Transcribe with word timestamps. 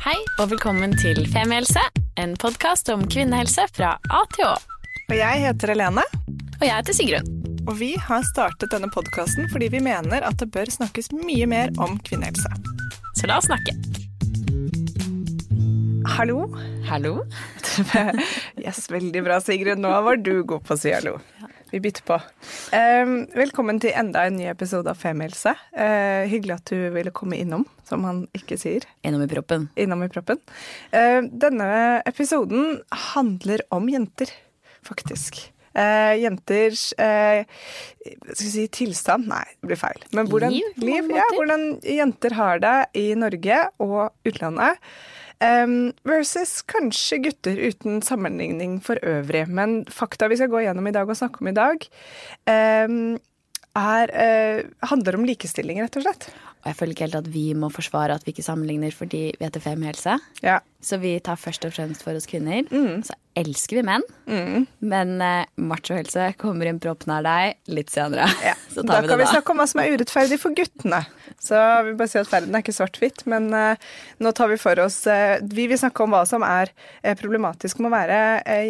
Hei 0.00 0.16
og 0.40 0.46
velkommen 0.48 0.94
til 0.96 1.18
Femihelse, 1.28 1.80
en 2.16 2.30
podkast 2.40 2.88
om 2.88 3.02
kvinnehelse 3.04 3.66
fra 3.76 3.90
A 4.08 4.20
til 4.32 4.46
Å. 4.46 4.54
Og 5.10 5.12
jeg 5.12 5.42
heter 5.42 5.74
Helene. 5.74 6.04
Og 6.56 6.64
jeg 6.64 6.72
heter 6.72 6.96
Sigrun. 6.96 7.28
Og 7.66 7.74
vi 7.82 7.90
har 8.00 8.24
startet 8.24 8.72
denne 8.72 8.88
podkasten 8.94 9.50
fordi 9.52 9.68
vi 9.74 9.82
mener 9.84 10.24
at 10.24 10.40
det 10.40 10.48
bør 10.54 10.72
snakkes 10.72 11.12
mye 11.12 11.44
mer 11.52 11.68
om 11.76 11.98
kvinnehelse. 12.08 12.48
Så 13.20 13.28
la 13.28 13.36
oss 13.42 13.50
snakke. 13.50 13.76
Hallo. 16.16 16.48
Hallo. 16.88 17.26
yes, 18.64 18.86
veldig 18.88 19.26
bra, 19.28 19.36
Sigrun. 19.44 19.84
Nå 19.84 19.92
var 20.08 20.16
du 20.16 20.38
god 20.48 20.64
på 20.64 20.78
å 20.78 20.80
si 20.80 20.96
hallo. 20.96 21.18
Vi 21.70 21.78
bytter 21.80 22.02
på. 22.02 22.16
Um, 22.74 23.12
velkommen 23.30 23.78
til 23.78 23.94
enda 23.94 24.24
en 24.26 24.34
ny 24.40 24.48
episode 24.50 24.90
av 24.90 24.98
Femihelse. 24.98 25.52
Uh, 25.70 26.26
hyggelig 26.26 26.56
at 26.56 26.72
du 26.72 26.88
ville 26.96 27.12
komme 27.14 27.38
innom, 27.38 27.62
som 27.86 28.02
han 28.08 28.24
ikke 28.34 28.58
sier. 28.58 28.86
Innom 29.06 29.22
i 29.22 29.28
proppen. 29.30 29.68
Innom 29.78 30.02
i 30.02 30.08
proppen. 30.10 30.40
Uh, 30.90 31.22
denne 31.30 31.70
episoden 32.10 32.80
handler 33.12 33.62
om 33.70 33.86
jenter, 33.92 34.34
faktisk. 34.82 35.38
Uh, 35.70 36.18
jenters 36.18 36.88
skal 36.90 38.42
vi 38.42 38.50
si 38.50 38.66
tilstand? 38.74 39.30
Nei, 39.30 39.44
det 39.60 39.70
blir 39.70 39.78
feil. 39.78 40.02
Men 40.10 40.26
hvordan, 40.26 40.56
liv, 40.56 40.82
liv 40.82 41.14
ja, 41.14 41.28
hvordan 41.36 41.68
jenter 41.86 42.34
har 42.34 42.66
det 42.66 42.76
i 42.98 43.12
Norge 43.14 43.62
og 43.78 44.10
utlandet. 44.26 44.82
Um, 45.40 45.94
versus 46.04 46.58
kanskje 46.68 47.16
gutter 47.24 47.56
uten 47.56 48.02
sammenligning 48.04 48.76
for 48.84 49.00
øvrig. 49.00 49.46
Men 49.48 49.82
fakta 49.88 50.28
vi 50.28 50.36
skal 50.36 50.50
gå 50.52 50.60
gjennom 50.66 50.90
i 50.90 50.92
dag 50.92 51.08
og 51.08 51.16
snakke 51.16 51.40
om 51.40 51.48
i 51.48 51.56
dag, 51.56 51.86
um, 52.52 53.16
er, 53.80 54.12
uh, 54.12 54.88
handler 54.90 55.16
om 55.16 55.24
likestilling, 55.24 55.80
rett 55.80 55.96
og 55.96 56.04
slett. 56.04 56.28
Og 56.60 56.68
jeg 56.68 56.76
føler 56.76 56.92
ikke 56.92 57.06
helt 57.08 57.20
at 57.22 57.30
vi 57.32 57.46
må 57.56 57.70
forsvare 57.72 58.18
at 58.18 58.26
vi 58.26 58.34
ikke 58.34 58.44
sammenligner 58.44 58.92
fordi 58.92 59.22
vi 59.38 59.46
heter 59.46 59.64
Femihelse. 59.64 60.18
Ja. 60.44 60.60
Så 60.80 60.96
vi 61.00 61.18
tar 61.20 61.36
først 61.36 61.66
og 61.68 61.74
fremst 61.76 62.04
for 62.06 62.16
oss 62.16 62.28
kvinner. 62.28 62.64
Mm. 62.72 63.02
Så 63.04 63.16
elsker 63.38 63.78
vi 63.78 63.82
menn. 63.86 64.04
Mm. 64.26 64.64
Men 64.90 65.12
uh, 65.22 65.44
machohelse 65.60 66.30
kommer 66.40 66.70
inn 66.70 66.80
propp 66.82 67.04
nær 67.08 67.24
deg 67.26 67.72
litt 67.72 67.92
senere. 67.92 68.28
Ja. 68.50 68.54
Så 68.70 68.82
da 68.86 68.94
tar 68.96 69.04
vi 69.04 69.08
kan 69.10 69.18
det 69.18 69.20
vi 69.20 69.26
da. 69.26 69.32
snakke 69.34 69.52
om 69.52 69.60
hva 69.60 69.66
som 69.68 69.80
er 69.82 69.92
urettferdig 69.92 70.36
for 70.40 70.56
guttene. 70.56 71.00
Så 71.42 71.58
vi 71.84 71.92
bare 71.98 72.10
si 72.10 72.18
at 72.20 72.30
verden 72.30 72.54
er 72.54 72.62
ikke 72.62 72.74
svart-hvitt, 72.74 73.24
men 73.30 73.48
uh, 73.52 73.90
nå 74.22 74.32
tar 74.36 74.48
vi 74.50 74.56
for 74.60 74.78
oss 74.82 75.02
uh, 75.10 75.42
Vi 75.42 75.66
vil 75.70 75.78
snakke 75.78 76.04
om 76.04 76.14
hva 76.14 76.22
som 76.28 76.44
er 76.46 76.70
uh, 76.72 77.12
problematisk 77.18 77.82
med 77.82 77.90
å 77.90 77.94
være 77.94 78.20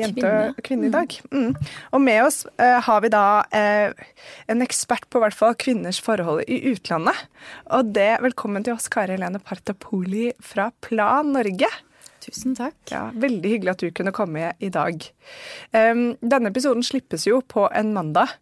jente 0.00 0.24
Kvinne. 0.24 0.54
og 0.56 0.62
kvinne 0.66 0.88
i 0.88 0.94
dag. 0.94 1.16
Mm. 1.30 1.52
Og 1.94 2.02
med 2.02 2.22
oss 2.24 2.42
har 2.58 3.04
vi 3.04 3.10
da 3.12 3.24
en 3.52 4.64
ekspert 4.64 5.06
på 5.12 5.22
hvert 5.22 5.36
fall 5.36 5.54
kvinners 5.60 6.00
forhold 6.02 6.42
i 6.50 6.58
utlandet. 6.72 7.28
Og 7.76 7.92
det, 7.94 8.10
velkommen 8.24 8.66
til 8.66 8.76
oss, 8.76 8.88
Kari 8.92 9.14
Helene 9.16 9.40
Partapoli 9.44 10.30
fra 10.44 10.70
Plan 10.84 11.32
Norge. 11.36 11.70
Tusen 12.30 12.54
takk. 12.58 12.78
Ja, 12.92 13.08
Veldig 13.14 13.56
hyggelig 13.56 13.74
at 13.74 13.82
du 13.82 13.90
kunne 13.94 14.14
komme 14.14 14.52
i 14.62 14.70
dag. 14.72 15.02
Denne 15.74 16.50
episoden 16.50 16.84
slippes 16.86 17.26
jo 17.26 17.40
på 17.42 17.66
en 17.74 17.90
mandag. 17.96 18.36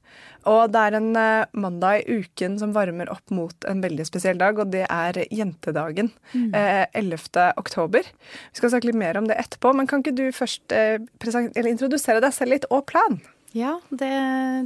Og 0.48 0.70
det 0.72 0.80
er 0.80 0.96
en 0.96 1.08
uh, 1.16 1.48
mandag 1.60 2.04
i 2.04 2.20
uken 2.22 2.58
som 2.60 2.72
varmer 2.76 3.10
opp 3.12 3.32
mot 3.34 3.66
en 3.68 3.82
veldig 3.84 4.06
spesiell 4.08 4.38
dag, 4.40 4.60
og 4.60 4.70
det 4.72 4.84
er 4.86 5.18
jentedagen. 5.34 6.12
Mm. 6.32 6.52
Uh, 6.54 6.84
11. 6.96 7.48
oktober. 7.60 8.06
Vi 8.06 8.60
skal 8.60 8.72
snakke 8.72 8.90
litt 8.90 9.00
mer 9.00 9.18
om 9.20 9.28
det 9.28 9.36
etterpå, 9.40 9.74
men 9.76 9.90
kan 9.90 10.04
ikke 10.04 10.16
du 10.16 10.28
først 10.32 10.72
eller 10.72 11.72
introdusere 11.72 12.22
deg 12.24 12.36
selv 12.36 12.56
litt 12.56 12.70
og 12.72 12.86
Plan? 12.88 13.20
Ja, 13.56 13.78
det, 13.88 14.12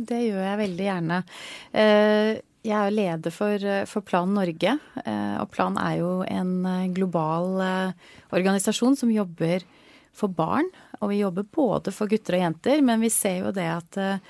det 0.09 0.21
gjør 0.25 0.43
jeg 0.43 0.59
veldig 0.59 0.87
gjerne. 0.87 1.19
Eh, 1.71 2.31
Jeg 2.63 2.79
er 2.79 2.95
leder 2.95 3.35
for, 3.35 3.65
for 3.91 4.07
Plan 4.07 4.31
Norge, 4.31 4.77
eh, 5.03 5.37
og 5.43 5.49
Plan 5.51 5.75
er 5.83 5.97
jo 5.99 6.11
en 6.23 6.53
eh, 6.69 6.91
global 6.95 7.59
eh, 7.59 8.13
organisasjon 8.31 8.95
som 9.01 9.11
jobber 9.11 9.65
for 10.15 10.31
barn. 10.31 10.69
Og 11.01 11.11
vi 11.11 11.23
jobber 11.25 11.49
både 11.51 11.91
for 11.95 12.11
gutter 12.11 12.39
og 12.39 12.45
jenter, 12.45 12.85
men 12.87 13.03
vi 13.03 13.11
ser 13.11 13.41
jo 13.43 13.51
det 13.57 13.67
at 13.67 13.99
eh, 13.99 14.23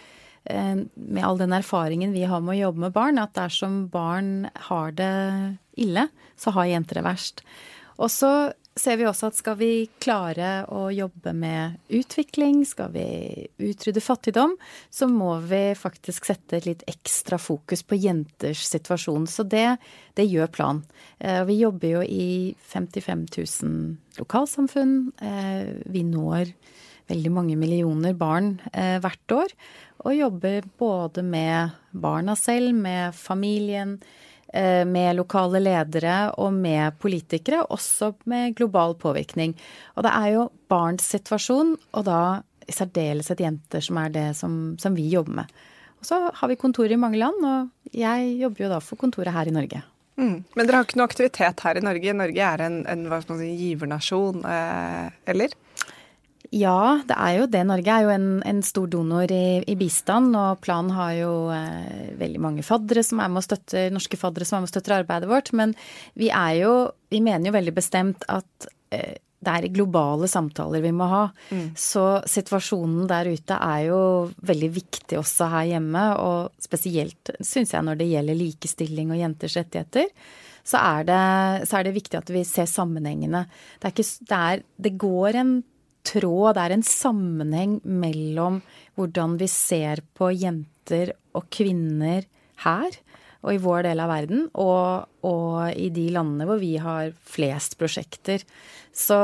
med 0.49 1.23
all 1.23 1.37
den 1.39 1.53
erfaringen 1.53 2.15
vi 2.17 2.25
har 2.25 2.41
med 2.41 2.57
å 2.57 2.61
jobbe 2.63 2.87
med 2.87 2.97
barn, 2.97 3.21
at 3.21 3.37
dersom 3.37 3.87
barn 3.93 4.49
har 4.71 4.97
det 4.97 5.13
ille, 5.77 6.09
så 6.41 6.57
har 6.57 6.73
jenter 6.73 7.03
det 7.03 7.07
verst. 7.07 7.45
Og 8.01 8.09
så 8.11 8.33
ser 8.79 8.97
vi 8.97 9.07
også 9.09 9.29
at 9.29 9.37
skal 9.37 9.57
vi 9.61 9.71
klare 10.03 10.65
å 10.73 10.87
jobbe 10.95 11.35
med 11.37 11.79
utvikling, 11.93 12.63
skal 12.69 12.93
vi 12.95 13.05
utrydde 13.61 14.03
fattigdom, 14.03 14.55
så 14.91 15.09
må 15.11 15.35
vi 15.49 15.75
faktisk 15.79 16.29
sette 16.29 16.59
et 16.59 16.69
litt 16.71 16.85
ekstra 16.91 17.39
fokus 17.41 17.85
på 17.85 17.99
jenters 18.01 18.65
situasjon. 18.71 19.27
Så 19.29 19.45
det, 19.45 19.77
det 20.17 20.29
gjør 20.29 20.51
Plan. 20.53 20.83
Eh, 21.19 21.45
Vi 21.49 21.61
jobber 21.61 21.99
jo 21.99 22.03
i 22.03 22.55
55 22.73 23.27
000 23.37 24.21
lokalsamfunn. 24.21 24.97
Eh, 25.21 25.77
Vi 25.93 26.05
når 26.09 26.55
veldig 27.13 27.33
mange 27.35 27.57
millioner 27.61 28.17
barn 28.17 28.55
eh, 28.73 28.99
hvert 29.03 29.37
år. 29.37 29.55
Og 30.07 30.17
jobber 30.17 30.67
både 30.79 31.23
med 31.23 31.77
barna 31.93 32.35
selv, 32.39 32.75
med 32.75 33.15
familien, 33.15 33.99
med 34.53 35.17
lokale 35.17 35.63
ledere 35.63 36.17
og 36.37 36.53
med 36.53 36.99
politikere, 37.01 37.63
også 37.73 38.11
med 38.29 38.53
global 38.59 38.93
påvirkning. 39.01 39.55
Og 39.97 40.05
det 40.05 40.13
er 40.13 40.27
jo 40.35 40.43
barns 40.69 41.07
situasjon, 41.15 41.77
og 41.97 42.05
da 42.05 42.23
i 42.69 42.75
særdeleshet 42.75 43.41
jenter, 43.43 43.85
som 43.85 44.01
er 44.03 44.13
det 44.13 44.27
som, 44.39 44.59
som 44.81 44.97
vi 44.97 45.09
jobber 45.13 45.43
med. 45.43 45.63
Og 46.03 46.09
så 46.09 46.19
har 46.35 46.51
vi 46.51 46.59
kontorer 46.59 46.97
i 46.97 47.01
mange 47.01 47.21
land, 47.21 47.45
og 47.47 47.97
jeg 47.97 48.37
jobber 48.41 48.65
jo 48.65 48.71
da 48.73 48.81
for 48.83 49.01
kontoret 49.01 49.35
her 49.35 49.49
i 49.49 49.55
Norge. 49.55 49.83
Mm. 50.21 50.43
Men 50.55 50.67
dere 50.67 50.81
har 50.81 50.87
ikke 50.87 50.99
noe 51.01 51.09
aktivitet 51.09 51.63
her 51.65 51.79
i 51.79 51.85
Norge? 51.85 52.15
Norge 52.17 52.49
er 52.49 52.65
en, 52.67 52.81
en 52.91 53.05
si, 53.23 53.53
givernasjon, 53.61 54.43
eh, 54.45 55.07
eller? 55.33 55.55
Ja, 56.53 57.01
det 57.09 57.17
er 57.17 57.37
jo 57.39 57.49
det. 57.49 57.63
Norge 57.65 57.95
er 57.95 58.05
jo 58.05 58.13
en, 58.13 58.29
en 58.45 58.61
stor 58.67 58.91
donor 58.93 59.31
i, 59.33 59.63
i, 59.65 59.77
bistand, 59.81 60.35
og 60.37 60.61
Plan 60.61 60.91
har 60.93 61.15
jo 61.17 61.33
eh, 61.55 62.13
veldig 62.21 62.43
mange 62.45 62.65
faddere 62.67 63.05
som 63.07 63.23
er 63.25 63.33
med 63.33 63.41
og 63.41 63.47
støtter, 63.47 63.89
norske 63.95 64.21
faddere 64.21 64.45
som 64.49 64.59
er 64.59 64.65
med 64.65 64.69
og 64.69 64.75
støtter 64.75 64.99
arbeidet 64.99 65.31
vårt. 65.31 65.49
Men 65.57 65.73
vi 66.19 66.29
er 66.29 66.59
jo 66.61 66.75
Vi 67.13 67.21
mener 67.21 67.51
jo 67.51 67.57
veldig 67.57 67.75
bestemt 67.77 68.25
at 68.33 68.69
eh, 68.93 69.17
det 69.43 69.53
er 69.53 69.73
globale 69.75 70.29
samtaler 70.31 70.85
vi 70.85 70.93
må 70.95 71.09
ha. 71.11 71.25
Mm. 71.51 71.73
Så 71.79 72.05
situasjonen 72.31 73.09
der 73.11 73.33
ute 73.33 73.57
er 73.57 73.89
jo 73.89 74.03
veldig 74.45 74.71
viktig 74.77 75.19
også 75.19 75.49
her 75.57 75.73
hjemme, 75.73 76.05
og 76.21 76.63
spesielt 76.63 77.33
syns 77.41 77.75
jeg 77.75 77.89
når 77.89 77.99
det 77.99 78.13
gjelder 78.13 78.39
likestilling 78.39 79.11
og 79.11 79.21
jenters 79.25 79.59
rettigheter. 79.59 80.13
Så 80.63 80.79
er, 80.79 81.09
det, 81.09 81.23
så 81.67 81.81
er 81.81 81.89
det 81.89 81.97
viktig 81.97 82.21
at 82.21 82.31
vi 82.31 82.45
ser 82.47 82.69
sammenhengene. 82.71 83.49
Det, 83.81 83.89
er 83.89 83.95
ikke, 83.97 84.11
det, 84.31 84.39
er, 84.39 84.67
det 84.87 84.93
går 85.01 85.41
en 85.41 85.57
tråd, 86.07 86.55
det 86.57 86.65
er 86.65 86.77
en 86.77 86.87
sammenheng 86.87 87.79
mellom 87.85 88.61
hvordan 88.99 89.39
vi 89.41 89.49
ser 89.51 90.03
på 90.19 90.31
jenter 90.35 91.15
og 91.37 91.49
kvinner 91.55 92.27
her 92.65 92.99
og 93.43 93.57
i 93.57 93.63
vår 93.63 93.87
del 93.89 94.03
av 94.03 94.11
verden, 94.13 94.45
og, 94.55 95.09
og 95.27 95.75
i 95.75 95.89
de 95.95 96.07
landene 96.15 96.47
hvor 96.47 96.61
vi 96.63 96.77
har 96.79 97.11
flest 97.27 97.75
prosjekter. 97.81 98.45
Så, 98.95 99.19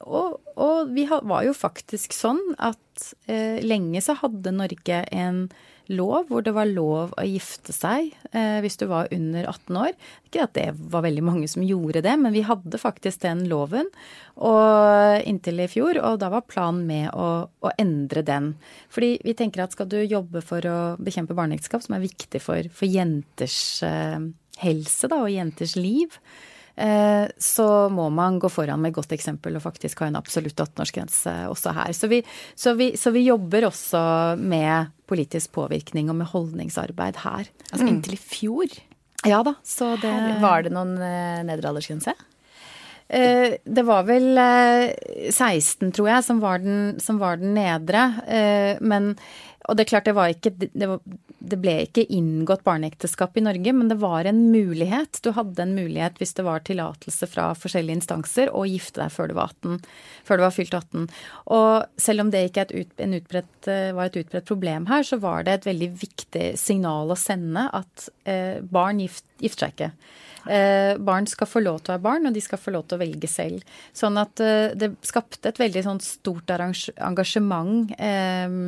og, 0.00 0.38
og 0.56 0.94
vi 0.96 1.04
var 1.10 1.44
jo 1.44 1.52
faktisk 1.56 2.16
sånn 2.16 2.40
at 2.56 3.12
eh, 3.28 3.60
lenge 3.64 4.00
så 4.04 4.16
hadde 4.22 4.54
Norge 4.56 5.02
en 5.12 5.44
lov 5.90 6.28
hvor 6.30 6.44
det 6.44 6.54
var 6.54 6.68
lov 6.70 7.14
å 7.18 7.24
gifte 7.26 7.74
seg 7.74 8.12
eh, 8.30 8.58
hvis 8.62 8.78
du 8.80 8.86
var 8.90 9.10
under 9.14 9.48
18 9.50 9.78
år. 9.82 9.96
Ikke 10.28 10.44
at 10.46 10.54
det 10.58 10.68
var 10.92 11.04
veldig 11.06 11.24
mange 11.26 11.48
som 11.50 11.64
gjorde 11.66 12.04
det, 12.04 12.14
men 12.20 12.34
vi 12.34 12.44
hadde 12.46 12.80
faktisk 12.80 13.24
den 13.24 13.44
loven 13.50 13.90
og, 14.36 15.22
inntil 15.28 15.64
i 15.64 15.70
fjor. 15.70 15.98
Og 16.02 16.20
da 16.22 16.30
var 16.32 16.46
planen 16.48 16.86
med 16.88 17.10
å, 17.14 17.48
å, 17.48 17.74
endre 17.80 18.24
den. 18.26 18.52
Fordi 18.92 19.16
vi 19.24 19.36
tenker 19.38 19.64
at 19.64 19.74
skal 19.74 19.90
du 19.90 19.98
jobbe 20.00 20.44
for 20.44 20.64
å 20.68 20.78
bekjempe 21.02 21.36
barneekteskap, 21.38 21.84
som 21.84 21.98
er 21.98 22.06
viktig 22.06 22.42
for, 22.42 22.70
for 22.74 22.88
jenters 22.90 23.58
eh, 23.86 24.20
helse 24.62 25.10
da, 25.10 25.22
og 25.24 25.32
jenters 25.32 25.74
liv, 25.78 26.16
eh, 26.76 27.26
så 27.38 27.68
må 27.92 28.08
man 28.14 28.38
gå 28.42 28.50
foran 28.52 28.82
med 28.82 28.94
godt 28.94 29.14
eksempel 29.16 29.56
og 29.56 29.64
faktisk 29.64 30.02
ha 30.02 30.10
en 30.10 30.18
absolutt 30.20 30.58
18-årsgrense 30.58 31.36
også 31.52 31.74
her. 31.76 31.92
Så 31.96 32.10
vi, 32.12 32.22
så, 32.54 32.76
vi, 32.78 32.92
så 32.96 33.14
vi, 33.14 33.26
jobber 33.28 33.68
også 33.70 34.02
med 34.40 34.92
politisk 35.12 35.52
påvirkning 35.54 36.10
og 36.10 36.18
med 36.18 36.32
holdningsarbeid 36.32 37.20
her. 37.26 37.52
Altså 37.70 37.86
inntil 37.86 38.16
i 38.16 38.22
fjor? 38.22 38.80
Ja 39.28 39.44
da, 39.46 39.54
så 39.62 39.94
det 40.02 40.10
Var 40.42 40.64
det 40.66 40.72
noen 40.74 40.96
eh, 40.98 41.42
nedre 41.46 41.70
aldersgrense? 41.70 42.16
Eh, 43.12 43.58
det 43.64 43.82
var 43.84 44.06
vel 44.08 44.38
eh, 44.40 45.30
16, 45.30 45.90
tror 45.92 46.08
jeg, 46.08 46.24
som 46.24 46.40
var 46.40 46.62
den, 46.62 46.96
som 47.02 47.18
var 47.20 47.36
den 47.40 47.52
nedre. 47.58 48.06
Eh, 48.24 48.80
men 48.80 49.12
og 49.68 49.76
det 49.76 49.84
er 49.84 49.90
klart, 49.92 50.08
det, 50.08 50.14
var 50.16 50.32
ikke, 50.32 50.50
det, 50.58 50.86
var, 50.90 51.00
det 51.38 51.58
ble 51.62 51.74
ikke 51.84 52.04
inngått 52.10 52.64
barneekteskap 52.66 53.36
i 53.38 53.44
Norge, 53.44 53.74
men 53.76 53.90
det 53.92 53.98
var 54.02 54.26
en 54.26 54.40
mulighet. 54.50 55.20
Du 55.22 55.30
hadde 55.36 55.62
en 55.62 55.74
mulighet 55.76 56.18
hvis 56.18 56.34
det 56.38 56.46
var 56.46 56.64
tillatelse 56.66 57.28
fra 57.30 57.50
forskjellige 57.58 58.00
instanser 58.00 58.50
å 58.50 58.64
gifte 58.66 59.04
deg 59.04 59.14
før 59.14 59.30
du 59.30 59.36
var 59.38 59.52
18, 59.54 59.78
før 60.26 60.40
du 60.40 60.46
var 60.46 60.56
fylt 60.56 60.74
18. 60.78 61.06
Og 61.58 62.02
selv 62.06 62.24
om 62.24 62.32
det 62.34 62.46
ikke 62.48 62.66
et 62.66 62.74
ut, 62.74 63.06
utbredt, 63.20 63.70
eh, 63.70 63.92
var 63.94 64.10
et 64.10 64.18
utbredt 64.24 64.50
problem 64.50 64.90
her, 64.90 65.06
så 65.06 65.20
var 65.22 65.46
det 65.46 65.60
et 65.60 65.70
veldig 65.70 65.92
viktig 66.02 66.48
signal 66.58 67.14
å 67.14 67.18
sende 67.18 67.68
at 67.70 68.10
eh, 68.26 68.58
barn 68.62 69.04
gift, 69.04 69.26
gifter 69.42 69.68
seg 69.68 69.76
ikke. 69.76 69.92
Eh, 70.50 70.98
barn 70.98 71.26
skal 71.30 71.46
få 71.46 71.62
lov 71.62 71.82
til 71.82 71.92
å 71.92 71.96
være 71.96 72.06
barn, 72.08 72.26
og 72.26 72.34
de 72.34 72.42
skal 72.42 72.58
få 72.58 72.74
lov 72.74 72.88
til 72.88 72.98
å 72.98 73.02
velge 73.02 73.30
selv. 73.30 73.62
Sånn 73.94 74.18
at 74.18 74.42
eh, 74.42 74.74
det 74.78 74.90
skapte 75.06 75.52
et 75.52 75.60
veldig 75.62 75.84
sånn 75.86 76.02
stort 76.02 76.50
engasjement 76.50 77.92
eh, 77.98 78.58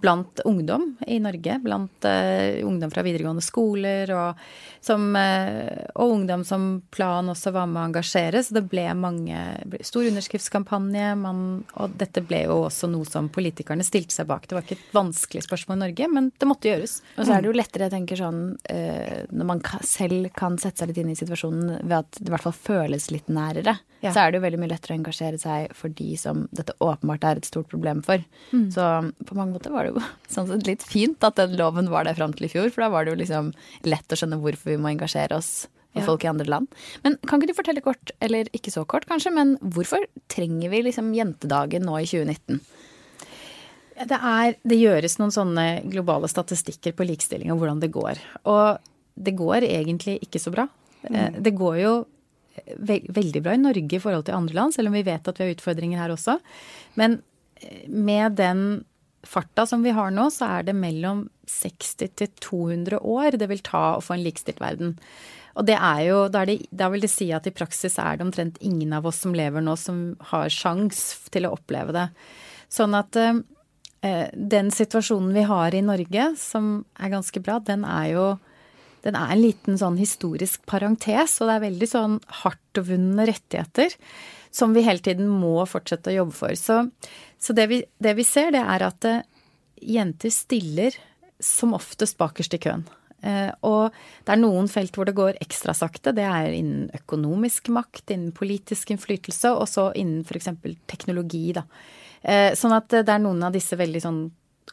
blant 0.00 0.40
ungdom 0.44 0.96
i 1.06 1.18
Norge. 1.20 1.58
Blant 1.62 2.04
uh, 2.04 2.66
ungdom 2.66 2.90
fra 2.90 3.02
videregående 3.02 3.42
skoler 3.42 4.12
og, 4.14 4.42
som, 4.80 5.08
uh, 5.16 5.86
og, 5.94 6.12
ungdom 6.12 6.44
som 6.46 6.68
Plan 6.94 7.28
også 7.28 7.52
var 7.54 7.66
med 7.70 7.80
å 7.82 7.86
engasjere. 7.88 8.42
Så 8.44 8.54
det 8.56 8.64
ble 8.70 8.86
mange 8.98 9.38
Stor 9.86 10.06
underskriftskampanje. 10.08 11.10
Man, 11.18 11.42
og 11.82 11.98
dette 11.98 12.22
ble 12.24 12.44
jo 12.46 12.60
også 12.68 12.90
noe 12.90 13.08
som 13.08 13.30
politikerne 13.32 13.86
stilte 13.86 14.14
seg 14.14 14.28
bak. 14.30 14.46
Det 14.46 14.56
var 14.56 14.66
ikke 14.66 14.78
et 14.78 14.94
vanskelig 14.94 15.44
spørsmål 15.48 15.80
i 15.80 15.82
Norge, 15.86 16.10
men 16.14 16.30
det 16.38 16.50
måtte 16.50 16.70
gjøres. 16.70 16.98
Og 17.16 17.24
så 17.24 17.34
er 17.34 17.42
det 17.42 17.50
jo 17.50 17.58
lettere, 17.58 17.88
jeg 17.88 17.96
tenker 17.96 18.22
sånn, 18.22 18.42
uh, 18.70 19.20
når 19.34 19.50
man 19.52 19.64
selv 19.86 20.30
kan 20.38 20.58
sette 20.62 20.82
seg 20.82 20.92
litt 20.92 21.02
inn 21.02 21.12
i 21.14 21.18
situasjonen 21.18 21.82
ved 21.82 21.98
at 22.00 22.20
det 22.20 22.30
i 22.30 22.34
hvert 22.36 22.46
fall 22.46 22.58
føles 22.58 23.10
litt 23.14 23.30
nærere. 23.32 23.78
Ja. 24.00 24.12
Så 24.14 24.22
er 24.22 24.30
det 24.30 24.38
jo 24.38 24.44
veldig 24.44 24.60
mye 24.62 24.70
lettere 24.70 24.94
å 24.94 24.98
engasjere 25.00 25.40
seg 25.42 25.72
for 25.74 25.90
de 25.98 26.12
som 26.20 26.44
dette 26.54 26.76
åpenbart 26.84 27.24
er 27.26 27.40
et 27.40 27.48
stort 27.48 27.66
problem 27.70 28.02
for. 28.06 28.22
Mm. 28.52 28.68
Så 28.74 28.84
på 29.26 29.38
mange 29.38 29.56
måter 29.56 29.74
var 29.74 29.87
det 29.87 29.87
jo 29.88 30.02
sånn 30.34 30.50
sett 30.50 30.68
litt 30.68 30.84
fint 30.86 31.24
at 31.26 31.38
den 31.40 31.56
loven 31.58 31.90
var 31.92 32.08
der 32.08 32.18
fram 32.18 32.34
til 32.36 32.48
i 32.48 32.52
fjor, 32.52 32.70
for 32.74 32.84
da 32.84 32.92
var 32.94 33.04
det 33.04 33.14
jo 33.14 33.20
liksom 33.22 33.52
lett 33.88 34.14
å 34.14 34.18
skjønne 34.18 34.40
hvorfor 34.42 34.74
vi 34.74 34.80
må 34.80 34.92
engasjere 34.92 35.38
oss 35.38 35.68
for 35.94 36.02
ja. 36.02 36.06
folk 36.06 36.24
i 36.24 36.30
andre 36.30 36.48
land. 36.48 36.68
Men 37.04 37.16
kan 37.26 37.40
ikke 37.40 37.52
du 37.52 37.58
fortelle 37.58 37.84
kort, 37.84 38.12
eller 38.24 38.50
ikke 38.56 38.72
så 38.74 38.84
kort 38.88 39.08
kanskje, 39.08 39.32
men 39.34 39.56
hvorfor 39.62 40.04
trenger 40.30 40.72
vi 40.72 40.84
liksom 40.88 41.14
jentedagen 41.16 41.88
nå 41.88 41.96
i 42.02 42.08
2019? 42.08 42.60
Det, 43.98 44.14
er, 44.14 44.54
det 44.62 44.78
gjøres 44.78 45.16
noen 45.18 45.34
sånne 45.34 45.64
globale 45.90 46.28
statistikker 46.30 46.94
på 46.94 47.06
likestilling 47.08 47.50
og 47.50 47.62
hvordan 47.62 47.80
det 47.82 47.90
går. 47.94 48.20
Og 48.46 48.78
det 49.18 49.34
går 49.38 49.66
egentlig 49.66 50.20
ikke 50.22 50.42
så 50.42 50.52
bra. 50.54 50.68
Mm. 51.08 51.40
Det 51.42 51.54
går 51.56 51.80
jo 51.82 51.94
veldig 52.78 53.42
bra 53.42 53.54
i 53.54 53.62
Norge 53.62 53.98
i 53.98 54.02
forhold 54.02 54.26
til 54.26 54.36
andre 54.36 54.54
land, 54.54 54.74
selv 54.74 54.90
om 54.90 54.96
vi 54.98 55.06
vet 55.06 55.28
at 55.30 55.38
vi 55.38 55.46
har 55.46 55.56
utfordringer 55.56 55.98
her 56.02 56.14
også. 56.14 56.38
Men 56.98 57.20
med 57.88 58.38
den 58.38 58.62
farta 59.28 59.66
som 59.68 59.84
vi 59.84 59.92
har 59.96 60.12
nå, 60.14 60.28
så 60.32 60.48
er 60.58 60.68
det 60.68 60.76
mellom 60.76 61.26
60 61.48 62.14
til 62.18 62.30
200 62.44 63.00
år 63.00 63.36
det 63.40 63.48
vil 63.50 63.64
ta 63.64 63.96
å 63.96 64.04
få 64.04 64.16
en 64.16 64.24
likestilt 64.24 64.62
verden. 64.62 64.96
Og 65.58 65.66
det 65.66 65.74
er 65.74 66.02
jo, 66.06 66.18
da, 66.30 66.42
er 66.42 66.52
det, 66.52 66.58
da 66.70 66.88
vil 66.92 67.02
det 67.02 67.10
si 67.10 67.28
at 67.34 67.48
i 67.48 67.54
praksis 67.54 67.98
er 67.98 68.18
det 68.18 68.26
omtrent 68.28 68.60
ingen 68.64 68.92
av 68.94 69.08
oss 69.10 69.20
som 69.24 69.34
lever 69.34 69.64
nå, 69.64 69.74
som 69.80 70.12
har 70.30 70.52
sjans 70.54 71.00
til 71.34 71.48
å 71.48 71.54
oppleve 71.56 71.94
det. 71.96 72.06
Sånn 72.72 72.94
at 72.94 73.16
eh, 73.18 74.28
den 74.32 74.70
situasjonen 74.74 75.32
vi 75.34 75.46
har 75.48 75.74
i 75.74 75.82
Norge, 75.82 76.30
som 76.38 76.84
er 77.00 77.16
ganske 77.16 77.42
bra, 77.42 77.58
den 77.64 77.86
er 77.88 78.12
jo 78.14 78.28
den 79.04 79.14
er 79.14 79.30
en 79.30 79.40
liten 79.40 79.78
sånn 79.78 79.98
historisk 79.98 80.64
parentes, 80.68 81.36
og 81.38 81.48
det 81.48 81.54
er 81.54 81.66
veldig 81.68 81.88
sånn 81.88 82.16
hardtvunne 82.42 83.28
rettigheter 83.28 83.94
som 84.50 84.74
vi 84.74 84.84
hele 84.86 85.02
tiden 85.04 85.28
må 85.28 85.62
fortsette 85.68 86.12
å 86.12 86.20
jobbe 86.20 86.36
for. 86.36 86.54
Så, 86.58 86.82
så 87.40 87.56
det, 87.56 87.68
vi, 87.70 87.82
det, 87.98 88.14
vi, 88.18 88.26
ser, 88.26 88.52
det 88.54 88.62
er 88.62 88.86
at 88.86 89.08
uh, 89.08 89.20
jenter 89.80 90.32
stiller 90.34 90.96
som 91.38 91.76
oftest 91.76 92.18
bakerst 92.18 92.56
i 92.56 92.62
køen. 92.62 92.86
Uh, 93.24 93.50
og 93.66 93.94
det 94.26 94.34
er 94.34 94.40
noen 94.40 94.70
felt 94.70 94.94
hvor 94.96 95.08
det 95.08 95.16
går 95.18 95.38
ekstra 95.42 95.74
sakte. 95.76 96.14
Det 96.16 96.26
er 96.26 96.54
innen 96.54 96.88
økonomisk 96.96 97.70
makt, 97.74 98.08
innen 98.14 98.34
politisk 98.36 98.92
innflytelse, 98.94 99.52
og 99.54 99.68
så 99.70 99.90
innen 99.98 100.24
f.eks. 100.26 100.52
teknologi, 100.90 101.48
da. 101.56 101.66
Uh, 102.24 102.50
sånn 102.58 102.74
at 102.74 102.90
det 102.90 103.08
er 103.08 103.22
noen 103.22 103.44
av 103.46 103.54
disse 103.54 103.78
veldig 103.78 104.04
sånn 104.04 104.22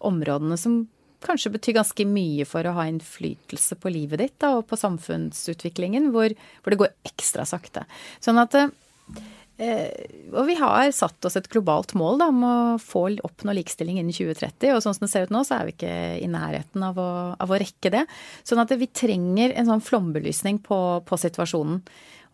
områdene 0.06 0.58
som 0.60 0.84
kanskje 1.26 1.50
betyr 1.56 1.78
ganske 1.80 2.06
mye 2.06 2.44
for 2.46 2.68
å 2.68 2.74
ha 2.76 2.84
innflytelse 2.86 3.78
på 3.82 3.90
livet 3.90 4.20
ditt 4.22 4.36
da, 4.44 4.52
og 4.60 4.68
på 4.70 4.78
samfunnsutviklingen, 4.78 6.12
hvor, 6.14 6.36
hvor 6.62 6.74
det 6.74 6.80
går 6.82 6.92
ekstra 7.08 7.48
sakte. 7.50 7.86
Sånn 8.22 8.38
at 8.38 8.54
Eh, 8.54 9.45
og 9.56 10.50
vi 10.50 10.56
har 10.60 10.90
satt 10.92 11.26
oss 11.28 11.38
et 11.40 11.48
globalt 11.52 11.94
mål 11.96 12.18
da, 12.20 12.28
om 12.28 12.42
å 12.44 12.56
få 12.82 13.06
oppnå 13.24 13.54
likestilling 13.56 14.02
innen 14.02 14.16
2030. 14.16 14.74
Og 14.76 14.82
sånn 14.84 14.98
som 14.98 15.06
det 15.06 15.12
ser 15.14 15.28
ut 15.28 15.32
nå, 15.32 15.46
så 15.48 15.60
er 15.60 15.70
vi 15.70 15.76
ikke 15.78 15.94
i 16.20 16.28
nærheten 16.32 16.84
av 16.84 17.00
å, 17.00 17.12
av 17.40 17.54
å 17.54 17.60
rekke 17.62 17.94
det. 17.94 18.04
Sånn 18.44 18.60
at 18.60 18.74
vi 18.76 18.90
trenger 18.92 19.56
en 19.56 19.70
sånn 19.72 19.86
flombelysning 19.86 20.60
på, 20.66 20.80
på 21.08 21.22
situasjonen. 21.22 21.80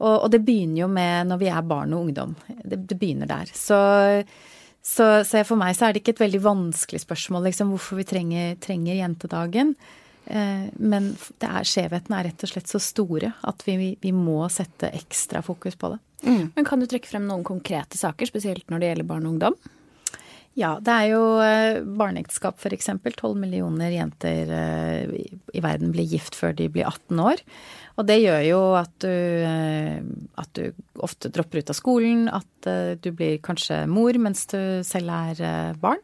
Og, 0.01 0.15
og, 0.15 0.27
det 0.33 0.41
begynner 0.41 0.81
jo 0.81 0.89
med 0.89 1.29
når 1.29 1.43
vi 1.43 1.51
er 1.53 1.69
barn 1.69 1.93
og 1.93 2.07
ungdom. 2.07 2.33
Det, 2.49 2.81
det 2.89 2.97
begynner 2.97 3.29
der. 3.29 3.53
Så, 3.53 3.77
så, 4.81 5.11
så, 5.27 5.43
for 5.45 5.61
meg 5.61 5.77
så 5.77 5.87
er 5.87 5.93
det 5.93 6.01
ikke 6.01 6.15
et 6.17 6.23
veldig 6.25 6.41
vanskelig 6.47 7.03
spørsmål 7.03 7.51
liksom, 7.51 7.75
hvorfor 7.75 8.01
vi 8.01 8.07
trenger, 8.09 8.55
trenger 8.65 8.97
jentedagen. 8.97 9.75
Eh, 10.25 10.69
men 10.77 11.11
er, 11.41 11.65
skjevhetene 11.67 12.19
er 12.19 12.29
rett 12.29 12.45
og 12.45 12.53
slett 12.53 12.69
så 12.69 12.81
store 12.81 13.33
at 13.47 13.65
vi, 13.65 13.95
vi 14.01 14.13
må 14.15 14.43
sette 14.53 14.91
ekstra 14.93 15.41
fokus 15.45 15.77
på 15.79 15.93
det. 15.95 16.01
Mm. 16.21 16.51
Men 16.55 16.67
kan 16.67 16.81
du 16.81 16.87
trekke 16.89 17.09
frem 17.09 17.27
noen 17.27 17.45
konkrete 17.47 17.97
saker, 17.97 18.29
spesielt 18.29 18.67
når 18.69 18.81
det 18.81 18.91
gjelder 18.91 19.09
barn 19.09 19.27
og 19.27 19.35
ungdom? 19.35 19.61
Ja, 20.59 20.75
det 20.83 20.93
er 20.93 21.05
jo 21.13 21.21
eh, 21.39 21.79
barneekteskap 21.97 22.59
f.eks. 22.59 22.89
12 23.07 23.37
millioner 23.39 23.93
jenter 23.95 24.51
eh, 24.51 25.13
i 25.55 25.63
verden 25.63 25.93
blir 25.95 26.09
gift 26.11 26.35
før 26.37 26.53
de 26.57 26.67
blir 26.69 26.89
18 26.89 27.21
år. 27.23 27.43
Og 27.99 28.07
det 28.07 28.19
gjør 28.19 28.43
jo 28.45 28.59
at 28.79 28.91
du, 29.03 29.15
at 30.41 30.51
du 30.57 31.01
ofte 31.03 31.31
dropper 31.33 31.61
ut 31.61 31.71
av 31.71 31.77
skolen, 31.77 32.21
at 32.31 32.69
du 33.03 33.09
blir 33.11 33.35
kanskje 33.43 33.83
mor 33.91 34.15
mens 34.17 34.45
du 34.49 34.57
selv 34.87 35.11
er 35.11 35.75
barn. 35.81 35.99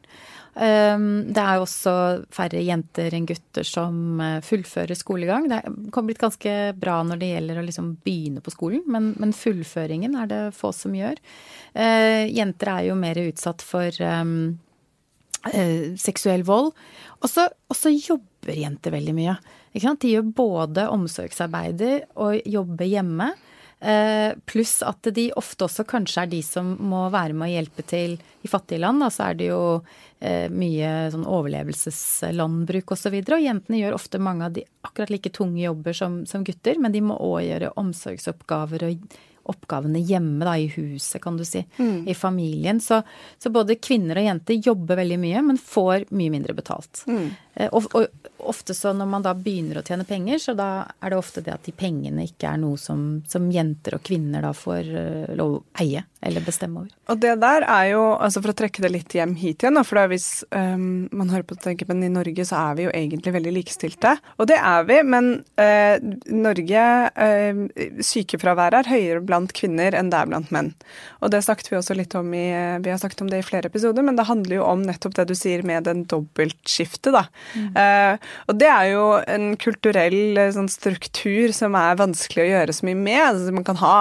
Ehm, 0.57 1.27
det 1.33 1.41
er 1.41 1.61
også 1.61 1.93
færre 2.33 2.61
jenter 2.65 3.13
enn 3.13 3.27
gutter 3.29 3.65
som 3.67 4.21
eh, 4.23 4.39
fullfører 4.45 4.97
skolegang. 4.97 5.45
Det 5.51 5.59
kan 5.93 6.07
blitt 6.07 6.21
ganske 6.21 6.53
bra 6.79 6.97
når 7.05 7.21
det 7.21 7.31
gjelder 7.33 7.61
å 7.61 7.65
liksom 7.67 7.91
begynne 8.05 8.41
på 8.41 8.53
skolen, 8.55 8.81
men, 8.89 9.11
men, 9.21 9.35
fullføringen 9.37 10.17
er 10.17 10.31
det 10.31 10.41
få 10.57 10.73
som 10.73 10.95
gjør. 10.97 11.21
Eh, 11.77 12.25
jenter 12.33 12.73
er 12.73 12.87
jo 12.89 12.97
mer 12.97 13.21
utsatt 13.27 13.61
for 13.65 14.01
um, 14.01 14.57
seksuell 16.01 16.41
vold. 16.47 16.73
Og 17.21 17.29
så 17.29 17.93
jobber 17.93 18.57
jenter 18.57 18.95
veldig 18.97 19.13
mye. 19.15 19.37
De 19.77 20.09
gjør 20.09 20.25
både 20.35 20.87
omsorgsarbeider 20.89 22.07
og 22.17 22.41
jobber 22.49 22.89
hjemme. 22.89 23.29
Eh, 23.79 24.33
pluss 24.45 24.79
at 24.81 25.05
de 25.13 25.27
ofte 25.37 25.67
også 25.67 25.83
kanskje 25.85 26.23
er 26.23 26.29
de 26.31 26.39
som 26.41 26.71
må 26.81 27.03
være 27.13 27.35
med 27.37 27.45
å 27.45 27.51
hjelpe 27.51 27.85
til 27.85 28.15
i 28.17 28.49
fattige 28.49 28.81
land. 28.81 29.03
Da 29.03 29.11
så 29.13 29.27
er 29.29 29.37
det 29.37 29.51
jo 29.51 29.61
eh, 30.19 30.47
mye 30.49 31.11
sånn 31.13 31.27
overlevelseslandbruk 31.29 32.89
osv. 32.89 32.97
Og, 32.97 33.03
så 33.03 33.13
videre, 33.13 33.37
og 33.37 33.45
jentene 33.45 33.81
gjør 33.83 33.99
ofte 33.99 34.21
mange 34.23 34.49
av 34.49 34.57
de 34.57 34.65
akkurat 34.87 35.13
like 35.13 35.33
tunge 35.35 35.61
jobber 35.61 35.97
som, 35.97 36.23
som 36.25 36.45
gutter, 36.47 36.81
men 36.81 36.95
de 36.95 37.03
må 37.05 37.19
òg 37.21 37.43
gjøre 37.45 37.73
omsorgsoppgaver 37.77 38.87
og 38.89 39.17
oppgavene 39.47 40.01
hjemme, 40.03 40.43
da, 40.43 40.57
i 40.59 40.67
huset, 40.73 41.21
kan 41.23 41.37
du 41.37 41.45
si. 41.47 41.61
Mm. 41.77 42.07
I 42.09 42.15
familien. 42.17 42.81
Så, 42.83 43.01
så, 43.39 43.51
både 43.53 43.77
kvinner 43.79 44.19
og 44.19 44.27
jenter 44.27 44.59
jobber 44.59 44.99
veldig 44.99 45.19
mye, 45.21 45.43
men 45.51 45.61
får 45.61 46.09
mye 46.09 46.33
mindre 46.33 46.55
betalt. 46.57 47.05
Mm. 47.07 47.29
Eh, 47.57 47.69
og, 47.73 47.89
og, 47.97 48.07
ofte 48.47 48.73
så 48.77 48.93
når 48.93 49.09
man 49.09 49.25
da 49.25 49.33
begynner 49.35 49.81
å 49.81 49.85
tjene 49.85 50.05
penger, 50.07 50.39
så 50.39 50.53
da 50.55 50.69
er 51.01 51.11
det 51.11 51.17
ofte 51.19 51.41
det 51.43 51.51
at 51.55 51.65
de 51.65 51.73
pengene 51.75 52.27
ikke 52.27 52.51
er 52.53 52.61
noe 52.61 52.77
som, 52.79 53.23
som 53.27 53.49
jenter 53.51 53.97
og 53.97 54.05
kvinner 54.07 54.45
da 54.45 54.53
får 54.55 54.91
uh, 54.93 55.33
lov 55.35 55.57
å 55.57 55.63
eie 55.81 56.05
eller 56.23 56.43
bestemme 56.45 56.81
over. 56.81 56.93
Og 57.11 57.19
det 57.21 57.33
der 57.41 57.65
er 57.67 57.89
jo, 57.91 58.03
altså 58.15 58.41
for 58.43 58.53
å 58.53 58.57
trekke 58.57 58.83
det 58.83 58.91
litt 58.93 59.15
hjem 59.15 59.35
hit 59.39 59.63
igjen, 59.63 59.77
da, 59.77 59.83
for 59.87 59.99
hvis 60.11 60.45
um, 60.51 61.07
man 61.15 61.31
hører 61.33 61.45
på 61.47 61.57
tenker, 61.59 61.89
men 61.89 62.05
i 62.05 62.11
Norge 62.13 62.45
så 62.47 62.61
er 62.69 62.77
vi 62.77 62.87
jo 62.87 62.93
egentlig 62.95 63.33
veldig 63.35 63.53
likestilte. 63.57 64.15
Og 64.37 64.49
det 64.49 64.57
er 64.57 64.87
vi, 64.87 65.01
men 65.07 65.29
uh, 65.59 65.95
Norge 66.33 66.85
uh, 67.19 67.61
Sykefraværet 68.03 68.79
er 68.85 68.91
høyere 68.93 69.25
blant 69.27 69.53
kvinner 69.57 69.97
enn 69.97 70.11
det 70.13 70.21
er 70.21 70.31
blant 70.31 70.53
menn. 70.55 70.71
Og 71.21 71.33
det 71.33 71.43
snakket 71.45 71.71
vi 71.71 71.79
også 71.79 71.97
litt 71.97 72.15
om 72.17 72.31
i 72.37 72.47
Vi 72.83 72.91
har 72.91 72.99
snakket 73.01 73.23
om 73.25 73.29
det 73.31 73.41
i 73.41 73.45
flere 73.45 73.71
episoder, 73.71 74.05
men 74.05 74.17
det 74.17 74.27
handler 74.29 74.59
jo 74.59 74.65
om 74.67 74.83
nettopp 74.87 75.17
det 75.19 75.27
du 75.29 75.35
sier 75.37 75.65
med 75.67 75.87
den 75.89 76.05
dobbeltskiftet, 76.09 77.13
da. 77.15 77.27
Mm. 77.55 77.69
Uh, 77.77 78.31
og 78.47 78.59
det 78.59 78.71
er 78.71 78.89
jo 78.91 79.05
en 79.27 79.49
kulturell 79.61 80.41
sånn, 80.55 80.71
struktur 80.71 81.53
som 81.55 81.77
er 81.79 81.99
vanskelig 81.99 82.45
å 82.45 82.49
gjøre 82.51 82.75
så 82.75 82.87
mye 82.89 82.99
med. 82.99 83.21
Altså, 83.23 83.55
man, 83.55 83.67
kan 83.67 83.81
ha, 83.81 83.95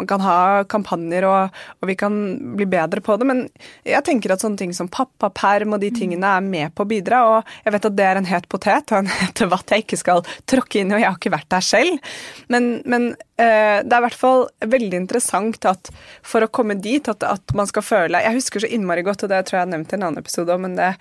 man 0.00 0.10
kan 0.10 0.22
ha 0.24 0.38
kampanjer 0.70 1.28
og 1.28 1.42
og 1.82 1.88
vi 1.90 1.96
kan 1.98 2.14
bli 2.56 2.66
bedre 2.70 3.02
på 3.04 3.16
det. 3.18 3.26
Men 3.28 3.42
jeg 3.86 4.04
tenker 4.06 4.34
at 4.34 4.44
sånne 4.44 4.60
ting 4.60 4.74
som 4.76 4.90
pappaperm 4.92 5.74
og 5.74 5.82
de 5.82 5.90
tingene 5.94 6.36
er 6.38 6.44
med 6.44 6.74
på 6.76 6.86
å 6.86 6.90
bidra. 6.92 7.22
Og 7.30 7.54
jeg 7.64 7.74
vet 7.76 7.88
at 7.90 7.98
det 7.98 8.06
er 8.06 8.20
en 8.20 8.30
het 8.30 8.48
potet 8.52 8.94
og 8.94 9.02
en 9.02 9.12
het 9.22 9.44
vatt 9.52 9.74
jeg 9.74 9.86
ikke 9.86 10.00
skal 10.00 10.24
tråkke 10.50 10.82
inn 10.82 10.92
i, 10.92 10.96
og 10.96 11.02
jeg 11.02 11.10
har 11.10 11.18
ikke 11.18 11.34
vært 11.34 11.50
der 11.52 11.66
selv. 11.66 12.14
Men, 12.52 12.72
men 12.86 13.12
eh, 13.12 13.31
det 13.42 13.92
er 13.92 14.00
i 14.00 14.04
hvert 14.06 14.18
fall 14.18 14.46
veldig 14.72 14.98
interessant 15.02 15.66
at 15.68 15.90
for 16.26 16.44
å 16.44 16.50
komme 16.52 16.76
dit, 16.80 17.08
at, 17.08 17.24
at, 17.26 17.54
man 17.56 17.68
skal 17.68 17.84
føle 17.84 18.20
Jeg 18.22 18.36
husker 18.36 18.62
så 18.62 18.70
innmari 18.70 19.02
godt, 19.06 19.24
og 19.24 19.32
det 19.32 19.42
tror 19.48 19.58
jeg 19.58 19.66
jeg 19.66 19.72
nevnt 19.72 19.92
i 19.92 19.96
en 19.98 20.06
annen 20.06 20.22
episode 20.22 20.56
men 20.62 20.76
det, 20.78 20.92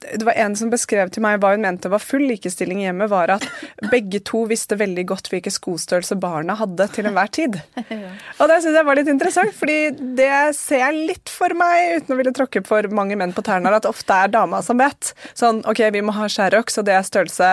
det 0.00 0.24
var 0.26 0.38
en 0.38 0.54
som 0.56 0.70
beskrev 0.70 1.10
til 1.12 1.24
meg 1.24 1.40
hva 1.42 1.52
hun 1.54 1.64
mente 1.64 1.90
var 1.90 2.02
full 2.02 2.24
likestilling 2.28 2.82
hjemme, 2.84 3.08
var 3.10 3.32
at 3.34 3.46
begge 3.92 4.20
to 4.26 4.44
visste 4.50 4.78
veldig 4.78 5.04
godt 5.10 5.30
hvilken 5.32 5.54
skostørrelse 5.54 6.18
barna 6.20 6.54
hadde 6.58 6.86
til 6.94 7.08
enhver 7.08 7.30
tid. 7.34 7.58
Og 8.40 8.50
det 8.50 8.60
syns 8.62 8.78
jeg 8.78 8.86
var 8.86 8.98
litt 8.98 9.10
interessant, 9.10 9.54
fordi 9.56 9.78
det 10.18 10.30
ser 10.58 10.84
jeg 10.84 11.08
litt 11.10 11.32
for 11.32 11.54
meg, 11.58 11.98
uten 11.98 12.14
å 12.14 12.18
ville 12.20 12.34
tråkke 12.36 12.62
for 12.66 12.88
mange 12.94 13.18
menn 13.18 13.34
på 13.34 13.44
tærne, 13.46 13.72
at 13.74 13.88
ofte 13.88 14.14
er 14.14 14.32
dama 14.32 14.62
som 14.64 14.78
vet. 14.80 15.12
Sånn 15.38 15.60
OK, 15.68 15.82
vi 15.94 16.04
må 16.04 16.14
ha 16.16 16.28
Sherrox, 16.30 16.78
og 16.80 16.86
det 16.88 16.94
er 16.96 17.06
størrelse 17.06 17.50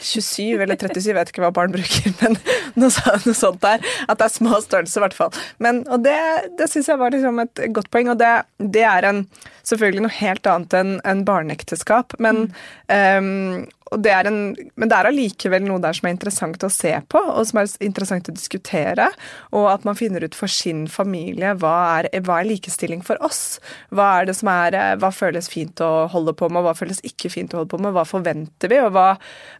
27 0.00 0.64
eller 0.64 0.78
37, 0.78 1.10
jeg 1.10 1.18
vet 1.18 1.32
ikke 1.32 1.44
hva 1.46 1.52
barn 1.54 1.74
bruker, 1.74 2.10
men 2.22 2.38
noe, 2.80 2.90
noe 2.90 3.38
sånt 3.38 3.62
der. 3.64 3.83
At 4.10 4.20
det 4.20 4.28
er 4.28 4.34
små 4.36 4.60
størrelser, 4.64 5.00
i 5.00 5.04
hvert 5.06 5.18
fall. 5.18 5.40
Men, 5.62 5.82
og 5.88 6.04
det, 6.06 6.18
det 6.58 6.70
syns 6.72 6.90
jeg 6.90 7.00
var 7.00 7.14
liksom 7.14 7.40
et 7.44 7.64
godt 7.76 7.90
poeng, 7.94 8.12
og 8.12 8.20
det, 8.20 8.32
det 8.58 8.84
er 8.88 9.08
en, 9.08 9.24
selvfølgelig 9.66 10.06
noe 10.06 10.18
helt 10.18 10.50
annet 10.50 10.76
enn 10.80 10.98
en 11.08 11.24
barneekteskap. 11.26 12.16
Men 12.22 12.46
mm. 12.46 12.60
um, 12.92 13.64
det 14.02 14.12
en, 14.14 14.38
men 14.80 14.90
det 14.90 14.96
er 14.96 15.08
allikevel 15.10 15.64
noe 15.66 15.82
der 15.82 15.96
som 15.96 16.08
er 16.08 16.14
interessant 16.14 16.64
å 16.66 16.70
se 16.72 16.92
på, 17.10 17.20
og 17.20 17.46
som 17.48 17.60
er 17.60 17.70
interessant 17.84 18.28
å 18.30 18.34
diskutere. 18.34 19.08
Og 19.54 19.68
at 19.70 19.86
man 19.86 19.98
finner 19.98 20.24
ut 20.24 20.36
for 20.38 20.50
sin 20.50 20.84
familie 20.90 21.54
hva 21.60 21.74
er, 21.98 22.08
hva 22.24 22.40
er 22.40 22.48
likestilling 22.48 23.04
for 23.06 23.20
oss? 23.24 23.58
Hva 23.94 24.10
er 24.20 24.30
det 24.30 24.36
som 24.38 24.50
er, 24.52 24.76
hva 25.00 25.10
føles 25.14 25.50
fint 25.50 25.80
å 25.84 26.06
holde 26.12 26.34
på 26.36 26.48
med, 26.52 26.64
hva 26.66 26.74
føles 26.76 27.02
ikke 27.06 27.32
fint 27.32 27.54
å 27.54 27.62
holde 27.62 27.72
på 27.74 27.80
med? 27.82 27.94
Hva 27.96 28.06
forventer 28.08 28.72
vi, 28.72 28.80
og 28.84 28.92
hva, 28.96 29.08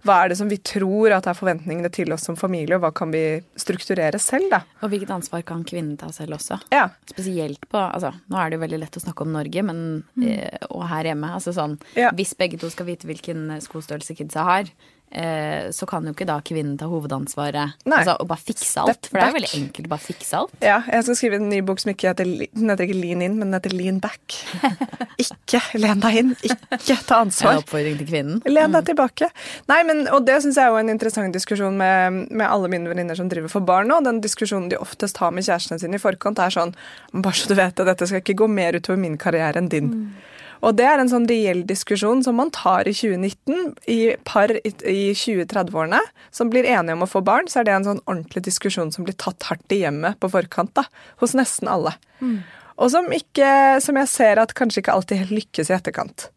hva 0.06 0.20
er 0.22 0.32
det 0.32 0.38
som 0.40 0.50
vi 0.50 0.60
tror 0.64 1.14
at 1.16 1.28
er 1.30 1.38
forventningene 1.38 1.92
til 1.94 2.12
oss 2.14 2.26
som 2.28 2.38
familie, 2.38 2.78
og 2.78 2.84
hva 2.84 2.92
kan 2.96 3.12
vi 3.14 3.24
strukturere 3.60 4.20
selv, 4.22 4.50
da? 4.52 4.62
Og 4.82 4.92
hvilket 4.92 5.14
ansvar 5.14 5.44
kan 5.46 5.64
kvinnen 5.66 5.98
ta 6.00 6.10
selv 6.14 6.38
også? 6.38 6.60
Ja. 6.74 6.88
Spesielt 7.10 7.68
på 7.70 7.80
altså, 7.80 8.14
Nå 8.30 8.38
er 8.40 8.50
det 8.50 8.58
jo 8.58 8.64
veldig 8.64 8.80
lett 8.82 8.98
å 8.98 9.02
snakke 9.02 9.26
om 9.26 9.34
Norge, 9.34 9.64
men, 9.66 9.84
mm. 10.16 10.24
Eh, 10.24 10.66
og 10.70 10.86
her 10.88 11.10
hjemme. 11.10 11.34
altså 11.36 11.54
sånn, 11.54 11.76
ja. 11.98 12.10
Hvis 12.16 12.34
begge 12.38 12.58
to 12.60 12.70
skal 12.72 12.88
vite 12.88 13.08
hvilken 13.08 13.46
skostørrelse 13.62 14.16
kidsa 14.24 14.44
har, 14.48 14.68
eh, 15.14 15.70
så 15.70 15.86
kan 15.86 16.04
jo 16.04 16.12
ikke 16.14 16.26
da 16.26 16.40
kvinnen 16.44 16.76
ta 16.78 16.88
hovedansvaret 16.90 17.76
altså, 17.86 18.16
og 18.18 18.28
bare 18.28 18.42
fikse 18.42 18.82
alt. 18.82 18.98
Step 18.98 19.10
for 19.12 19.18
det 19.18 19.24
er 19.24 19.30
jo 19.30 19.36
veldig 19.38 19.52
enkelt 19.60 19.86
å 19.86 19.92
bare 19.92 20.04
fikse 20.04 20.40
alt. 20.40 20.56
Ja, 20.64 20.80
jeg 20.90 21.06
skal 21.06 21.18
skrive 21.18 21.38
en 21.38 21.48
ny 21.52 21.60
bok 21.66 21.82
som 21.82 21.92
ikke 21.92 22.10
heter, 22.10 22.26
den 22.26 22.72
heter 22.72 22.88
ikke 22.88 22.98
Lean 22.98 23.22
in, 23.22 23.38
men 23.38 23.50
den 23.50 23.58
heter 23.58 23.74
Lean 23.76 24.00
back. 24.02 24.38
ikke 25.24 25.62
len 25.78 26.02
deg 26.02 26.20
inn, 26.20 26.34
ikke 26.42 26.98
ta 27.06 27.20
ansvar. 27.22 27.58
En 27.58 27.64
oppfordring 27.64 27.98
til 28.00 28.10
kvinnen. 28.10 28.42
Len 28.48 28.74
deg 28.74 28.82
mm. 28.82 28.90
tilbake. 28.90 29.30
Nei, 29.70 29.80
men, 29.86 30.04
og 30.10 30.26
det 30.26 30.40
syns 30.44 30.58
jeg 30.58 30.66
er 30.66 30.74
jo 30.74 30.82
en 30.82 30.92
interessant 30.92 31.34
diskusjon 31.34 31.78
med, 31.78 32.24
med 32.30 32.46
alle 32.48 32.70
mine 32.72 32.90
venninner 32.90 33.18
som 33.18 33.30
driver 33.30 33.52
for 33.52 33.66
barn 33.66 33.90
nå. 33.90 34.00
Den 34.06 34.22
diskusjonen 34.24 34.70
de 34.72 34.80
oftest 34.82 35.22
har 35.22 35.34
med 35.34 35.46
kjærestene 35.46 35.82
sine 35.82 36.00
i 36.00 36.02
forkant, 36.02 36.42
er 36.42 36.52
sånn 36.54 36.74
Bare 37.14 37.36
så 37.38 37.48
du 37.48 37.54
vet 37.56 37.76
det, 37.78 37.86
dette 37.86 38.06
skal 38.08 38.22
ikke 38.22 38.36
gå 38.42 38.46
mer 38.50 38.76
utover 38.76 38.98
min 38.98 39.14
karriere 39.20 39.60
enn 39.60 39.70
din. 39.70 39.90
Mm. 39.94 40.33
Og 40.64 40.76
det 40.78 40.86
er 40.88 41.00
en 41.00 41.10
sånn 41.10 41.26
reell 41.28 41.62
diskusjon 41.68 42.22
som 42.24 42.38
man 42.40 42.50
tar 42.54 42.88
i 42.88 42.94
2019, 42.96 43.74
i 43.92 43.98
par 44.24 44.52
i 44.64 45.12
20-30-årene 45.12 46.00
som 46.34 46.50
blir 46.52 46.64
enige 46.64 46.96
om 46.96 47.04
å 47.04 47.10
få 47.10 47.20
barn, 47.24 47.50
så 47.52 47.60
er 47.60 47.68
det 47.68 47.74
en 47.76 47.88
sånn 47.90 48.02
ordentlig 48.06 48.46
diskusjon 48.48 48.92
som 48.94 49.04
blir 49.04 49.16
tatt 49.20 49.44
hardt 49.50 49.74
i 49.74 49.82
hjemmet 49.82 50.16
på 50.22 50.30
forkant, 50.32 50.72
da, 50.78 50.86
hos 51.20 51.36
nesten 51.36 51.68
alle. 51.68 51.92
Mm. 52.24 52.38
Og 52.80 52.90
som, 52.94 53.10
ikke, 53.12 53.48
som 53.84 53.98
jeg 54.00 54.10
ser 54.10 54.40
at 54.40 54.54
kanskje 54.56 54.82
ikke 54.82 54.94
alltid 54.96 55.20
helt 55.22 55.36
lykkes 55.36 55.70
i 55.70 55.76
etterkant. 55.76 56.28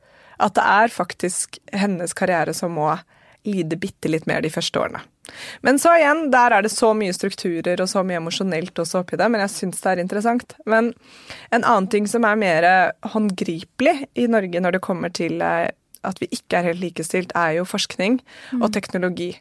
At 0.43 0.57
det 0.57 0.65
er 0.69 0.93
faktisk 0.93 1.57
hennes 1.73 2.13
karriere 2.17 2.53
som 2.53 2.75
må 2.77 2.91
lide 3.47 3.79
bitte 3.79 4.11
litt 4.11 4.27
mer 4.29 4.43
de 4.43 4.51
første 4.53 4.81
årene. 4.81 5.01
Men 5.65 5.79
så 5.81 5.95
igjen, 5.97 6.27
der 6.31 6.55
er 6.55 6.65
det 6.65 6.71
så 6.73 6.93
mye 6.97 7.15
strukturer 7.15 7.81
og 7.83 7.89
så 7.91 8.03
mye 8.07 8.21
emosjonelt 8.21 8.79
også 8.79 9.01
oppi 9.03 9.19
det, 9.19 9.27
men 9.31 9.43
jeg 9.43 9.53
syns 9.53 9.81
det 9.83 9.93
er 9.93 10.03
interessant. 10.03 10.55
Men 10.65 10.93
en 11.51 11.63
annen 11.63 11.89
ting 11.91 12.07
som 12.09 12.27
er 12.27 12.39
mer 12.39 12.69
håndgripelig 13.13 13.97
i 14.15 14.27
Norge 14.31 14.63
når 14.63 14.77
det 14.77 14.85
kommer 14.87 15.13
til 15.13 15.41
eh, 15.43 15.67
at 16.07 16.21
vi 16.21 16.29
ikke 16.31 16.59
er 16.59 16.69
helt 16.69 16.83
likestilt, 16.83 17.33
er 17.35 17.57
jo 17.57 17.67
forskning 17.67 18.19
og 18.61 18.69
mm. 18.69 18.73
teknologi. 18.75 19.31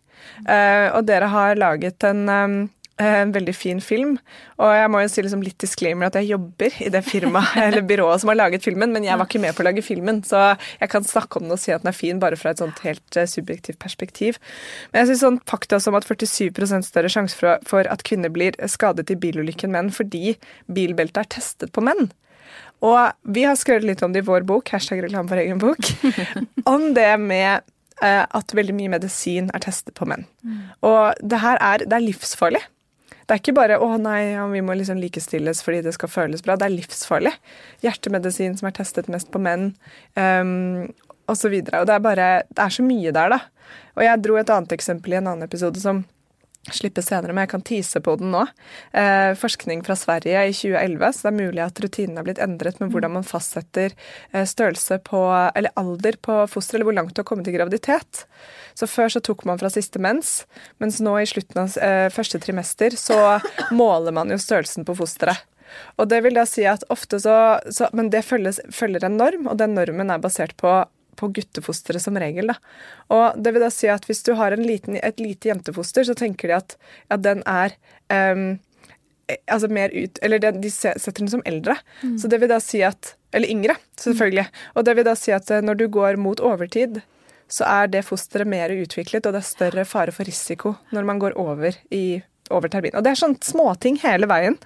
Uh, 0.49 0.88
og 0.97 1.05
dere 1.07 1.28
har 1.31 1.59
laget 1.61 2.07
en 2.09 2.25
um, 2.28 2.57
en 3.03 3.33
veldig 3.35 3.53
fin 3.55 3.81
film. 3.85 4.17
Og 4.57 4.73
jeg 4.73 4.91
må 4.93 5.03
jo 5.03 5.11
si 5.12 5.25
liksom 5.25 5.43
litt 5.45 5.59
disclaimer 5.61 6.09
at 6.09 6.17
jeg 6.17 6.31
jobber 6.31 6.76
i 6.81 6.88
det 6.93 7.03
firmaet 7.05 7.59
eller 7.67 7.85
byrået 7.87 8.23
som 8.23 8.33
har 8.33 8.38
laget 8.41 8.65
filmen, 8.65 8.93
men 8.95 9.05
jeg 9.05 9.19
var 9.21 9.29
ikke 9.29 9.43
med 9.43 9.57
på 9.57 9.65
å 9.65 9.69
lage 9.69 9.85
filmen, 9.85 10.23
så 10.25 10.55
jeg 10.81 10.93
kan 10.93 11.05
snakke 11.05 11.38
om 11.38 11.47
den 11.47 11.57
og 11.57 11.61
si 11.61 11.75
at 11.75 11.85
den 11.85 11.93
er 11.93 11.99
fin 11.99 12.21
bare 12.23 12.38
fra 12.41 12.55
et 12.55 12.62
sånt 12.62 12.81
helt 12.87 13.19
eh, 13.19 13.29
subjektivt 13.29 13.81
perspektiv. 13.83 14.41
Men 14.91 15.03
jeg 15.03 15.12
synes 15.12 15.25
sånn 15.26 15.41
fakta 15.49 15.81
som 15.83 15.97
at 15.99 16.09
47 16.09 16.87
større 16.87 17.12
sjanse 17.12 17.37
for, 17.37 17.61
for 17.69 17.88
at 17.91 18.05
kvinner 18.07 18.33
blir 18.33 18.57
skadet 18.71 19.11
i 19.12 19.19
bilulykken 19.21 19.75
menn 19.75 19.93
fordi 19.93 20.37
bilbeltet 20.73 21.25
er 21.25 21.35
testet 21.37 21.75
på 21.76 21.85
menn. 21.85 22.09
Og 22.85 23.33
vi 23.33 23.45
har 23.47 23.57
skrevet 23.57 23.87
litt 23.88 24.05
om 24.05 24.12
det 24.12 24.23
i 24.23 24.26
vår 24.26 24.45
bok, 24.49 24.69
hashtag 24.73 25.03
reklame 25.05 25.31
for 25.31 25.41
egen 25.41 25.61
bok, 25.61 25.93
om 26.75 26.91
det 26.97 27.11
med 27.21 27.65
eh, 28.05 28.25
at 28.25 28.57
veldig 28.57 28.76
mye 28.76 28.93
medisin 28.97 29.53
er 29.57 29.65
testet 29.65 29.97
på 29.97 30.09
menn. 30.09 30.26
Mm. 30.45 30.65
Og 30.88 31.21
det 31.21 31.41
her 31.45 31.61
er, 31.61 31.85
det 31.85 31.97
er 31.97 32.05
livsfarlig. 32.05 32.65
Det 33.26 33.35
er 33.35 33.40
ikke 33.42 33.56
bare 33.59 33.78
'å 33.83 33.99
nei, 33.99 34.33
ja, 34.37 34.47
vi 34.47 34.62
må 34.62 34.76
liksom 34.78 35.00
likestilles 35.02 35.62
fordi 35.62 35.83
det 35.83 35.95
skal 35.95 36.09
føles 36.09 36.42
bra'. 36.42 36.59
Det 36.59 36.66
er 36.66 36.76
livsfarlig. 36.78 37.35
Hjertemedisin 37.83 38.56
som 38.56 38.68
er 38.68 38.76
testet 38.78 39.09
mest 39.09 39.33
på 39.33 39.42
menn, 39.42 39.75
um, 40.14 40.87
osv. 41.26 41.50
Og, 41.50 41.66
så 41.66 41.80
og 41.80 41.87
det 41.87 41.95
er 41.95 42.45
Det 42.47 42.62
er 42.62 42.71
så 42.71 42.83
mye 42.83 43.11
der, 43.11 43.28
da. 43.28 43.40
Og 43.97 44.04
jeg 44.04 44.23
dro 44.23 44.37
et 44.37 44.50
annet 44.50 44.73
eksempel 44.73 45.12
i 45.12 45.16
en 45.16 45.26
annen 45.26 45.42
episode 45.42 45.80
som 45.80 46.04
slippes 46.75 47.06
senere, 47.06 47.33
men 47.33 47.45
jeg 47.45 47.52
kan 47.52 47.64
tease 47.66 48.00
på 48.02 48.16
den 48.18 48.33
nå. 48.35 48.42
Eh, 48.92 49.33
forskning 49.38 49.85
fra 49.87 49.97
Sverige 49.99 50.47
i 50.49 50.54
2011, 50.54 51.12
så 51.12 51.26
det 51.26 51.33
er 51.33 51.47
mulig 51.47 51.62
at 51.62 51.83
rutinene 51.83 52.23
er 52.23 52.26
blitt 52.26 52.42
endret 52.42 52.80
med 52.83 52.90
hvordan 52.95 53.14
man 53.18 53.26
fastsetter 53.26 53.95
eh, 54.33 54.47
størrelse 54.49 54.99
på, 55.06 55.23
eller 55.54 55.75
alder 55.78 56.18
på 56.23 56.40
foster, 56.50 56.78
eller 56.78 56.90
hvor 56.90 56.99
langt 56.99 57.14
du 57.14 57.23
har 57.23 57.28
kommet 57.28 57.49
i 57.50 57.54
graviditet. 57.54 58.26
Så 58.76 58.88
Før 58.90 59.09
så 59.12 59.23
tok 59.25 59.47
man 59.49 59.61
fra 59.61 59.71
siste 59.73 60.00
mens, 60.02 60.45
mens 60.83 61.00
nå 61.00 61.14
i 61.21 61.28
slutten 61.28 61.62
av 61.62 61.76
eh, 61.83 62.09
første 62.12 62.40
trimester 62.42 62.97
så 63.00 63.38
måler 63.80 64.14
man 64.16 64.33
jo 64.33 64.40
størrelsen 64.40 64.85
på 64.87 64.99
fosteret. 64.99 65.47
Og 65.99 66.06
det 66.09 66.21
vil 66.23 66.37
da 66.37 66.45
si 66.47 66.62
at 66.68 66.85
ofte 66.95 67.18
så, 67.18 67.59
så 67.75 67.88
Men 67.97 68.12
det 68.12 68.23
følges, 68.23 68.61
følger 68.73 69.04
en 69.04 69.16
norm, 69.18 69.49
og 69.50 69.59
den 69.59 69.75
normen 69.75 70.12
er 70.12 70.23
basert 70.23 70.54
på 70.61 70.85
på 71.16 71.30
guttefostre 71.33 72.00
som 72.00 72.18
regel. 72.21 72.52
Da. 72.52 72.56
Og 73.16 73.40
det 73.40 73.54
vil 73.54 73.64
da 73.64 73.71
si 73.73 73.88
at 73.88 74.06
hvis 74.09 74.23
du 74.26 74.35
har 74.38 74.56
liten, 74.61 74.99
et 75.00 75.23
lite 75.23 75.50
jentefoster, 75.50 76.04
så 76.04 76.16
tenker 76.18 76.52
de 76.52 76.59
at, 76.59 76.76
at 77.12 77.23
den 77.25 77.42
er 77.49 77.73
um, 78.12 78.59
altså 79.50 79.71
mer 79.73 79.90
ut 79.95 80.21
Eller 80.23 80.38
det, 80.42 80.52
de 80.62 80.71
setter 80.71 81.23
den 81.23 81.33
som 81.33 81.45
eldre. 81.49 81.78
Mm. 82.02 82.16
Så 82.21 82.30
det 82.30 82.40
vil 82.42 82.52
da 82.52 82.61
si 82.62 82.83
at 82.87 83.14
Eller 83.33 83.50
yngre, 83.52 83.76
selvfølgelig. 84.00 84.47
Mm. 84.49 84.73
Og 84.75 84.87
det 84.87 84.97
vil 84.97 85.09
da 85.09 85.16
si 85.18 85.33
at 85.35 85.50
eh, 85.50 85.64
når 85.64 85.80
du 85.80 85.88
går 85.92 86.16
mot 86.21 86.40
overtid, 86.40 87.02
så 87.49 87.67
er 87.69 87.91
det 87.93 88.05
fosteret 88.07 88.49
mer 88.50 88.73
utviklet, 88.75 89.26
og 89.26 89.35
det 89.35 89.43
er 89.43 89.49
større 89.49 89.85
fare 89.87 90.15
for 90.15 90.26
risiko 90.26 90.75
når 90.95 91.07
man 91.07 91.21
går 91.23 91.37
over 91.38 91.79
i 91.95 92.21
over 92.50 92.71
termin. 92.71 92.95
Og 92.95 93.03
det 93.03 93.12
er 93.12 93.21
sånn 93.21 93.37
småting 93.43 93.99
hele 94.03 94.29
veien. 94.31 94.59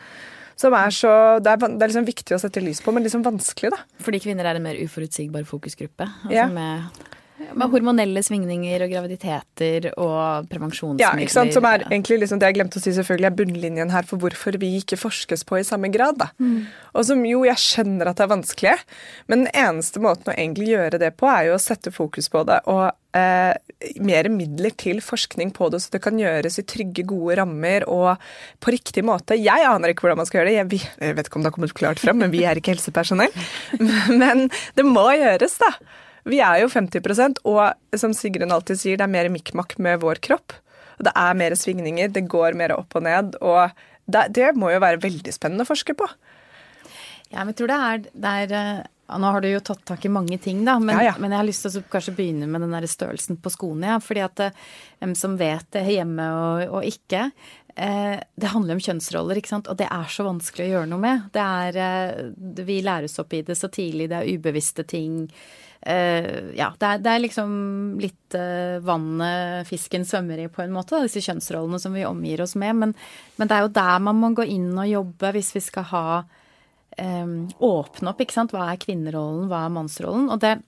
Som 0.60 0.74
er 0.76 0.92
så 0.92 1.12
Det 1.40 1.54
er, 1.54 1.56
det 1.56 1.84
er 1.84 1.88
liksom 1.88 2.08
viktig 2.08 2.36
å 2.36 2.40
sette 2.42 2.60
lys 2.60 2.82
på, 2.84 2.92
men 2.92 3.06
liksom 3.06 3.24
vanskelig, 3.24 3.70
da. 3.72 3.80
Fordi 4.04 4.20
kvinner 4.20 4.44
er 4.44 4.58
en 4.58 4.66
mer 4.66 4.76
uforutsigbar 4.76 5.46
fokusgruppe? 5.48 6.08
Altså 6.26 6.36
ja. 6.36 6.50
med 6.52 7.08
med 7.40 7.72
hormonelle 7.72 8.22
svingninger 8.24 8.84
og 8.84 8.92
graviditeter 8.92 9.88
og 9.94 10.48
prevensjonsmidler. 10.50 11.04
Ja, 11.04 11.12
ikke 11.24 11.34
sant? 11.34 11.54
Som 11.56 11.66
er 11.68 11.84
egentlig 11.88 12.20
liksom 12.22 12.40
det 12.40 12.50
jeg 12.50 12.58
glemte 12.58 12.80
å 12.80 12.84
si 12.84 12.92
selvfølgelig 12.96 13.30
er 13.30 13.36
bunnlinjen 13.38 13.94
her 13.94 14.08
for 14.08 14.22
hvorfor 14.22 14.58
vi 14.60 14.74
ikke 14.80 14.98
forskes 15.00 15.46
på 15.48 15.60
i 15.60 15.66
samme 15.66 15.90
grad. 15.92 16.20
da. 16.20 16.30
Mm. 16.38 16.68
Og 16.94 17.06
som 17.08 17.24
jo, 17.26 17.44
jeg 17.48 17.62
skjønner 17.62 18.10
at 18.10 18.20
det 18.20 18.26
er 18.26 18.34
vanskelig, 18.34 18.76
men 19.30 19.46
den 19.46 19.52
eneste 19.66 20.02
måten 20.02 20.32
å 20.32 20.36
egentlig 20.36 20.72
gjøre 20.74 21.00
det 21.02 21.14
på, 21.20 21.28
er 21.30 21.50
jo 21.50 21.56
å 21.56 21.62
sette 21.62 21.92
fokus 21.94 22.30
på 22.32 22.44
det 22.48 22.60
og 22.70 22.90
eh, 23.16 23.54
mer 24.04 24.28
midler 24.32 24.74
til 24.78 25.00
forskning 25.04 25.54
på 25.56 25.70
det, 25.72 25.80
så 25.82 25.94
det 25.94 26.02
kan 26.04 26.18
gjøres 26.20 26.60
i 26.60 26.66
trygge, 26.68 27.06
gode 27.08 27.38
rammer 27.40 27.86
og 27.90 28.20
på 28.60 28.74
riktig 28.74 29.04
måte. 29.06 29.38
Jeg 29.40 29.66
aner 29.66 29.92
ikke 29.92 30.06
hvordan 30.06 30.20
man 30.20 30.28
skal 30.28 30.42
gjøre 30.42 30.52
det. 30.52 30.58
Jeg, 30.60 30.92
jeg 31.00 31.18
vet 31.18 31.30
ikke 31.30 31.40
om 31.40 31.46
det 31.46 31.52
har 31.52 31.56
kommet 31.56 31.78
klart 31.78 32.02
frem, 32.02 32.20
men 32.20 32.34
vi 32.34 32.44
er 32.44 32.60
ikke 32.60 32.74
helsepersonell. 32.74 33.32
Men 34.20 34.48
det 34.76 34.84
må 34.86 35.06
gjøres, 35.16 35.56
da. 35.62 35.74
Vi 36.28 36.40
er 36.44 36.60
jo 36.62 36.70
50% 36.72 37.40
og 37.48 37.96
som 37.98 38.14
Sigrun 38.16 38.52
alltid 38.54 38.80
sier, 38.80 39.00
det 39.00 39.06
er 39.06 39.14
mer 39.14 39.30
mikk-makk 39.32 39.78
med 39.82 40.02
vår 40.04 40.20
kropp. 40.24 40.56
Det 41.00 41.12
er 41.16 41.38
mer 41.38 41.56
svingninger, 41.56 42.12
det 42.12 42.28
går 42.28 42.58
mer 42.58 42.74
opp 42.76 42.96
og 42.98 43.06
ned. 43.06 43.36
Og 43.40 43.72
det, 44.10 44.26
det 44.36 44.52
må 44.58 44.72
jo 44.74 44.82
være 44.82 45.00
veldig 45.00 45.32
spennende 45.32 45.64
å 45.64 45.70
forske 45.70 45.96
på. 45.96 46.08
Ja, 47.30 47.42
men 47.42 47.52
jeg 47.52 47.60
tror 47.60 47.70
det 47.70 47.82
er, 47.86 48.08
det 48.10 48.38
er 48.40 48.88
Nå 49.10 49.30
har 49.34 49.42
du 49.42 49.48
jo 49.50 49.62
tatt 49.64 49.80
tak 49.88 50.04
i 50.06 50.10
mange 50.12 50.36
ting, 50.38 50.60
da, 50.62 50.76
men, 50.78 50.94
ja, 51.00 51.08
ja. 51.08 51.14
men 51.18 51.32
jeg 51.32 51.40
har 51.40 51.46
lyst 51.48 51.64
til 51.64 51.80
å 51.80 51.88
kanskje 51.90 52.12
begynne 52.14 52.46
med 52.46 52.62
den 52.62 52.76
der 52.76 52.84
størrelsen 52.86 53.40
på 53.42 53.50
skoene. 53.50 53.88
Ja, 53.90 53.96
fordi 53.98 54.22
at 54.22 54.42
hvem 55.00 55.16
som 55.18 55.34
vet 55.40 55.66
det 55.74 55.82
hjemme 55.88 56.28
og, 56.30 56.76
og 56.78 56.86
ikke 56.86 57.24
eh, 57.74 58.20
det 58.22 58.52
handler 58.52 58.76
om 58.76 58.84
kjønnsroller, 58.84 59.40
ikke 59.40 59.50
sant. 59.50 59.66
Og 59.66 59.80
det 59.80 59.88
er 59.90 60.14
så 60.14 60.28
vanskelig 60.28 60.68
å 60.68 60.72
gjøre 60.76 60.90
noe 60.92 61.02
med. 61.02 61.26
Det 61.34 61.42
er 61.42 61.80
eh, 61.88 62.62
Vi 62.62 62.78
læres 62.86 63.18
opp 63.22 63.34
i 63.34 63.42
det 63.46 63.58
så 63.58 63.70
tidlig, 63.72 64.12
det 64.12 64.20
er 64.20 64.30
ubevisste 64.30 64.86
ting. 64.86 65.24
Uh, 65.80 66.52
ja, 66.52 66.66
det 66.76 66.88
er, 66.88 66.98
det 67.00 67.12
er, 67.12 67.22
liksom 67.24 67.52
litt 68.02 68.34
uh, 68.36 68.82
vannet 68.84 69.68
fisken 69.68 70.04
svømmer 70.04 70.42
i, 70.42 70.50
på 70.52 70.60
en 70.60 70.74
måte, 70.74 70.92
da, 70.92 71.06
disse 71.06 71.22
kjønnsrollene 71.24 71.80
som 71.80 71.96
vi 71.96 72.04
omgir 72.04 72.42
oss 72.44 72.52
med. 72.60 72.76
Men, 72.76 72.92
men, 73.38 73.48
det 73.48 73.56
er 73.56 73.64
jo 73.64 73.72
der 73.78 74.02
man 74.04 74.20
må 74.20 74.32
gå 74.36 74.44
inn 74.44 74.74
og 74.74 74.90
jobbe 74.90 75.32
hvis 75.38 75.54
vi 75.56 75.62
skal 75.64 75.88
ha 75.94 76.04
um, 76.20 77.38
Åpne 77.70 78.12
opp, 78.12 78.20
ikke 78.20 78.36
sant. 78.36 78.52
Hva 78.52 78.68
er 78.68 78.82
kvinnerollen, 78.82 79.48
hva 79.48 79.64
er 79.64 79.72
mannsrollen? 79.78 80.28
Og 80.34 80.42
det, 80.44 80.58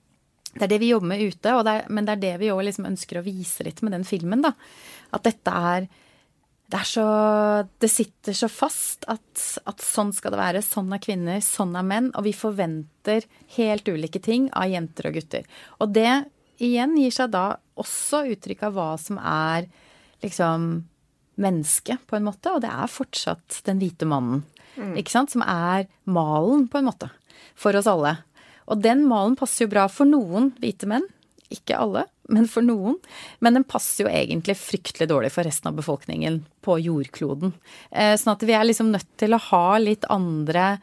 det 0.55 0.65
er 0.65 0.73
det 0.73 0.81
vi 0.81 0.89
jobber 0.95 1.13
med 1.13 1.27
ute, 1.27 1.57
det 1.61 1.75
er, 1.77 1.85
men 1.93 2.09
det 2.09 2.15
er 2.15 2.23
det 2.25 2.33
vi 2.41 2.53
òg 2.55 2.63
liksom 2.65 2.89
ønsker 2.89 3.21
å 3.21 3.25
vise 3.25 3.65
litt 3.67 3.85
med 3.85 3.93
den 3.93 4.07
filmen. 4.07 4.41
da. 4.45 4.55
At 5.13 5.29
dette 5.29 5.53
er 5.73 5.91
det 6.73 6.79
er 6.81 6.89
så 6.89 7.07
Det 7.77 7.89
sitter 7.91 8.33
så 8.33 8.47
fast 8.49 9.05
at, 9.11 9.41
at, 9.69 9.81
sånn 9.83 10.09
skal 10.15 10.33
det 10.33 10.39
være. 10.39 10.63
Sånn 10.65 10.89
er 10.95 11.01
kvinner, 11.03 11.43
sånn 11.45 11.75
er 11.77 11.85
menn. 11.85 12.09
Og 12.17 12.25
vi 12.25 12.33
forventer 12.33 13.27
helt 13.59 13.89
ulike 13.89 14.21
ting 14.23 14.47
av 14.57 14.71
jenter 14.71 15.11
og 15.11 15.19
gutter. 15.19 15.45
Og 15.77 15.93
det 15.93 16.09
igjen 16.63 16.95
gir 16.97 17.13
seg 17.13 17.29
da 17.35 17.45
også 17.77 18.23
uttrykk 18.33 18.65
av 18.65 18.73
hva 18.77 18.89
som 19.01 19.19
er 19.21 19.69
liksom 20.25 20.83
menneske, 21.43 21.99
på 22.09 22.17
en 22.17 22.25
måte. 22.25 22.49
Og 22.55 22.63
det 22.65 22.73
er 22.73 22.89
fortsatt 22.89 23.61
den 23.69 23.81
hvite 23.81 24.09
mannen, 24.09 24.41
mm. 24.73 24.95
ikke 24.97 25.13
sant. 25.13 25.33
Som 25.33 25.45
er 25.45 25.85
malen, 26.09 26.65
på 26.71 26.81
en 26.81 26.89
måte. 26.89 27.11
For 27.53 27.77
oss 27.77 27.89
alle. 27.89 28.17
Og 28.65 28.81
den 28.81 29.05
malen 29.05 29.37
passer 29.37 29.67
jo 29.67 29.73
bra 29.75 29.85
for 29.91 30.09
noen 30.09 30.55
hvite 30.57 30.89
menn. 30.89 31.05
Ikke 31.53 31.77
alle 31.79 32.07
men 32.31 32.47
for 32.47 32.65
noen. 32.65 32.97
Men 33.43 33.57
den 33.57 33.65
passer 33.67 34.05
jo 34.05 34.11
egentlig 34.11 34.55
fryktelig 34.59 35.09
dårlig 35.11 35.33
for 35.35 35.47
resten 35.47 35.71
av 35.71 35.79
befolkningen 35.79 36.43
på 36.63 36.77
jordkloden. 36.81 37.55
Eh, 37.91 38.15
sånn 38.19 38.35
at 38.35 38.45
vi 38.47 38.55
er 38.55 38.67
liksom 38.67 38.93
nødt 38.93 39.09
til 39.19 39.35
å 39.35 39.41
ha 39.51 39.65
litt 39.81 40.07
andre 40.13 40.77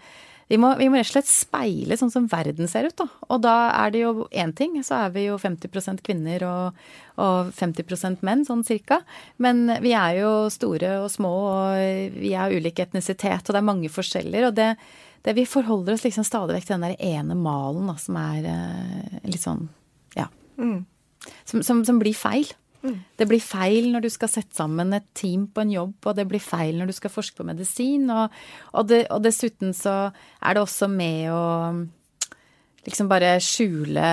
vi 0.51 0.57
må, 0.59 0.73
vi 0.81 0.89
må, 0.91 0.99
rett 0.99 1.07
og 1.07 1.13
slett 1.13 1.29
speile 1.31 1.95
sånn 1.95 2.11
som 2.11 2.25
verden 2.27 2.67
ser 2.67 2.89
ut, 2.89 2.97
da. 2.99 3.05
Og 3.31 3.39
da 3.45 3.53
er 3.85 3.93
det 3.95 4.01
jo 4.01 4.25
én 4.35 4.51
ting, 4.59 4.73
så 4.83 5.05
er 5.05 5.13
vi 5.15 5.29
jo 5.29 5.37
50 5.39 6.01
kvinner 6.03 6.43
og, 6.43 6.81
og 7.23 7.53
50% 7.55 8.25
menn, 8.27 8.43
sånn 8.49 8.65
cirka. 8.67 8.99
Men 9.39 9.71
vi 9.79 9.95
er 9.95 10.19
jo 10.25 10.33
store 10.51 10.97
og 11.05 11.07
små, 11.15 11.31
og 11.53 12.19
vi 12.19 12.35
er 12.35 12.51
ulik 12.51 12.83
etnisitet, 12.83 13.47
og 13.47 13.55
det 13.55 13.61
er 13.63 13.69
mange 13.71 13.95
forskjeller. 13.95 14.49
Og 14.49 14.59
det, 14.59 14.73
det 15.23 15.39
vi 15.39 15.47
forholder 15.47 15.95
oss 15.95 16.09
liksom 16.09 16.27
stadig 16.27 16.59
vekk 16.59 16.67
til 16.67 16.81
den 16.81 16.89
der 16.89 17.13
ene 17.13 17.39
malen, 17.39 17.87
da, 17.87 17.95
som 18.03 18.19
er 18.19 18.51
eh, 18.51 19.21
litt 19.31 19.47
sånn. 19.47 19.69
Mm 20.61 20.81
som, 21.45 21.63
som, 21.63 21.85
som 21.85 22.01
blir 22.01 22.17
feil. 22.17 22.49
Mm. 22.81 22.97
Det 23.21 23.29
blir 23.29 23.43
feil 23.45 23.91
når 23.93 24.07
du 24.07 24.11
skal 24.13 24.31
sette 24.33 24.57
sammen 24.57 24.95
et 24.97 25.07
team 25.17 25.47
på 25.53 25.65
en 25.65 25.73
jobb, 25.75 25.95
og 26.07 26.17
det 26.17 26.27
blir 26.31 26.43
feil 26.43 26.79
når 26.81 26.91
du 26.91 26.97
skal 26.97 27.13
forske 27.13 27.41
på 27.41 27.47
medisin. 27.49 28.09
Og, 28.09 28.37
og, 28.73 28.89
det, 28.89 29.05
og 29.13 29.23
dessuten 29.25 29.75
så 29.77 29.97
er 30.11 30.57
det 30.57 30.65
også 30.65 30.89
med 30.93 31.31
å 31.35 31.45
liksom 32.87 33.11
bare 33.11 33.35
skjule 33.45 34.11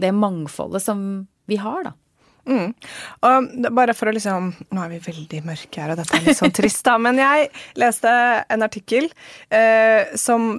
det 0.00 0.12
mangfoldet 0.16 0.84
som 0.84 1.02
vi 1.48 1.58
har, 1.60 1.90
da. 1.90 1.96
Mm. 2.48 2.70
Og 3.28 3.66
bare 3.76 3.92
for 3.92 4.08
å 4.08 4.12
liksom 4.14 4.46
Nå 4.72 4.80
er 4.80 4.92
vi 4.94 5.02
veldig 5.04 5.40
mørke 5.44 5.82
her, 5.82 5.90
og 5.92 5.98
dette 6.00 6.16
er 6.16 6.22
litt 6.24 6.38
sånn 6.38 6.54
trist, 6.56 6.80
da. 6.86 6.94
Men 6.96 7.20
jeg 7.20 7.50
leste 7.76 8.08
en 8.48 8.64
artikkel 8.64 9.10
eh, 9.52 10.16
som 10.16 10.54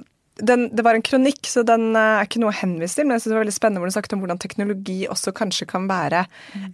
den, 0.46 0.68
det 0.76 0.84
var 0.86 0.96
en 0.96 1.04
kronikk, 1.04 1.42
så 1.48 1.64
den 1.66 1.90
eh, 1.94 2.16
er 2.20 2.28
ikke 2.28 2.42
noe 2.42 2.52
å 2.52 2.60
henvise 2.60 2.98
til, 2.98 3.06
men 3.08 3.16
jeg 3.16 3.24
synes 3.24 3.32
det 3.32 3.36
var 3.38 3.44
veldig 3.44 3.56
spennende 3.56 3.82
hvor 3.82 3.92
du 3.92 3.96
snakket 3.96 4.16
om 4.16 4.24
hvordan 4.24 4.42
teknologi 4.42 4.98
også 5.10 5.34
kanskje 5.36 5.68
kan 5.70 5.86
være 5.90 6.24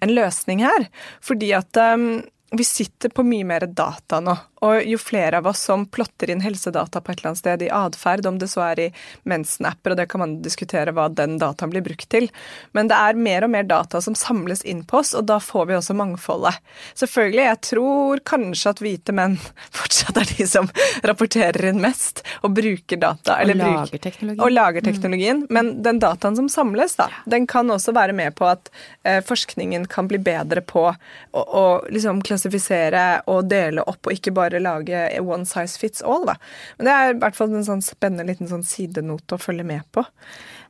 en 0.00 0.14
løsning 0.14 0.64
her. 0.66 0.88
Fordi 1.24 1.52
at 1.56 1.82
um, 1.96 2.08
vi 2.56 2.64
sitter 2.64 3.12
på 3.12 3.24
mye 3.26 3.46
mer 3.48 3.66
data 3.66 4.20
nå. 4.22 4.36
Og 4.64 4.86
jo 4.88 4.98
flere 5.00 5.40
av 5.40 5.46
oss 5.50 5.60
som 5.68 5.84
plotter 5.86 6.30
inn 6.32 6.40
helsedata 6.40 7.00
på 7.00 7.12
et 7.12 7.18
eller 7.18 7.32
annet 7.32 7.42
sted 7.42 7.64
i 7.66 7.70
atferd, 7.72 8.26
om 8.26 8.38
det 8.40 8.48
så 8.48 8.62
er 8.70 8.80
i 8.86 8.88
mensen-apper, 9.28 9.92
og 9.92 10.00
det 10.00 10.06
kan 10.08 10.22
man 10.22 10.36
diskutere 10.44 10.94
hva 10.96 11.08
den 11.12 11.36
dataen 11.42 11.72
blir 11.74 11.84
brukt 11.84 12.08
til, 12.12 12.30
men 12.72 12.88
det 12.88 12.96
er 12.96 13.20
mer 13.20 13.44
og 13.44 13.52
mer 13.52 13.66
data 13.68 14.00
som 14.00 14.16
samles 14.16 14.64
inn 14.64 14.82
på 14.88 15.02
oss, 15.02 15.12
og 15.16 15.26
da 15.28 15.36
får 15.42 15.68
vi 15.68 15.76
også 15.76 15.96
mangfoldet. 15.98 16.56
Selvfølgelig, 16.96 17.44
jeg 17.44 17.60
tror 17.70 18.22
kanskje 18.32 18.72
at 18.72 18.82
hvite 18.84 19.16
menn 19.16 19.36
fortsatt 19.78 20.22
er 20.22 20.32
de 20.32 20.48
som 20.48 20.70
rapporterer 21.04 21.68
inn 21.70 21.82
mest 21.82 22.24
og 22.40 22.56
bruker 22.56 23.00
data. 23.02 23.40
og 23.42 23.52
lager 23.52 24.00
teknologien. 24.00 24.40
Og 24.40 24.52
lager 24.54 24.86
teknologien. 24.86 25.44
Mm. 25.44 25.52
Men 25.52 25.72
den 25.84 26.00
dataen 26.00 26.38
som 26.38 26.48
samles, 26.52 26.96
da, 26.96 27.10
den 27.28 27.44
kan 27.50 27.68
også 27.70 27.92
være 27.96 28.16
med 28.16 28.34
på 28.38 28.48
at 28.48 28.70
eh, 29.04 29.20
forskningen 29.24 29.84
kan 29.92 30.08
bli 30.08 30.20
bedre 30.22 30.64
på 30.64 30.88
å, 30.88 31.40
å 31.44 31.66
liksom 31.92 32.22
klassifisere 32.24 33.06
og 33.30 33.50
dele 33.50 33.84
opp, 33.84 34.00
og 34.06 34.16
ikke 34.16 34.32
bare 34.32 34.45
bare 34.46 34.62
lage 34.62 35.02
one 35.20 35.46
size 35.48 35.78
fits 35.80 36.04
all, 36.06 36.24
da. 36.28 36.36
Men 36.78 36.88
det 36.88 36.94
er 36.94 37.12
i 37.12 37.18
hvert 37.24 37.38
fall 37.38 37.52
en 37.52 37.66
sånn 37.66 37.84
spennende 37.84 38.26
liten 38.30 38.50
sånn 38.50 38.64
sidenote 38.66 39.36
å 39.36 39.42
følge 39.42 39.66
med 39.66 39.86
på. 39.94 40.04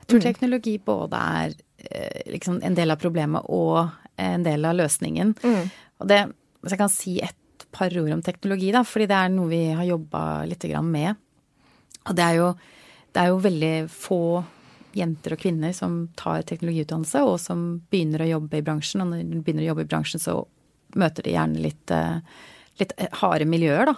Jeg 0.00 0.10
tror 0.10 0.22
mm. 0.22 0.26
teknologi 0.26 0.76
både 0.82 1.22
er 1.40 1.56
eh, 1.90 2.26
liksom 2.34 2.60
en 2.64 2.78
del 2.78 2.94
av 2.94 3.00
problemet 3.02 3.48
og 3.52 3.84
en 4.22 4.46
del 4.46 4.64
av 4.64 4.78
løsningen. 4.78 5.34
Mm. 5.42 5.68
Og 6.00 6.10
det, 6.10 6.22
hvis 6.62 6.76
jeg 6.76 6.82
kan 6.82 6.92
si 6.92 7.18
et 7.24 7.66
par 7.76 7.92
ord 8.00 8.12
om 8.14 8.24
teknologi, 8.24 8.72
da, 8.74 8.82
fordi 8.86 9.08
det 9.10 9.20
er 9.20 9.32
noe 9.32 9.52
vi 9.52 9.62
har 9.76 9.88
jobba 9.88 10.22
litt 10.48 10.64
med. 10.86 11.22
Og 12.06 12.16
det 12.16 12.24
er 12.24 12.36
jo, 12.38 12.50
det 13.12 13.22
er 13.22 13.32
jo 13.32 13.42
veldig 13.44 13.74
få 13.92 14.22
jenter 14.96 15.34
og 15.34 15.42
kvinner 15.42 15.74
som 15.76 16.06
tar 16.16 16.44
teknologiutdannelse, 16.48 17.22
og 17.26 17.38
som 17.42 17.64
begynner 17.90 18.24
å 18.24 18.30
jobbe 18.36 18.60
i 18.60 18.64
bransjen. 18.64 19.02
Og 19.04 19.12
når 19.12 19.24
de 19.24 19.40
begynner 19.44 19.66
å 19.66 19.70
jobbe 19.72 19.84
i 19.84 19.90
bransjen, 19.90 20.22
så 20.22 20.38
møter 20.96 21.26
de 21.26 21.34
gjerne 21.34 21.64
litt 21.66 21.92
uh, 21.92 22.22
litt 22.80 22.94
eh, 23.00 23.10
harde 23.22 23.48
miljøer, 23.48 23.90
da. 23.90 23.96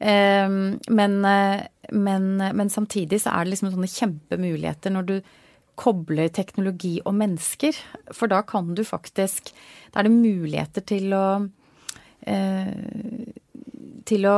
Ehm, 0.00 0.78
men, 0.88 1.20
eh, 1.26 1.66
men, 1.92 2.32
men, 2.38 2.72
samtidig 2.72 3.22
så 3.24 3.34
er 3.34 3.44
det 3.44 3.54
liksom 3.54 3.72
sånne 3.74 3.90
kjempemuligheter 3.90 4.94
når 4.94 5.08
du 5.08 5.16
kobler 5.80 6.28
teknologi 6.28 6.98
og 7.04 7.16
mennesker. 7.16 7.76
For 8.12 8.30
da 8.30 8.42
kan 8.46 8.74
du 8.76 8.84
faktisk 8.84 9.54
Da 9.90 10.00
er 10.00 10.06
det 10.06 10.12
muligheter 10.14 10.84
til 10.86 11.14
å 11.16 11.24
eh, 12.28 12.74
til 14.08 14.26
å 14.28 14.36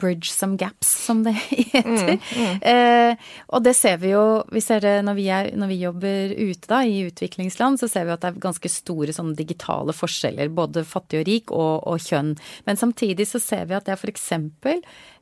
bridge 0.00 0.30
some 0.32 0.58
gaps, 0.60 0.88
som 1.06 1.22
det 1.26 1.34
heter. 1.40 2.16
Mm, 2.16 2.20
mm. 2.20 2.60
Eh, 2.70 3.30
og 3.54 3.64
det 3.66 3.74
ser 3.78 4.00
vi 4.02 4.12
jo 4.14 4.24
vi 4.52 4.62
ser 4.64 4.84
det 4.84 4.94
når 5.06 5.18
vi, 5.18 5.28
er, 5.32 5.50
når 5.58 5.70
vi, 5.70 5.80
jobber 5.84 6.34
ute 6.34 6.70
da, 6.70 6.82
i 6.86 7.02
utviklingsland, 7.08 7.80
så 7.80 7.90
ser 7.90 8.08
vi 8.08 8.14
at 8.14 8.24
det 8.24 8.32
er 8.32 8.44
ganske 8.44 8.70
store 8.72 9.14
sånn 9.16 9.34
digitale 9.38 9.94
forskjeller. 9.96 10.52
Både 10.54 10.86
fattig 10.88 11.22
og 11.22 11.26
rik 11.28 11.54
og, 11.54 11.84
og 11.90 12.00
kjønn. 12.02 12.34
Men 12.68 12.80
samtidig 12.80 13.28
så 13.30 13.42
ser 13.42 13.68
vi 13.68 13.76
at 13.76 13.88
det 13.88 13.96
er 13.96 14.00
f.eks 14.00 14.30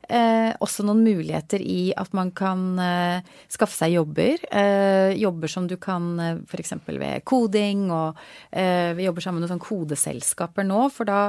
eh, 0.09 0.51
også 0.63 0.85
noen 0.87 1.03
muligheter 1.05 1.61
i 1.61 1.93
at 1.99 2.13
man 2.15 2.31
kan 2.35 2.79
eh, 2.81 3.33
skaffe 3.51 3.75
seg 3.75 3.95
jobber. 3.95 4.41
Eh, 4.51 5.13
jobber 5.19 5.51
som 5.51 5.67
du 5.69 5.75
kan 5.81 6.07
eh, 6.19 6.41
f.eks. 6.47 6.75
ved 6.87 7.23
koding, 7.29 7.87
og 7.93 8.19
eh, 8.51 8.93
vi 8.97 9.07
jobber 9.07 9.25
sammen 9.25 9.41
med 9.41 9.47
noen 9.47 9.55
sånn 9.55 9.65
kodeselskaper 9.65 10.67
nå. 10.67 10.85
For 10.93 11.09
da, 11.09 11.19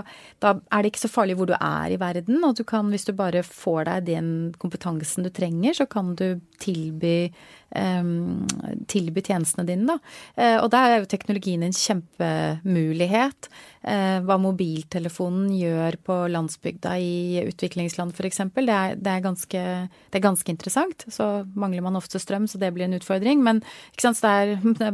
da, 0.45 0.57
er 0.71 0.85
det 0.85 0.95
ikke 0.95 1.05
så 1.07 1.13
farlig 1.13 1.39
hvor 1.39 1.51
du 1.51 1.57
er 1.59 1.95
i 1.95 2.01
verden, 2.01 2.41
og 2.47 2.59
du 2.59 2.65
kan, 2.69 2.91
hvis 2.93 3.09
du 3.09 3.15
bare 3.17 3.45
får 3.47 3.91
deg 3.91 4.09
den 4.13 4.31
kompetansen 4.63 5.27
du 5.27 5.33
trenger, 5.35 5.77
så 5.81 5.89
kan 5.91 6.15
du 6.19 6.29
tilby 6.63 7.31
tilby 7.75 9.23
tjenestene 9.25 9.67
dine, 9.67 9.95
da. 9.95 9.97
Uh, 10.39 10.59
og 10.63 10.69
der 10.73 10.93
er 10.93 11.01
jo 11.03 11.09
teknologien 11.11 11.65
en 11.67 11.75
kjempemulighet. 11.75 13.49
Uh, 13.85 14.21
hva 14.25 14.37
mobiltelefonen 14.41 15.51
gjør 15.59 15.99
på 16.07 16.19
landsbygda 16.33 16.95
i 17.03 17.43
utviklingsland 17.45 18.15
f.eks. 18.15 18.43
Det, 18.55 18.79
det, 19.01 19.11
er 19.11 19.25
ganske, 19.25 19.65
det 19.91 20.21
er 20.21 20.25
ganske 20.25 20.55
interessant. 20.55 21.07
Så 21.11 21.29
mangler 21.59 21.85
man 21.85 21.99
ofte 21.99 22.23
strøm, 22.23 22.47
så 22.51 22.61
det 22.63 22.73
blir 22.77 22.87
en 22.87 22.99
utfordring. 22.99 23.43
Men 23.45 23.63
sant, 23.99 24.23
det 24.23 24.31
er, 24.31 24.55
det 24.81 24.93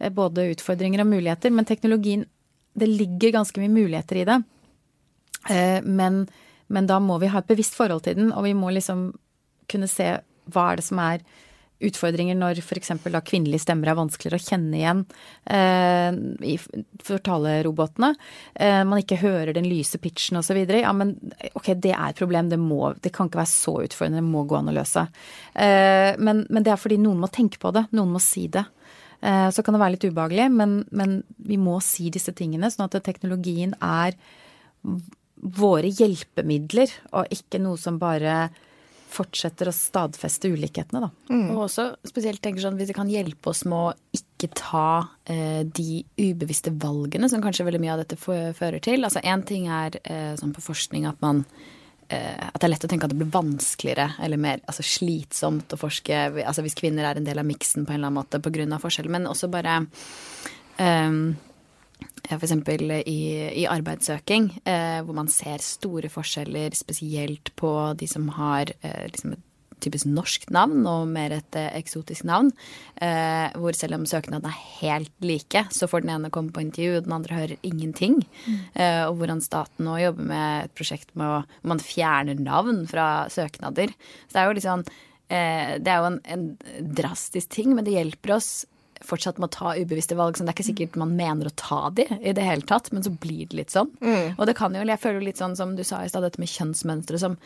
er 0.00 0.16
både 0.16 0.50
utfordringer 0.56 1.04
og 1.04 1.12
muligheter. 1.12 1.54
Men 1.54 1.68
teknologien 1.68 2.26
Det 2.70 2.86
ligger 2.86 3.32
ganske 3.34 3.58
mye 3.60 3.68
muligheter 3.68 4.20
i 4.20 4.24
det. 4.24 4.36
Uh, 5.50 5.80
men, 5.84 6.24
men 6.68 6.86
da 6.86 6.98
må 7.02 7.18
vi 7.18 7.30
ha 7.30 7.38
et 7.38 7.48
bevisst 7.50 7.74
forhold 7.78 8.04
til 8.06 8.18
den, 8.18 8.32
og 8.32 8.44
vi 8.46 8.54
må 8.54 8.70
liksom 8.70 9.12
kunne 9.70 9.88
se 9.90 10.16
hva 10.50 10.70
er 10.70 10.80
det 10.80 10.84
som 10.86 10.98
er 11.02 11.22
utfordringer 11.80 12.36
når 12.38 12.60
f.eks. 12.62 12.92
kvinnelige 13.26 13.64
stemmer 13.64 13.90
er 13.90 13.98
vanskeligere 13.98 14.40
å 14.40 14.44
kjenne 14.44 14.78
igjen 14.78 15.02
eh, 15.50 16.18
i 16.52 16.56
fortalerobotene. 17.06 18.12
Eh, 18.54 18.80
man 18.88 19.00
ikke 19.02 19.20
hører 19.22 19.54
den 19.56 19.68
lyse 19.70 20.00
pitchen 20.02 20.40
osv. 20.40 20.60
Ja, 20.68 20.92
men 20.96 21.14
ok, 21.54 21.72
det 21.76 21.94
er 21.94 22.10
et 22.10 22.20
problem. 22.20 22.50
Det, 22.52 22.60
må, 22.60 22.92
det 23.00 23.14
kan 23.16 23.30
ikke 23.30 23.42
være 23.42 23.52
så 23.52 23.78
utfordrende. 23.84 24.20
Det 24.20 24.28
må 24.28 24.44
gå 24.48 24.58
an 24.58 24.72
å 24.72 24.76
løse. 24.76 25.06
Eh, 25.54 26.12
men, 26.20 26.44
men, 26.48 26.66
det 26.66 26.74
er 26.74 26.80
fordi 26.80 27.00
noen 27.00 27.22
må 27.22 27.30
tenke 27.32 27.60
på 27.62 27.72
det. 27.76 27.86
Noen 27.96 28.14
må 28.16 28.22
si 28.24 28.46
det. 28.52 28.66
Eh, 29.20 29.48
så 29.52 29.64
kan 29.64 29.76
det 29.76 29.82
være 29.82 29.96
litt 29.96 30.08
ubehagelig, 30.08 30.50
men, 30.56 30.80
men 30.96 31.20
vi 31.48 31.60
må 31.60 31.78
si 31.84 32.08
disse 32.12 32.34
tingene, 32.36 32.72
sånn 32.72 32.88
at 32.88 33.00
teknologien 33.04 33.74
er 33.84 34.16
våre 35.60 35.88
hjelpemidler, 35.88 36.92
og 37.16 37.32
ikke 37.32 37.60
noe 37.62 37.80
som 37.80 37.98
bare 38.00 38.50
fortsetter 39.10 39.70
å 39.70 39.74
stadfeste 39.74 40.50
ulikhetene, 40.52 41.02
da. 41.06 41.10
Mm. 41.32 41.50
Og 41.54 41.64
også 41.66 41.86
spesielt 42.06 42.42
tenker 42.44 42.64
sånn 42.64 42.78
hvis 42.78 42.92
det 42.92 42.96
kan 42.98 43.10
hjelpe 43.10 43.52
oss 43.52 43.64
med 43.68 43.90
å 43.90 44.16
ikke 44.16 44.50
ta 44.56 44.86
eh, 45.30 45.62
de 45.66 46.02
ubevisste 46.20 46.72
valgene 46.72 47.28
som 47.30 47.42
kanskje 47.44 47.66
veldig 47.68 47.82
mye 47.82 47.96
av 47.96 48.04
dette 48.04 48.18
fører 48.20 48.80
til. 48.84 49.04
Altså 49.06 49.22
Én 49.26 49.44
ting 49.46 49.68
er 49.72 50.00
eh, 50.04 50.32
sånn 50.40 50.54
på 50.56 50.64
forskning 50.64 51.08
at 51.10 51.20
man 51.24 51.44
eh, 52.08 52.38
at 52.46 52.58
det 52.60 52.68
er 52.68 52.74
lett 52.74 52.88
å 52.88 52.92
tenke 52.92 53.08
at 53.08 53.14
det 53.14 53.20
blir 53.20 53.34
vanskeligere 53.34 54.14
eller 54.22 54.40
mer 54.40 54.64
altså 54.70 54.86
slitsomt 54.86 55.74
å 55.74 55.80
forske 55.80 56.24
altså 56.40 56.64
hvis 56.66 56.78
kvinner 56.78 57.06
er 57.06 57.20
en 57.20 57.28
del 57.28 57.42
av 57.42 57.48
miksen 57.48 57.86
på 57.86 57.94
en 57.94 58.00
eller 58.00 58.12
annen 58.12 58.22
måte 58.22 58.42
pga. 58.42 58.80
forskjell, 58.82 59.10
men 59.12 59.28
også 59.30 59.50
bare 59.52 59.80
um, 60.78 61.22
eksempel 62.30 62.90
i, 63.00 63.20
i 63.62 63.66
arbeidssøking, 63.70 64.50
eh, 64.64 65.00
hvor 65.04 65.16
man 65.16 65.30
ser 65.32 65.62
store 65.64 66.10
forskjeller 66.12 66.74
spesielt 66.78 67.52
på 67.58 67.72
de 67.98 68.08
som 68.10 68.28
har 68.36 68.72
eh, 68.82 69.06
liksom 69.10 69.34
et 69.34 69.46
typisk 69.80 70.08
norsk 70.10 70.46
navn 70.52 70.84
og 70.88 71.08
mer 71.10 71.34
et 71.38 71.58
eh, 71.58 71.70
eksotisk 71.78 72.26
navn. 72.28 72.50
Eh, 73.00 73.48
hvor 73.56 73.76
selv 73.76 73.98
om 73.98 74.06
søknadene 74.08 74.52
er 74.52 74.64
helt 74.80 75.12
like, 75.24 75.64
så 75.74 75.88
får 75.90 76.04
den 76.04 76.14
ene 76.16 76.32
komme 76.32 76.54
på 76.54 76.62
intervju, 76.64 76.98
og 76.98 77.06
den 77.06 77.16
andre 77.16 77.38
hører 77.38 77.66
ingenting. 77.66 78.20
Mm. 78.46 78.58
Eh, 78.74 79.02
og 79.08 79.20
hvordan 79.20 79.44
staten 79.44 79.88
nå 79.88 79.98
jobber 80.02 80.32
med 80.32 80.66
et 80.66 80.74
prosjekt 80.78 81.14
med 81.18 81.38
å 81.38 81.70
man 81.72 81.82
fjerner 81.82 82.40
navn 82.40 82.84
fra 82.90 83.06
søknader. 83.32 83.94
Så 84.28 84.36
det 84.36 84.42
er 84.42 84.50
jo 84.50 84.66
sånn 84.66 84.84
eh, 85.28 85.78
Det 85.80 85.92
er 85.92 86.02
jo 86.02 86.10
en, 86.10 86.20
en 86.36 86.92
drastisk 87.00 87.56
ting, 87.56 87.74
men 87.74 87.88
det 87.88 87.96
hjelper 87.96 88.36
oss 88.38 88.52
fortsatt 89.04 89.40
må 89.40 89.48
ta 89.52 89.74
ubevisste 89.78 90.16
valg. 90.18 90.36
Så 90.36 90.44
det 90.44 90.52
er 90.52 90.58
ikke 90.58 90.68
sikkert 90.70 90.98
man 91.00 91.14
mener 91.18 91.48
å 91.48 91.56
ta 91.58 91.82
de 91.96 92.06
i 92.20 92.34
det 92.36 92.44
hele 92.44 92.66
tatt, 92.68 92.90
men 92.94 93.04
så 93.06 93.12
blir 93.12 93.48
det 93.50 93.58
litt 93.58 93.74
sånn. 93.74 93.90
Mm. 94.04 94.36
Og 94.36 94.46
det 94.48 94.56
kan 94.58 94.76
jo, 94.76 94.84
jeg 94.84 95.02
føler 95.02 95.24
litt 95.24 95.40
sånn 95.40 95.56
som 95.58 95.76
du 95.78 95.84
sa 95.86 96.02
i 96.04 96.10
stad, 96.12 96.26
dette 96.26 96.42
med 96.42 96.52
kjønnsmønstre 96.52 97.20
som 97.22 97.38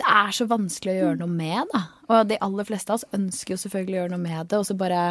det 0.00 0.06
er 0.06 0.32
så 0.32 0.46
vanskelig 0.48 0.94
å 0.94 1.00
gjøre 1.00 1.20
noe 1.20 1.32
med, 1.32 1.72
da. 1.74 1.82
Og 2.10 2.28
de 2.30 2.38
aller 2.40 2.68
fleste 2.68 2.92
av 2.92 3.00
oss 3.00 3.08
ønsker 3.16 3.54
jo 3.54 3.62
selvfølgelig 3.64 3.96
å 3.96 4.00
gjøre 4.02 4.14
noe 4.14 4.22
med 4.22 4.50
det, 4.50 4.60
og 4.60 4.68
så 4.68 4.76
bare 4.78 5.02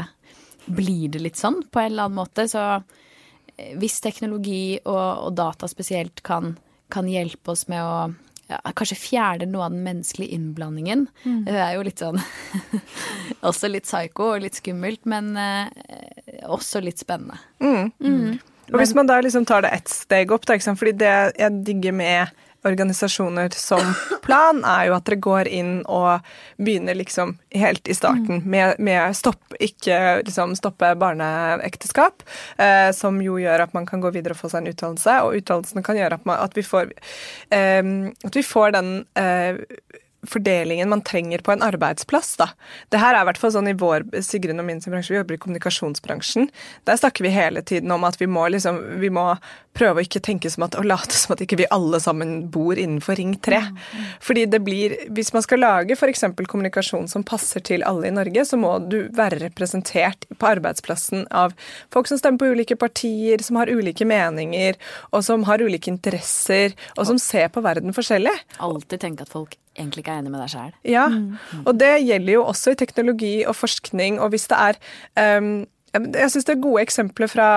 blir 0.70 1.12
det 1.14 1.22
litt 1.24 1.40
sånn 1.40 1.62
på 1.70 1.82
en 1.82 1.92
eller 1.92 2.08
annen 2.08 2.20
måte. 2.20 2.48
Så 2.50 2.64
eh, 3.56 3.76
hvis 3.80 4.00
teknologi 4.04 4.80
og, 4.84 5.28
og 5.28 5.38
data 5.38 5.70
spesielt 5.70 6.24
kan, 6.26 6.56
kan, 6.94 7.10
hjelpe 7.10 7.54
oss 7.54 7.68
med 7.72 7.86
å 7.86 7.94
ja, 8.50 8.60
kanskje 8.74 8.98
fjerner 8.98 9.50
noe 9.50 9.68
av 9.68 9.74
den 9.76 9.84
menneskelige 9.86 10.34
innblandingen. 10.36 11.06
Mm. 11.24 11.42
Det 11.46 11.58
er 11.62 11.76
jo 11.78 11.86
litt 11.86 12.02
sånn 12.02 12.18
Også 13.50 13.70
litt 13.70 13.86
psycho 13.88 14.32
og 14.34 14.44
litt 14.44 14.58
skummelt, 14.60 15.06
men 15.10 15.32
eh, 15.40 15.70
også 16.50 16.82
litt 16.84 17.02
spennende. 17.02 17.38
Mm. 17.62 17.92
Mm. 18.02 18.40
Og 18.70 18.82
hvis 18.82 18.94
man 18.98 19.10
da 19.10 19.20
liksom 19.24 19.46
tar 19.50 19.64
det 19.66 19.72
ett 19.78 19.92
steg 19.92 20.34
opp, 20.34 20.46
da, 20.50 20.58
fordi 20.60 20.96
det 21.00 21.14
jeg 21.40 21.62
digger 21.66 21.96
med 21.96 22.42
organisasjoner 22.68 23.50
som 23.56 23.94
plan, 24.26 24.64
er 24.66 24.90
jo 24.90 24.96
at 24.98 25.06
dere 25.08 25.20
går 25.24 25.50
inn 25.52 25.74
og 25.88 26.26
begynner 26.58 26.98
liksom 26.98 27.38
helt 27.56 27.88
i 27.88 27.96
starten 27.96 28.42
mm. 28.42 28.50
med, 28.50 28.82
med 28.84 29.16
stopp, 29.18 29.56
ikke 29.60 30.20
liksom 30.26 30.56
stoppe 30.60 30.92
barneekteskap, 31.00 32.26
eh, 32.58 32.90
som 32.96 33.22
jo 33.24 33.40
gjør 33.42 33.66
at 33.66 33.76
man 33.78 33.88
kan 33.90 34.04
gå 34.04 34.12
videre 34.16 34.36
og 34.36 34.42
få 34.42 34.52
seg 34.52 34.64
en 34.64 34.74
utdannelse, 34.74 35.18
og 35.24 35.40
utdannelsen 35.40 35.86
kan 35.86 36.00
gjøre 36.00 36.20
at, 36.20 36.28
man, 36.30 36.44
at, 36.44 36.58
vi, 36.58 36.66
får, 36.68 36.94
eh, 37.56 37.82
at 38.28 38.40
vi 38.40 38.46
får 38.46 38.76
den 38.78 38.94
eh, 39.20 39.64
fordelingen 40.28 40.90
man 40.90 41.02
trenger 41.02 41.40
på 41.40 41.52
en 41.52 41.64
arbeidsplass. 41.64 42.36
da. 42.38 42.50
Det 42.90 43.00
her 43.00 43.16
er 43.16 43.24
i 43.24 43.30
hvert 43.30 43.40
fall 43.42 43.54
sånn 43.56 43.72
i 43.72 43.78
vår 43.78 44.08
Sigrun 44.26 44.60
og 44.60 44.68
min 44.68 44.82
bransje, 44.84 45.14
vi 45.14 45.20
jobber 45.20 45.38
i 45.38 45.42
kommunikasjonsbransjen. 45.46 46.50
Der 46.90 47.00
snakker 47.00 47.24
vi 47.24 47.34
hele 47.34 47.62
tiden 47.62 47.92
om 47.92 48.04
at 48.04 48.20
vi 48.22 48.28
må, 48.28 48.48
liksom, 48.52 48.82
vi 49.00 49.12
må 49.14 49.32
prøve 49.78 50.02
å 50.02 50.06
ikke 50.06 50.22
tenke 50.24 50.50
som 50.52 50.66
at, 50.66 50.76
og 50.80 50.88
late 50.88 51.16
som 51.16 51.36
at 51.36 51.44
ikke 51.44 51.60
vi 51.62 51.70
alle 51.72 52.00
sammen 52.04 52.50
bor 52.52 52.78
innenfor 52.80 53.20
Ring 53.20 53.36
3. 53.46 53.62
Fordi 54.24 54.46
det 54.50 54.62
blir, 54.66 54.98
Hvis 55.10 55.32
man 55.34 55.44
skal 55.46 55.62
lage 55.64 55.96
f.eks. 55.96 56.26
kommunikasjon 56.48 57.08
som 57.08 57.24
passer 57.24 57.64
til 57.64 57.84
alle 57.88 58.10
i 58.10 58.14
Norge, 58.16 58.46
så 58.46 58.60
må 58.60 58.76
du 58.90 59.08
være 59.16 59.40
representert 59.46 60.26
på 60.38 60.50
arbeidsplassen 60.50 61.28
av 61.32 61.56
folk 61.94 62.10
som 62.10 62.20
stemmer 62.20 62.42
på 62.42 62.52
ulike 62.54 62.76
partier, 62.80 63.44
som 63.44 63.60
har 63.62 63.72
ulike 63.72 64.06
meninger, 64.06 64.76
og 65.12 65.24
som 65.24 65.46
har 65.48 65.64
ulike 65.64 65.92
interesser, 65.92 66.76
og 66.98 67.08
som 67.10 67.22
ser 67.22 67.50
på 67.54 67.64
verden 67.64 67.96
forskjellig. 67.96 68.36
Alltid 68.60 69.06
tenke 69.06 69.28
at 69.28 69.34
folk 69.34 69.56
egentlig 69.80 70.04
ikke 70.04 70.09
er 70.10 70.20
enig 70.20 70.34
med 70.34 70.42
deg 70.44 70.54
sjæl. 70.54 70.72
Ja, 70.88 71.08
og 71.66 71.80
det 71.80 71.94
gjelder 72.06 72.34
jo 72.34 72.46
også 72.50 72.74
i 72.74 72.80
teknologi 72.80 73.34
og 73.48 73.56
forskning, 73.58 74.20
og 74.20 74.34
hvis 74.34 74.50
det 74.52 74.58
er 74.60 75.38
um, 75.40 75.68
jeg 75.94 76.32
syns 76.32 76.46
det 76.46 76.54
er 76.54 76.62
gode 76.62 76.84
eksempler 76.84 77.30
fra, 77.32 77.48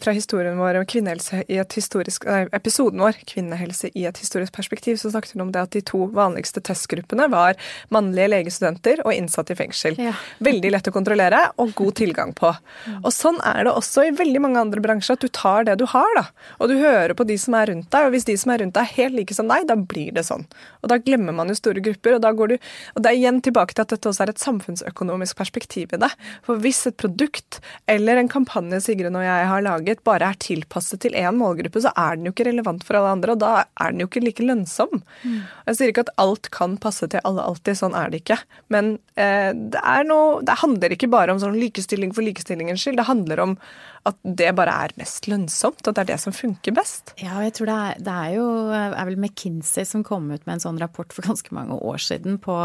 fra, 0.00 0.14
historien 0.16 0.56
vår 0.58 0.78
om 0.80 0.86
kvinnehelse 0.88 1.42
i 1.52 1.58
et 1.60 1.76
historisk 1.76 2.24
nei, 2.28 2.44
episoden 2.56 3.02
vår, 3.02 3.18
kvinnehelse 3.28 3.90
i 3.92 4.06
et 4.08 4.20
historisk 4.20 4.54
perspektiv, 4.56 4.96
så 5.00 5.10
snakket 5.12 5.34
hun 5.36 5.46
om 5.46 5.52
det 5.52 5.62
at 5.66 5.74
de 5.74 5.82
to 5.84 6.04
vanligste 6.14 6.62
testgruppene 6.64 7.28
var 7.32 7.58
mannlige 7.94 8.30
legestudenter 8.32 9.02
og 9.04 9.12
innsatte 9.12 9.52
i 9.52 9.58
fengsel. 9.58 9.98
Ja. 10.00 10.14
Veldig 10.44 10.72
lett 10.72 10.88
å 10.88 10.94
kontrollere 10.94 11.42
og 11.60 11.74
god 11.76 11.96
tilgang 12.00 12.32
på. 12.36 12.54
Og 13.02 13.10
sånn 13.14 13.40
er 13.44 13.66
det 13.68 13.74
også 13.74 14.06
i 14.08 14.14
veldig 14.16 14.44
mange 14.46 14.62
andre 14.64 14.84
bransjer, 14.84 15.18
at 15.18 15.26
du 15.26 15.32
tar 15.34 15.68
det 15.68 15.76
du 15.82 15.86
har, 15.92 16.08
da. 16.16 16.26
Og 16.60 16.72
du 16.72 16.78
hører 16.80 17.14
på 17.18 17.28
de 17.28 17.36
som 17.40 17.58
er 17.58 17.72
rundt 17.72 17.90
deg, 17.92 18.08
og 18.08 18.16
hvis 18.16 18.28
de 18.30 18.38
som 18.40 18.54
er 18.54 18.64
rundt 18.64 18.76
deg 18.78 18.88
er 18.88 18.96
helt 19.02 19.18
like 19.18 19.36
som 19.36 19.50
deg, 19.50 19.68
da 19.68 19.76
blir 19.76 20.14
det 20.16 20.24
sånn. 20.26 20.46
Og 20.82 20.90
da 20.92 20.98
glemmer 21.02 21.36
man 21.36 21.52
jo 21.52 21.58
store 21.58 21.84
grupper, 21.84 22.16
og 22.16 22.24
da 22.24 22.32
går 22.32 22.54
du 22.54 22.56
Og 22.94 23.02
det 23.02 23.10
er 23.10 23.18
igjen 23.18 23.40
tilbake 23.44 23.74
til 23.74 23.84
at 23.84 23.92
dette 23.92 24.08
også 24.08 24.24
er 24.24 24.32
et 24.32 24.42
samfunnsøkonomisk 24.42 25.36
perspektiv 25.36 25.92
i 25.94 26.00
det. 26.00 26.10
For 26.46 26.60
hvis 26.62 26.84
et 26.88 26.96
produkt 27.00 27.60
eller 27.90 28.20
en 28.20 28.30
kampanje 28.30 28.80
Sigrun 28.84 29.18
og 29.18 29.24
jeg 29.26 29.48
har 29.50 29.64
laget, 29.64 30.02
bare 30.06 30.30
er 30.32 30.40
tilpasset 30.42 31.02
til 31.04 31.16
én 31.18 31.38
målgruppe, 31.38 31.82
så 31.84 31.92
er 31.96 32.18
den 32.18 32.28
jo 32.28 32.34
ikke 32.34 32.48
relevant 32.48 32.84
for 32.86 32.98
alle 32.98 33.14
andre, 33.16 33.34
og 33.34 33.42
da 33.42 33.52
er 33.64 33.94
den 33.94 34.04
jo 34.04 34.08
ikke 34.10 34.24
like 34.24 34.46
lønnsom. 34.46 35.02
Mm. 35.22 35.40
Jeg 35.68 35.78
sier 35.78 35.92
ikke 35.92 36.06
at 36.06 36.14
alt 36.24 36.50
kan 36.54 36.76
passe 36.80 37.08
til 37.10 37.24
alle 37.24 37.44
alltid, 37.44 37.78
sånn 37.80 37.96
er 37.98 38.12
det 38.12 38.22
ikke. 38.24 38.38
Men 38.74 38.94
eh, 39.20 39.50
det, 39.52 39.82
noe, 40.08 40.40
det 40.46 40.60
handler 40.62 40.96
ikke 40.96 41.10
bare 41.12 41.34
om 41.34 41.42
sånn 41.42 41.58
likestilling 41.60 42.14
for 42.16 42.26
likestillingens 42.26 42.84
skyld, 42.84 43.00
det 43.00 43.10
handler 43.10 43.44
om 43.44 43.58
at 44.04 44.18
det 44.22 44.50
bare 44.56 44.72
er 44.84 44.92
mest 45.00 45.24
lønnsomt, 45.30 45.80
at 45.86 45.96
det 45.96 46.02
er 46.02 46.08
det 46.12 46.18
som 46.20 46.34
funker 46.36 46.74
best. 46.76 47.14
Ja, 47.20 47.38
jeg 47.40 47.54
tror 47.56 47.70
det 47.70 47.76
er, 47.86 48.02
det 48.04 48.16
er 48.26 48.34
jo 48.36 48.46
er 48.74 49.08
vel 49.08 49.16
McKinsey 49.16 49.86
som 49.88 50.04
kom 50.04 50.26
ut 50.28 50.44
med 50.44 50.58
en 50.58 50.64
sånn 50.66 50.80
rapport 50.82 51.14
for 51.14 51.24
ganske 51.24 51.54
mange 51.56 51.78
år 51.80 52.02
siden 52.04 52.36
på, 52.44 52.58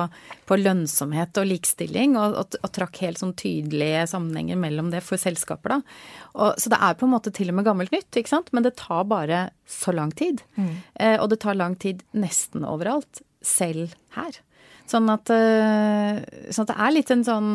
på 0.49 0.59
lønnsomhet 0.59 1.39
og 1.39 1.47
likestilling, 1.47 2.17
og, 2.19 2.35
og, 2.41 2.59
og, 2.59 2.69
trakk 2.75 2.99
helt 3.05 3.23
sånn 3.23 3.33
tydelige 3.39 4.03
sammenhenger 4.11 4.59
mellom 4.59 4.91
det 4.91 5.03
for 5.05 5.21
selskaper, 5.21 5.77
da. 5.77 5.97
Og, 6.35 6.59
så 6.59 6.73
det 6.73 6.81
er 6.89 6.99
på 6.99 7.07
en 7.07 7.15
måte 7.15 7.33
til 7.35 7.53
og 7.53 7.59
med 7.61 7.69
gammelt 7.69 7.95
nytt, 7.95 8.11
ikke 8.19 8.35
sant, 8.35 8.51
men 8.51 8.67
det 8.67 8.75
tar 8.81 9.07
bare 9.07 9.47
så 9.69 9.95
lang 9.95 10.11
tid. 10.11 10.43
Mm. 10.59 10.71
Eh, 10.99 11.17
og 11.21 11.31
det 11.31 11.39
tar 11.45 11.55
lang 11.55 11.79
tid 11.79 12.03
nesten 12.11 12.67
overalt, 12.67 13.23
selv 13.39 13.95
her. 14.17 14.41
Sånn 14.89 15.07
at, 15.13 15.29
sånn 15.29 16.65
at 16.65 16.71
det 16.73 16.81
er 16.83 16.91
litt 16.95 17.11
en 17.13 17.23
sånn 17.23 17.53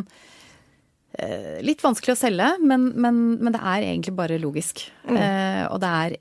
litt 1.65 1.83
vanskelig 1.85 2.15
å 2.17 2.19
selge, 2.19 2.49
men, 2.63 2.89
men, 2.99 3.19
men, 3.39 3.53
det 3.55 3.61
er 3.61 3.85
egentlig 3.87 4.15
bare 4.19 4.41
logisk. 4.43 4.83
Mm. 5.07 5.19
Eh, 5.19 5.61
og 5.69 5.79
det 5.83 5.91
er, 6.01 6.17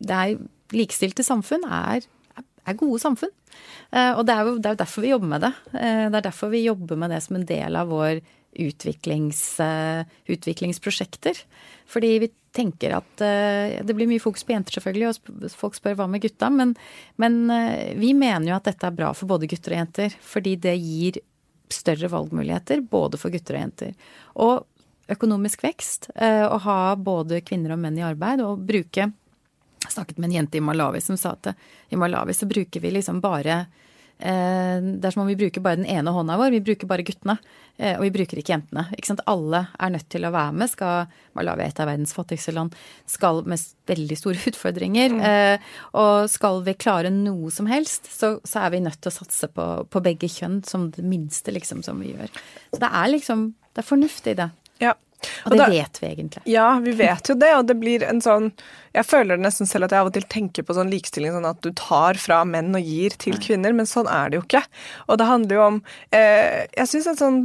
det 0.00 0.16
er 0.16 0.40
Likestilte 0.70 1.24
samfunn 1.26 1.64
er, 1.66 2.04
er 2.38 2.76
gode 2.78 3.00
samfunn. 3.02 3.32
Eh, 3.90 4.12
og 4.14 4.24
det 4.26 4.34
er, 4.34 4.46
jo, 4.46 4.58
det 4.58 4.68
er, 4.68 4.74
jo, 4.76 4.82
derfor 4.84 5.04
vi 5.04 5.14
jobber 5.14 5.32
med 5.32 5.46
det. 5.46 5.54
Eh, 5.74 6.04
det 6.10 6.20
er 6.20 6.26
derfor 6.28 6.52
vi 6.52 6.66
jobber 6.66 7.00
med 7.00 7.10
det 7.14 7.22
som 7.24 7.38
en 7.38 7.46
del 7.48 7.78
av 7.78 7.90
vår 7.90 8.20
utviklings, 8.60 9.40
eh, 9.62 10.02
utviklingsprosjekter. 10.30 11.42
Fordi 11.90 12.12
vi 12.22 12.30
tenker 12.54 12.96
at 12.96 13.22
eh, 13.22 13.78
Det 13.86 13.94
blir 13.94 14.10
mye 14.10 14.22
fokus 14.22 14.42
på 14.46 14.54
jenter, 14.54 14.74
selvfølgelig, 14.78 15.10
og 15.10 15.56
folk 15.58 15.78
spør 15.78 15.98
hva 15.98 16.06
med 16.10 16.22
gutta. 16.22 16.50
Men, 16.54 16.76
men 17.18 17.42
vi 17.98 18.14
mener 18.14 18.50
jo 18.50 18.58
at 18.58 18.70
dette 18.70 18.86
er 18.86 18.96
bra 18.96 19.12
for 19.14 19.30
både 19.30 19.50
gutter 19.50 19.74
og 19.74 19.82
jenter. 19.82 20.16
Fordi 20.22 20.56
det 20.68 20.76
gir 20.78 21.20
større 21.74 22.10
valgmuligheter 22.12 22.82
både 22.90 23.20
for 23.20 23.32
gutter 23.32 23.56
og 23.56 23.64
jenter. 23.64 23.94
Og 24.40 24.66
økonomisk 25.10 25.64
vekst. 25.64 26.10
Eh, 26.14 26.44
å 26.46 26.58
ha 26.64 26.78
både 26.96 27.42
kvinner 27.46 27.74
og 27.74 27.82
menn 27.82 27.98
i 27.98 28.06
arbeid 28.06 28.44
og 28.44 28.62
bruke 28.66 29.10
Jeg 29.80 29.94
snakket 29.94 30.18
med 30.20 30.28
en 30.28 30.34
jente 30.34 30.58
i 30.58 30.60
Malawi 30.60 31.00
som 31.00 31.16
sa 31.16 31.32
at 31.32 31.54
i 31.88 31.96
Malawi 31.96 32.34
så 32.36 32.46
bruker 32.46 32.82
vi 32.84 32.90
liksom 32.92 33.22
bare 33.24 33.64
det 34.20 35.08
er 35.08 35.14
som 35.14 35.22
om 35.24 35.30
vi 35.30 35.38
bruker 35.38 35.62
bare 35.64 35.80
den 35.80 35.88
ene 35.88 36.12
hånda 36.12 36.36
vår. 36.40 36.52
Vi 36.52 36.62
bruker 36.64 36.88
bare 36.90 37.04
guttene, 37.06 37.38
eh, 37.78 37.94
og 37.96 38.04
vi 38.04 38.12
bruker 38.14 38.40
ikke 38.40 38.52
jentene. 38.52 38.84
Ikke 38.96 39.10
sant? 39.10 39.22
Alle 39.30 39.62
er 39.80 39.92
nødt 39.94 40.08
til 40.12 40.26
å 40.28 40.32
være 40.34 40.56
med. 40.60 40.72
Skal 40.72 41.10
Malawi, 41.38 41.64
et 41.66 41.80
av 41.80 41.88
verdens 41.88 42.14
fattigste 42.16 42.54
land, 42.56 42.76
skal 43.08 43.42
med 43.48 43.64
veldig 43.90 44.18
store 44.20 44.42
utfordringer. 44.52 45.16
Mm. 45.16 45.22
Eh, 45.30 45.68
og 46.00 46.30
skal 46.32 46.62
vi 46.66 46.76
klare 46.80 47.12
noe 47.14 47.52
som 47.54 47.70
helst, 47.70 48.10
så, 48.12 48.36
så 48.44 48.66
er 48.66 48.74
vi 48.76 48.84
nødt 48.84 49.00
til 49.00 49.12
å 49.12 49.18
satse 49.20 49.50
på, 49.54 49.68
på, 49.88 50.04
begge 50.04 50.30
kjønn 50.30 50.60
som 50.68 50.90
det 50.94 51.06
minste, 51.06 51.54
liksom, 51.56 51.84
som 51.86 52.02
vi 52.02 52.12
gjør. 52.14 52.32
Så 52.74 52.82
det 52.82 52.92
er 52.92 53.14
liksom 53.14 53.50
Det 53.70 53.84
er 53.84 53.86
fornuft 53.86 54.26
i 54.26 54.34
det. 54.34 54.48
Ja, 54.82 54.96
og 55.44 55.52
det 55.52 55.58
da, 55.60 55.68
vet 55.72 56.00
vi 56.00 56.08
egentlig. 56.08 56.42
Ja, 56.48 56.68
vi 56.82 56.94
vet 56.96 57.30
jo 57.30 57.36
det, 57.38 57.50
og 57.58 57.66
det 57.68 57.76
blir 57.80 58.04
en 58.06 58.22
sånn 58.24 58.50
Jeg 58.96 59.06
føler 59.06 59.36
det 59.36 59.44
nesten 59.44 59.68
selv 59.68 59.86
at 59.86 59.94
jeg 59.94 60.02
av 60.02 60.10
og 60.10 60.16
til 60.16 60.26
tenker 60.32 60.66
på 60.66 60.74
sånn 60.76 60.90
likestilling 60.90 61.36
sånn 61.36 61.48
at 61.50 61.60
du 61.62 61.70
tar 61.78 62.18
fra 62.20 62.42
menn 62.48 62.74
og 62.74 62.82
gir 62.82 63.14
til 63.20 63.38
kvinner, 63.42 63.76
men 63.76 63.88
sånn 63.88 64.10
er 64.10 64.30
det 64.30 64.40
jo 64.40 64.46
ikke. 64.46 64.64
Og 65.08 65.20
det 65.20 65.28
handler 65.28 65.56
jo 65.56 65.64
om 65.66 65.80
eh, 66.16 66.66
Jeg 66.74 66.90
syns 66.90 67.10
at 67.12 67.22
sånn 67.22 67.42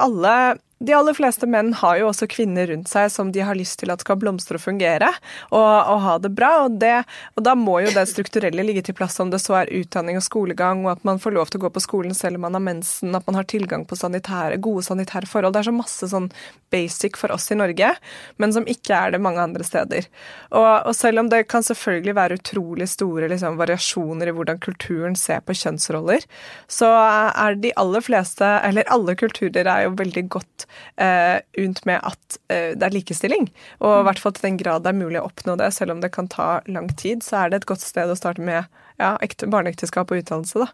Alle 0.00 0.34
de 0.80 0.94
aller 0.96 1.12
fleste 1.12 1.44
menn 1.44 1.74
har 1.76 1.98
jo 2.00 2.06
også 2.08 2.24
kvinner 2.32 2.70
rundt 2.70 2.88
seg 2.88 3.10
som 3.12 3.30
de 3.34 3.42
har 3.44 3.56
lyst 3.58 3.82
til 3.82 3.90
at 3.92 4.00
skal 4.00 4.16
blomstre 4.16 4.56
og 4.56 4.62
fungere, 4.64 5.10
og, 5.52 5.60
og 5.60 5.98
ha 6.06 6.14
det 6.24 6.30
bra. 6.32 6.52
Og, 6.64 6.78
det, 6.80 7.02
og, 7.34 7.42
da 7.44 7.52
må 7.58 7.82
jo 7.84 7.90
det 7.92 8.06
strukturelle 8.08 8.64
ligge 8.64 8.86
til 8.86 8.96
plass, 8.96 9.18
om 9.20 9.28
det 9.32 9.42
så 9.44 9.58
er 9.58 9.72
utdanning 9.76 10.16
og 10.16 10.24
skolegang, 10.24 10.86
og 10.86 10.94
at 10.94 11.04
man 11.04 11.20
får 11.20 11.36
lov 11.36 11.52
til 11.52 11.60
å 11.60 11.66
gå 11.66 11.72
på 11.74 11.82
skolen 11.84 12.16
selv 12.16 12.40
om 12.40 12.46
man 12.46 12.56
har 12.56 12.64
mensen, 12.64 13.12
at 13.12 13.28
man 13.28 13.36
har 13.36 13.48
tilgang 13.52 13.84
på 13.84 13.98
sanitære, 14.00 14.56
gode 14.64 14.86
sanitære 14.88 15.28
forhold. 15.28 15.52
Det 15.52 15.60
er 15.60 15.68
så 15.68 15.76
masse 15.76 16.08
sånn 16.14 16.30
basic 16.72 17.20
for 17.20 17.36
oss 17.36 17.50
i 17.52 17.58
Norge, 17.60 17.92
men 18.40 18.56
som 18.56 18.64
ikke 18.64 18.96
er 18.96 19.12
det 19.12 19.20
mange 19.20 19.44
andre 19.44 19.66
steder. 19.66 20.08
Og, 20.48 20.70
og 20.88 20.96
selv 20.96 21.20
om 21.20 21.28
det 21.28 21.42
kan 21.52 21.66
selvfølgelig 21.66 22.16
være 22.16 22.40
utrolig 22.40 22.88
store 22.88 23.28
liksom, 23.28 23.60
variasjoner 23.60 24.32
i 24.32 24.36
hvordan 24.38 24.64
kulturen 24.64 25.18
ser 25.18 25.44
på 25.44 25.58
kjønnsroller, 25.60 26.24
så 26.72 26.88
er 26.88 27.60
de 27.60 27.76
aller 27.76 28.08
fleste, 28.08 28.48
eller 28.64 28.88
alle 28.88 29.18
kulturer, 29.20 29.68
er 29.68 29.84
jo 29.84 29.96
veldig 30.00 30.28
godt 30.32 30.69
eh, 30.96 31.38
unt 31.62 31.82
med 31.88 32.00
at 32.06 32.38
eh, 32.52 32.72
det 32.78 32.86
er 32.86 32.94
likestilling. 32.94 33.48
Og 33.80 33.94
i 34.00 34.04
hvert 34.08 34.22
fall 34.22 34.34
til 34.36 34.48
den 34.48 34.60
grad 34.60 34.84
det 34.84 34.92
er 34.92 35.00
mulig 35.00 35.20
å 35.20 35.28
oppnå 35.28 35.56
det, 35.60 35.70
selv 35.76 35.96
om 35.96 36.04
det 36.04 36.12
kan 36.14 36.30
ta 36.30 36.50
lang 36.70 36.90
tid, 37.00 37.24
så 37.26 37.42
er 37.42 37.50
det 37.50 37.62
et 37.62 37.70
godt 37.70 37.84
sted 37.84 38.10
å 38.10 38.18
starte 38.18 38.44
med 38.44 38.66
ja, 39.00 39.16
barneekteskap 39.46 40.12
og 40.12 40.22
utdannelse, 40.22 40.66
da. 40.66 40.70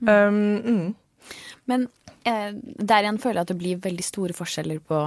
Um, 0.00 0.36
mm. 0.64 0.84
Men 1.68 1.88
eh, 2.24 2.54
der 2.56 3.04
igjen 3.04 3.20
føler 3.20 3.42
jeg 3.42 3.48
at 3.48 3.52
det 3.52 3.60
blir 3.60 3.82
veldig 3.84 4.06
store 4.06 4.36
forskjeller 4.36 4.80
på 4.88 5.02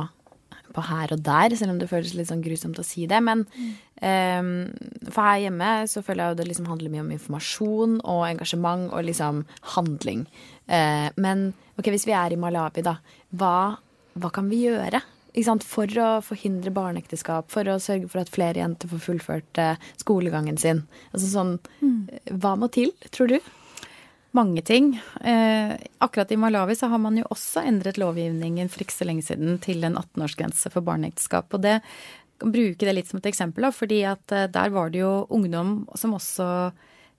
på 0.74 0.84
her 0.88 1.14
og 1.14 1.24
der, 1.26 1.54
selv 1.58 1.74
om 1.74 1.80
det 1.82 1.90
føles 1.92 2.14
litt 2.18 2.30
sånn 2.30 2.44
grusomt 2.44 2.80
å 2.82 2.86
si 2.86 3.06
det. 3.10 3.20
Men 3.26 3.44
mm. 3.54 3.72
um, 4.02 5.10
for 5.10 5.22
her 5.28 5.44
hjemme 5.46 5.72
så 5.92 6.04
føler 6.06 6.24
jeg 6.24 6.34
jo 6.34 6.40
det 6.40 6.48
liksom 6.50 6.70
handler 6.72 6.94
mye 6.94 7.06
om 7.06 7.14
informasjon 7.16 7.98
og 8.02 8.24
engasjement 8.30 8.90
og 8.92 9.08
liksom 9.10 9.44
handling. 9.76 10.26
Uh, 10.66 11.10
men 11.22 11.52
ok, 11.78 11.92
hvis 11.94 12.08
vi 12.10 12.18
er 12.18 12.34
i 12.34 12.40
Malawi, 12.40 12.86
da. 12.86 12.98
Hva 13.38 13.56
hva 14.20 14.32
kan 14.34 14.50
vi 14.52 14.66
gjøre? 14.68 15.02
For 15.66 15.90
å 15.98 16.10
forhindre 16.22 16.70
barneekteskap, 16.70 17.48
for 17.50 17.66
å 17.66 17.80
sørge 17.82 18.06
for 18.12 18.22
at 18.22 18.30
flere 18.30 18.62
jenter 18.62 18.92
får 18.92 19.02
fullført 19.02 19.58
eh, 19.58 19.80
skolegangen 19.98 20.60
sin. 20.62 20.84
Altså 21.10 21.32
sånn, 21.32 21.56
mm. 21.82 22.36
Hva 22.38 22.54
må 22.62 22.70
til, 22.70 22.94
tror 23.10 23.32
du? 23.32 23.40
Mange 24.38 24.62
ting. 24.66 24.92
Eh, 25.26 25.74
akkurat 26.06 26.32
i 26.34 26.38
Malawi 26.38 26.78
så 26.78 26.92
har 26.94 27.02
man 27.02 27.18
jo 27.18 27.26
også 27.34 27.64
endret 27.66 27.98
lovgivningen 28.02 28.70
for 28.70 28.86
ikke 28.86 28.96
så 28.96 29.08
lenge 29.10 29.26
siden 29.26 29.58
til 29.62 29.82
en 29.86 29.98
18-årsgrense 29.98 30.70
for 30.74 30.86
barneekteskap. 30.86 31.50
Og 31.54 31.66
det 31.66 31.80
kan 32.42 32.54
bruke 32.54 32.86
det 32.86 32.94
litt 32.94 33.10
som 33.10 33.22
et 33.22 33.30
eksempel, 33.30 33.66
da, 33.66 33.74
fordi 33.74 34.04
at 34.10 34.34
eh, 34.38 34.50
der 34.54 34.74
var 34.74 34.94
det 34.94 35.02
jo 35.02 35.16
ungdom 35.34 35.76
som 35.98 36.14
også 36.18 36.48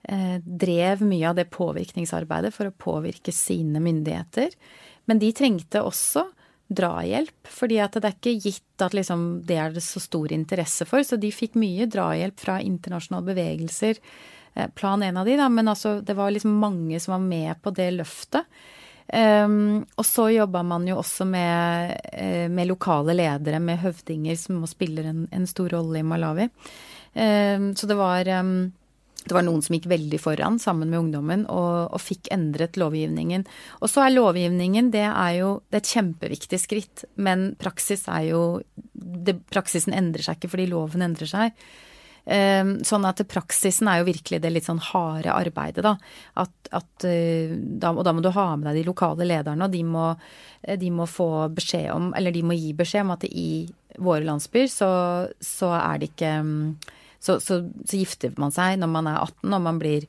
eh, 0.07 0.39
drev 0.43 1.03
mye 1.03 1.33
av 1.33 1.35
det 1.39 1.49
påvirkningsarbeidet 1.51 2.55
for 2.55 2.71
å 2.71 2.75
påvirke 2.79 3.35
sine 3.35 3.83
myndigheter. 3.83 4.55
Men 5.07 5.19
de 5.19 5.35
trengte 5.35 5.83
også 5.83 6.29
drahjelp. 6.67 7.47
fordi 7.47 7.79
at 7.79 7.93
det 7.93 8.09
er 8.09 8.15
ikke 8.15 8.49
gitt 8.49 8.81
at 8.81 8.93
liksom 8.97 9.25
det 9.45 9.57
er 9.61 9.75
det 9.75 9.83
så 9.85 9.99
stor 10.01 10.31
interesse 10.33 10.85
for. 10.85 11.03
Så 11.03 11.19
de 11.21 11.31
fikk 11.31 11.55
mye 11.59 11.85
drahjelp 11.85 12.39
fra 12.39 12.59
internasjonale 12.61 13.25
bevegelser. 13.33 13.99
Eh, 14.55 14.69
plan 14.75 15.03
en 15.03 15.17
av 15.17 15.25
de, 15.25 15.37
da, 15.37 15.49
men 15.49 15.67
altså 15.67 15.99
det 16.01 16.15
var 16.17 16.31
liksom 16.31 16.57
mange 16.59 16.99
som 16.99 17.17
var 17.17 17.27
med 17.27 17.61
på 17.61 17.75
det 17.75 17.91
løftet. 17.95 18.49
Um, 19.05 19.83
og 20.01 20.05
så 20.05 20.31
jobba 20.33 20.63
man 20.65 20.87
jo 20.89 20.95
også 20.97 21.27
med, 21.29 21.91
uh, 22.09 22.47
med, 22.49 22.65
lokale 22.71 23.13
ledere, 23.13 23.59
med 23.61 23.77
høvdinger, 23.83 24.33
som 24.39 24.63
spiller 24.65 25.05
en, 25.11 25.27
en 25.31 25.45
stor 25.45 25.75
rolle 25.75 26.01
i 26.01 26.07
Malawi. 26.07 26.47
Um, 27.13 27.75
så 27.77 27.85
det 27.85 27.99
var 27.99 28.27
um, 28.41 28.71
det 29.25 29.33
var 29.33 29.45
noen 29.45 29.63
som 29.65 29.73
gikk 29.73 29.87
veldig 29.89 30.19
foran 30.21 30.59
sammen 30.61 30.91
med 30.91 30.99
ungdommen 30.99 31.45
og, 31.49 31.89
og, 31.89 32.01
fikk 32.01 32.29
endret 32.33 32.77
lovgivningen. 32.77 33.45
Og 33.81 33.89
så 33.89 34.05
er 34.05 34.13
lovgivningen 34.13 34.91
det 34.93 35.07
er 35.07 35.31
jo 35.39 35.49
det 35.69 35.79
er 35.79 35.83
et 35.83 35.93
kjempeviktig 35.95 36.59
skritt, 36.61 37.05
men 37.17 37.53
praksis 37.61 38.05
er 38.11 38.29
jo 38.29 38.43
det, 38.93 39.39
Praksisen 39.49 39.95
endrer 39.97 40.25
seg 40.25 40.37
ikke 40.37 40.53
fordi 40.53 40.69
loven 40.69 41.05
endrer 41.05 41.29
seg. 41.29 41.65
Um, 42.25 42.79
sånn 42.81 43.05
at 43.05 43.19
praksisen 43.29 43.85
er 43.89 43.99
jo 43.99 44.07
virkelig 44.07 44.39
det 44.41 44.49
litt 44.49 44.65
sånn 44.65 44.81
harde 44.81 45.29
arbeidet, 45.29 45.83
da. 45.85 45.93
At, 46.41 46.53
at, 46.73 47.05
da. 47.05 47.91
Og 47.91 48.01
da 48.05 48.13
må 48.17 48.23
du 48.25 48.31
ha 48.33 48.47
med 48.57 48.65
deg 48.69 48.79
de 48.79 48.87
lokale 48.87 49.27
lederne, 49.29 49.67
og 49.67 49.73
de 49.73 49.83
må, 49.85 50.07
de 50.65 50.89
må, 50.93 51.05
få 51.09 51.47
beskjed 51.53 51.91
om 51.93 52.11
Eller 52.17 52.33
de 52.33 52.41
må 52.45 52.57
gi 52.57 52.73
beskjed 52.77 53.05
om 53.05 53.13
at 53.13 53.27
i 53.29 53.65
våre 54.01 54.25
landsbyer 54.25 54.69
så, 54.71 54.89
så 55.37 55.69
er 55.77 56.01
det 56.01 56.11
ikke 56.13 56.33
så, 57.25 57.39
så, 57.41 57.61
så, 57.83 57.97
gifter 57.97 58.35
man 58.41 58.53
seg 58.53 58.79
når 58.79 58.91
man 58.91 59.09
er 59.09 59.21
18 59.23 59.57
og 59.57 59.63
man 59.65 59.81
blir 59.81 60.05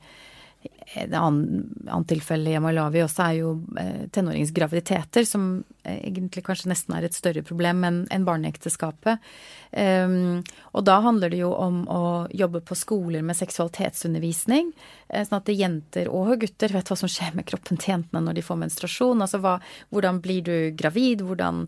det 0.95 1.17
annet 1.19 2.07
tilfelle 2.07 2.53
i 2.55 2.59
Malawi 2.63 3.01
også 3.03 3.23
er 3.25 3.37
jo 3.41 3.51
eh, 3.79 4.05
tenåringsgraviditeter, 4.15 5.25
som 5.27 5.47
eh, 5.83 5.97
egentlig 6.07 6.45
kanskje 6.47 6.71
nesten 6.71 6.95
er 6.95 7.07
et 7.07 7.15
større 7.17 7.43
problem 7.45 7.83
enn 7.83 8.27
barneekteskapet. 8.27 9.19
Um, 9.67 10.45
og 10.71 10.85
da 10.87 11.01
handler 11.03 11.33
det 11.33 11.41
jo 11.41 11.49
om 11.51 11.81
å 11.91 12.03
jobbe 12.31 12.61
på 12.63 12.77
skoler 12.79 13.25
med 13.25 13.35
seksualitetsundervisning, 13.35 14.69
eh, 15.11 15.25
sånn 15.27 15.41
at 15.41 15.51
jenter 15.51 16.07
og 16.07 16.37
gutter 16.45 16.71
vet 16.71 16.87
hva 16.87 16.97
som 17.01 17.11
skjer 17.11 17.35
med 17.35 17.49
kroppen 17.51 17.75
til 17.75 17.97
jentene 17.97 18.23
når 18.23 18.39
de 18.39 18.45
får 18.47 18.61
menstruasjon. 18.63 19.25
Altså 19.25 19.41
hva, 19.43 19.57
hvordan 19.91 20.21
blir 20.23 20.45
du 20.47 20.55
gravid, 20.79 21.25
hvordan 21.27 21.65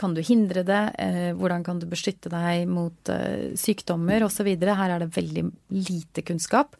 kan 0.00 0.16
du 0.16 0.22
hindre 0.24 0.64
det, 0.64 0.82
hvordan 1.36 1.66
kan 1.66 1.82
du 1.82 1.84
beskytte 1.90 2.32
deg 2.32 2.64
mot 2.70 3.10
sykdommer 3.60 4.24
osv. 4.24 4.48
Her 4.64 4.94
er 4.94 5.04
det 5.04 5.12
veldig 5.12 5.44
lite 5.84 6.24
kunnskap. 6.24 6.78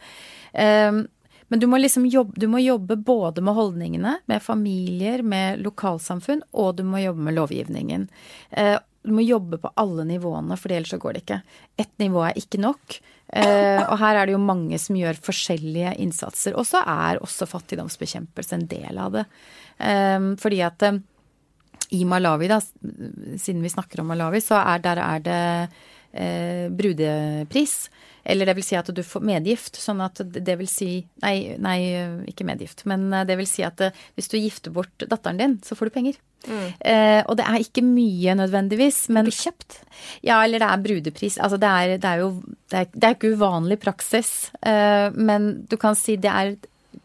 Um, 0.55 1.05
men 1.49 1.61
du 1.61 1.67
må 1.71 1.79
liksom 1.79 2.07
jobbe, 2.07 2.41
du 2.41 2.47
må 2.51 2.59
jobbe 2.63 2.97
både 2.97 3.43
med 3.45 3.55
holdningene, 3.55 4.17
med 4.31 4.43
familier, 4.43 5.23
med 5.23 5.61
lokalsamfunn, 5.65 6.43
og 6.53 6.77
du 6.79 6.85
må 6.89 7.03
jobbe 7.03 7.27
med 7.27 7.37
lovgivningen. 7.37 8.09
Eh, 8.51 8.77
du 9.05 9.13
må 9.13 9.25
jobbe 9.25 9.59
på 9.61 9.73
alle 9.81 10.07
nivåene, 10.09 10.57
for 10.57 10.73
ellers 10.73 10.95
så 10.95 10.99
går 11.01 11.13
det 11.13 11.25
ikke. 11.25 11.41
Ett 11.85 11.93
nivå 12.01 12.23
er 12.25 12.39
ikke 12.41 12.61
nok. 12.63 12.99
Eh, 13.29 13.83
og 13.83 13.99
her 14.01 14.17
er 14.17 14.27
det 14.27 14.37
jo 14.37 14.41
mange 14.41 14.79
som 14.81 14.97
gjør 14.97 15.21
forskjellige 15.27 15.93
innsatser. 16.01 16.57
Og 16.57 16.65
så 16.69 16.81
er 16.81 17.21
også 17.21 17.49
fattigdomsbekjempelse 17.51 18.57
en 18.57 18.69
del 18.71 19.01
av 19.05 19.19
det. 19.19 19.27
Eh, 19.77 20.31
fordi 20.41 20.63
at 20.65 20.87
i 21.95 22.05
Malawi, 22.09 22.49
da, 22.49 22.63
siden 23.39 23.61
vi 23.63 23.73
snakker 23.73 24.01
om 24.01 24.09
Malawi, 24.11 24.41
så 24.41 24.57
er 24.63 24.81
der 24.85 25.03
er 25.05 25.25
det 25.29 25.43
brudepris. 26.15 27.75
Eller 28.25 28.49
det 28.49 28.57
vil 28.57 28.65
si 28.65 28.77
at 28.79 28.89
du 28.89 29.03
får 29.05 29.25
medgift, 29.25 29.79
sånn 29.81 30.01
at 30.05 30.23
det 30.25 30.57
vil 30.57 30.69
si 30.71 30.91
Nei, 31.23 31.57
nei 31.61 31.79
ikke 32.31 32.47
medgift, 32.49 32.85
men 32.89 33.07
eh, 33.13 33.27
det 33.29 33.37
vil 33.41 33.49
si 33.49 33.65
at 33.67 33.81
eh, 33.85 34.05
hvis 34.17 34.31
du 34.33 34.39
gifter 34.39 34.73
bort 34.75 35.05
datteren 35.05 35.41
din, 35.41 35.57
så 35.65 35.77
får 35.77 35.91
du 35.91 35.95
penger. 35.95 36.21
Mm. 36.45 36.67
Eh, 36.81 37.21
og 37.25 37.39
det 37.39 37.47
er 37.49 37.65
ikke 37.65 37.85
mye 37.85 38.37
nødvendigvis, 38.37 39.07
men 39.15 39.29
Blir 39.29 39.37
kjøpt? 39.37 39.79
Ja, 40.27 40.43
eller 40.43 40.61
det 40.61 40.69
er 40.69 40.85
brudepris. 40.85 41.39
Altså 41.41 41.61
det 41.61 41.71
er, 41.71 41.97
det 42.01 42.11
er 42.11 42.23
jo 42.25 42.31
det 42.73 42.81
er, 42.81 42.89
det 42.93 43.09
er, 43.09 43.17
ikke 43.17 43.35
uvanlig 43.37 43.79
praksis, 43.85 44.33
eh, 44.65 45.09
men 45.15 45.67
du 45.69 45.77
kan 45.81 45.97
si 45.99 46.17
det 46.21 46.33
er 46.33 46.55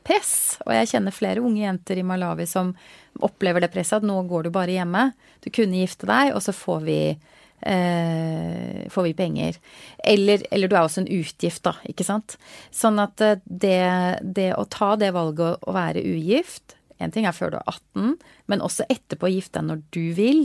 press. 0.08 0.60
Og 0.66 0.74
jeg 0.76 0.94
kjenner 0.94 1.16
flere 1.16 1.44
unge 1.44 1.64
jenter 1.64 2.00
i 2.00 2.08
Malawi 2.08 2.48
som 2.50 2.74
opplever 3.26 3.64
det 3.64 3.72
presset, 3.74 4.00
at 4.00 4.08
nå 4.08 4.22
går 4.30 4.48
du 4.48 4.54
bare 4.56 4.76
hjemme. 4.76 5.10
Du 5.44 5.52
kunne 5.52 5.84
gifte 5.84 6.08
deg, 6.08 6.32
og 6.36 6.44
så 6.44 6.56
får 6.56 6.84
vi 6.88 7.00
eh, 7.12 7.38
får 7.62 9.04
vi 9.04 9.14
penger. 9.14 9.58
Eller, 10.04 10.44
eller, 10.52 10.68
du 10.68 10.76
er 10.76 10.86
også 10.86 11.04
en 11.04 11.12
utgift, 11.12 11.64
da, 11.66 11.76
ikke 11.90 12.06
sant. 12.08 12.38
Sånn 12.76 13.00
at 13.02 13.22
eh, 13.24 13.42
det, 13.46 13.80
det 14.24 14.52
å 14.56 14.66
ta 14.72 14.94
det 15.00 15.12
valget 15.16 15.66
å 15.68 15.76
være 15.76 16.04
ugift 16.06 16.78
En 17.00 17.14
ting 17.16 17.24
er 17.24 17.36
før 17.36 17.54
du 17.54 17.56
er 17.62 17.70
18, 17.72 18.16
men 18.52 18.64
også 18.66 18.84
etterpå 18.92 19.30
å 19.30 19.32
gifte 19.32 19.62
deg 19.62 19.70
når 19.70 19.84
du 19.96 20.02
vil. 20.18 20.42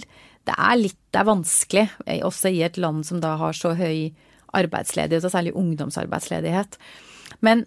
Det 0.46 0.54
er 0.54 0.76
litt 0.78 1.00
det 1.10 1.18
er 1.18 1.26
vanskelig, 1.26 1.86
eh, 2.06 2.20
også 2.22 2.52
i 2.54 2.62
et 2.62 2.78
land 2.78 3.02
som 3.06 3.18
da 3.22 3.32
har 3.40 3.56
så 3.58 3.72
høy 3.74 4.12
arbeidsledighet, 4.54 5.26
og 5.26 5.34
særlig 5.34 5.54
ungdomsarbeidsledighet. 5.58 6.78
Men, 7.42 7.64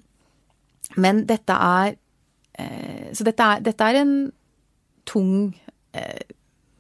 men 0.96 1.26
dette 1.28 1.52
er 1.52 1.98
eh, 2.56 3.12
Så 3.12 3.28
dette 3.28 3.44
er, 3.44 3.66
dette 3.68 3.92
er 3.92 4.00
en 4.06 4.16
tung 5.08 5.52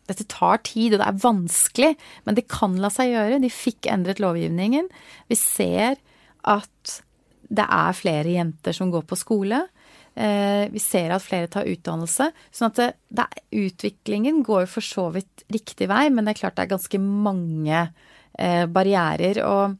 dette 0.08 0.28
tar 0.32 0.62
tid, 0.68 0.96
og 0.96 1.02
det 1.02 1.08
er 1.08 1.24
vanskelig, 1.24 1.92
men 2.26 2.38
det 2.38 2.48
kan 2.52 2.78
la 2.82 2.92
seg 2.94 3.14
gjøre. 3.14 3.42
De 3.44 3.52
fikk 3.52 3.90
endret 3.92 4.22
lovgivningen. 4.24 4.88
Vi 5.32 5.38
ser 5.40 6.00
at 6.48 7.02
det 7.48 7.64
er 7.64 7.96
flere 7.96 8.34
jenter 8.36 8.76
som 8.76 8.92
går 8.92 9.06
på 9.08 9.20
skole. 9.20 9.62
Eh, 10.18 10.66
vi 10.74 10.82
ser 10.82 11.14
at 11.14 11.22
flere 11.22 11.50
tar 11.52 11.70
utdannelse. 11.70 12.32
sånn 12.52 12.72
at 12.72 12.80
det, 12.80 12.90
det, 13.20 13.28
utviklingen 13.68 14.42
går 14.44 14.66
for 14.72 14.82
så 14.82 15.10
vidt 15.14 15.46
riktig 15.54 15.90
vei, 15.92 16.08
men 16.10 16.26
det 16.26 16.34
er 16.34 16.42
klart 16.42 16.58
det 16.58 16.66
er 16.66 16.74
ganske 16.74 17.02
mange 17.02 17.84
eh, 18.40 18.66
barrierer. 18.66 19.44
Og 19.46 19.78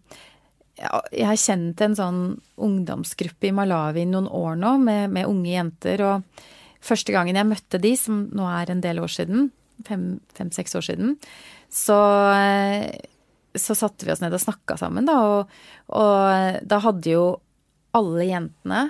jeg 0.78 1.26
har 1.26 1.42
kjent 1.42 1.82
en 1.82 1.98
sånn 1.98 2.22
ungdomsgruppe 2.62 3.50
i 3.50 3.56
Malawi 3.56 4.06
noen 4.06 4.30
år 4.30 4.60
nå 4.62 4.76
med, 4.84 5.16
med 5.16 5.30
unge 5.30 5.56
jenter. 5.56 6.06
Og 6.06 6.46
første 6.86 7.16
gangen 7.16 7.40
jeg 7.40 7.50
møtte 7.50 7.82
de, 7.82 7.96
som 7.98 8.28
nå 8.30 8.46
er 8.52 8.72
en 8.72 8.84
del 8.86 9.02
år 9.02 9.14
siden, 9.18 9.50
fem-seks 9.86 10.74
fem, 10.74 10.80
år 10.80 10.86
siden, 10.86 11.16
så, 11.70 11.98
så 13.56 13.76
satte 13.78 14.08
vi 14.08 14.14
oss 14.14 14.24
ned 14.24 14.36
og 14.36 14.44
snakka 14.44 14.78
sammen, 14.80 15.08
da. 15.10 15.18
Og, 15.28 15.58
og, 15.98 16.62
da 16.64 16.82
hadde 16.84 17.14
jo 17.14 17.26
alle 17.98 18.28
jentene 18.30 18.88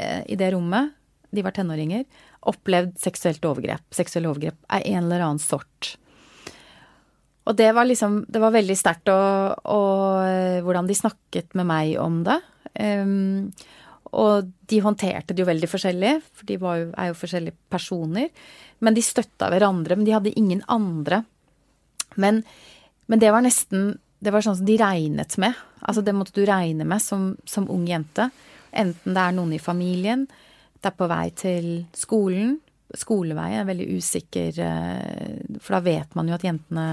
eh, 0.00 0.22
i 0.30 0.38
det 0.40 0.52
rommet, 0.54 0.94
de 1.30 1.44
var 1.46 1.54
tenåringer, 1.54 2.04
opplevd 2.50 2.96
seksuelt 2.98 3.44
overgrep. 3.46 3.84
Seksuelle 3.94 4.30
overgrep 4.32 4.56
er 4.72 4.86
en 4.94 5.04
eller 5.04 5.22
annen 5.22 5.42
sort. 5.42 5.96
og 7.44 7.56
det 7.56 7.72
var 7.72 7.86
liksom 7.86 8.24
Det 8.28 8.40
var 8.40 8.50
veldig 8.50 8.76
sterkt 8.76 9.08
hvordan 10.64 10.88
de 10.88 10.94
snakket 10.94 11.54
med 11.54 11.66
meg 11.66 11.98
om 12.00 12.24
det. 12.24 12.40
Um, 12.80 13.52
og 14.10 14.50
de 14.70 14.80
håndterte 14.82 15.34
det 15.34 15.44
jo 15.44 15.48
veldig 15.48 15.68
forskjellig, 15.70 16.12
for 16.34 16.48
de 16.48 16.56
jo, 16.58 16.90
er 16.90 17.10
jo 17.10 17.18
forskjellige 17.18 17.56
personer. 17.70 18.30
Men 18.82 18.96
de 18.96 19.04
støtta 19.04 19.50
hverandre, 19.52 19.96
men 19.96 20.06
de 20.06 20.14
hadde 20.16 20.34
ingen 20.38 20.62
andre. 20.72 21.22
Men, 22.18 22.42
men, 23.06 23.20
det 23.22 23.30
var 23.30 23.44
nesten 23.44 23.98
Det 24.20 24.32
var 24.34 24.42
sånn 24.44 24.58
som 24.58 24.66
de 24.68 24.76
regnet 24.76 25.36
med. 25.40 25.56
Altså 25.80 26.02
det 26.04 26.12
måtte 26.12 26.34
du 26.36 26.42
regne 26.44 26.84
med 26.84 27.00
som, 27.00 27.30
som 27.48 27.70
ung 27.72 27.86
jente. 27.88 28.26
Enten 28.70 29.14
det 29.16 29.22
er 29.22 29.32
noen 29.32 29.54
i 29.56 29.62
familien, 29.62 30.26
det 30.76 30.90
er 30.90 30.98
på 30.98 31.08
vei 31.08 31.30
til 31.32 31.70
skolen. 31.96 32.58
Skolevei 33.00 33.54
er 33.56 33.64
veldig 33.64 33.86
usikker, 33.96 34.58
eh, 34.60 35.56
for 35.62 35.78
da 35.78 35.80
vet 35.86 36.12
man 36.18 36.28
jo 36.28 36.36
at 36.36 36.44
jentene 36.44 36.86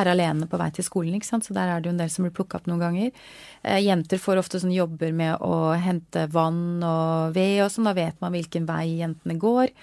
er 0.00 0.10
alene 0.10 0.48
på 0.50 0.58
vei 0.60 0.70
til 0.74 0.86
skolen, 0.86 1.16
ikke 1.16 1.28
sant. 1.28 1.46
Så 1.46 1.56
der 1.56 1.70
er 1.70 1.82
det 1.82 1.90
jo 1.90 1.94
en 1.94 2.00
del 2.02 2.12
som 2.12 2.26
blir 2.26 2.34
plukka 2.34 2.60
opp 2.60 2.70
noen 2.70 2.82
ganger. 2.82 3.26
Eh, 3.62 3.80
jenter 3.84 4.20
får 4.22 4.42
ofte 4.42 4.60
sånn 4.62 4.74
jobber 4.74 5.14
med 5.16 5.42
å 5.44 5.74
hente 5.78 6.26
vann 6.32 6.82
og 6.84 7.36
ved 7.36 7.64
og 7.64 7.70
sånn, 7.72 7.88
da 7.90 7.96
vet 7.96 8.20
man 8.24 8.34
hvilken 8.34 8.68
vei 8.68 9.00
jentene 9.00 9.38
går. 9.40 9.74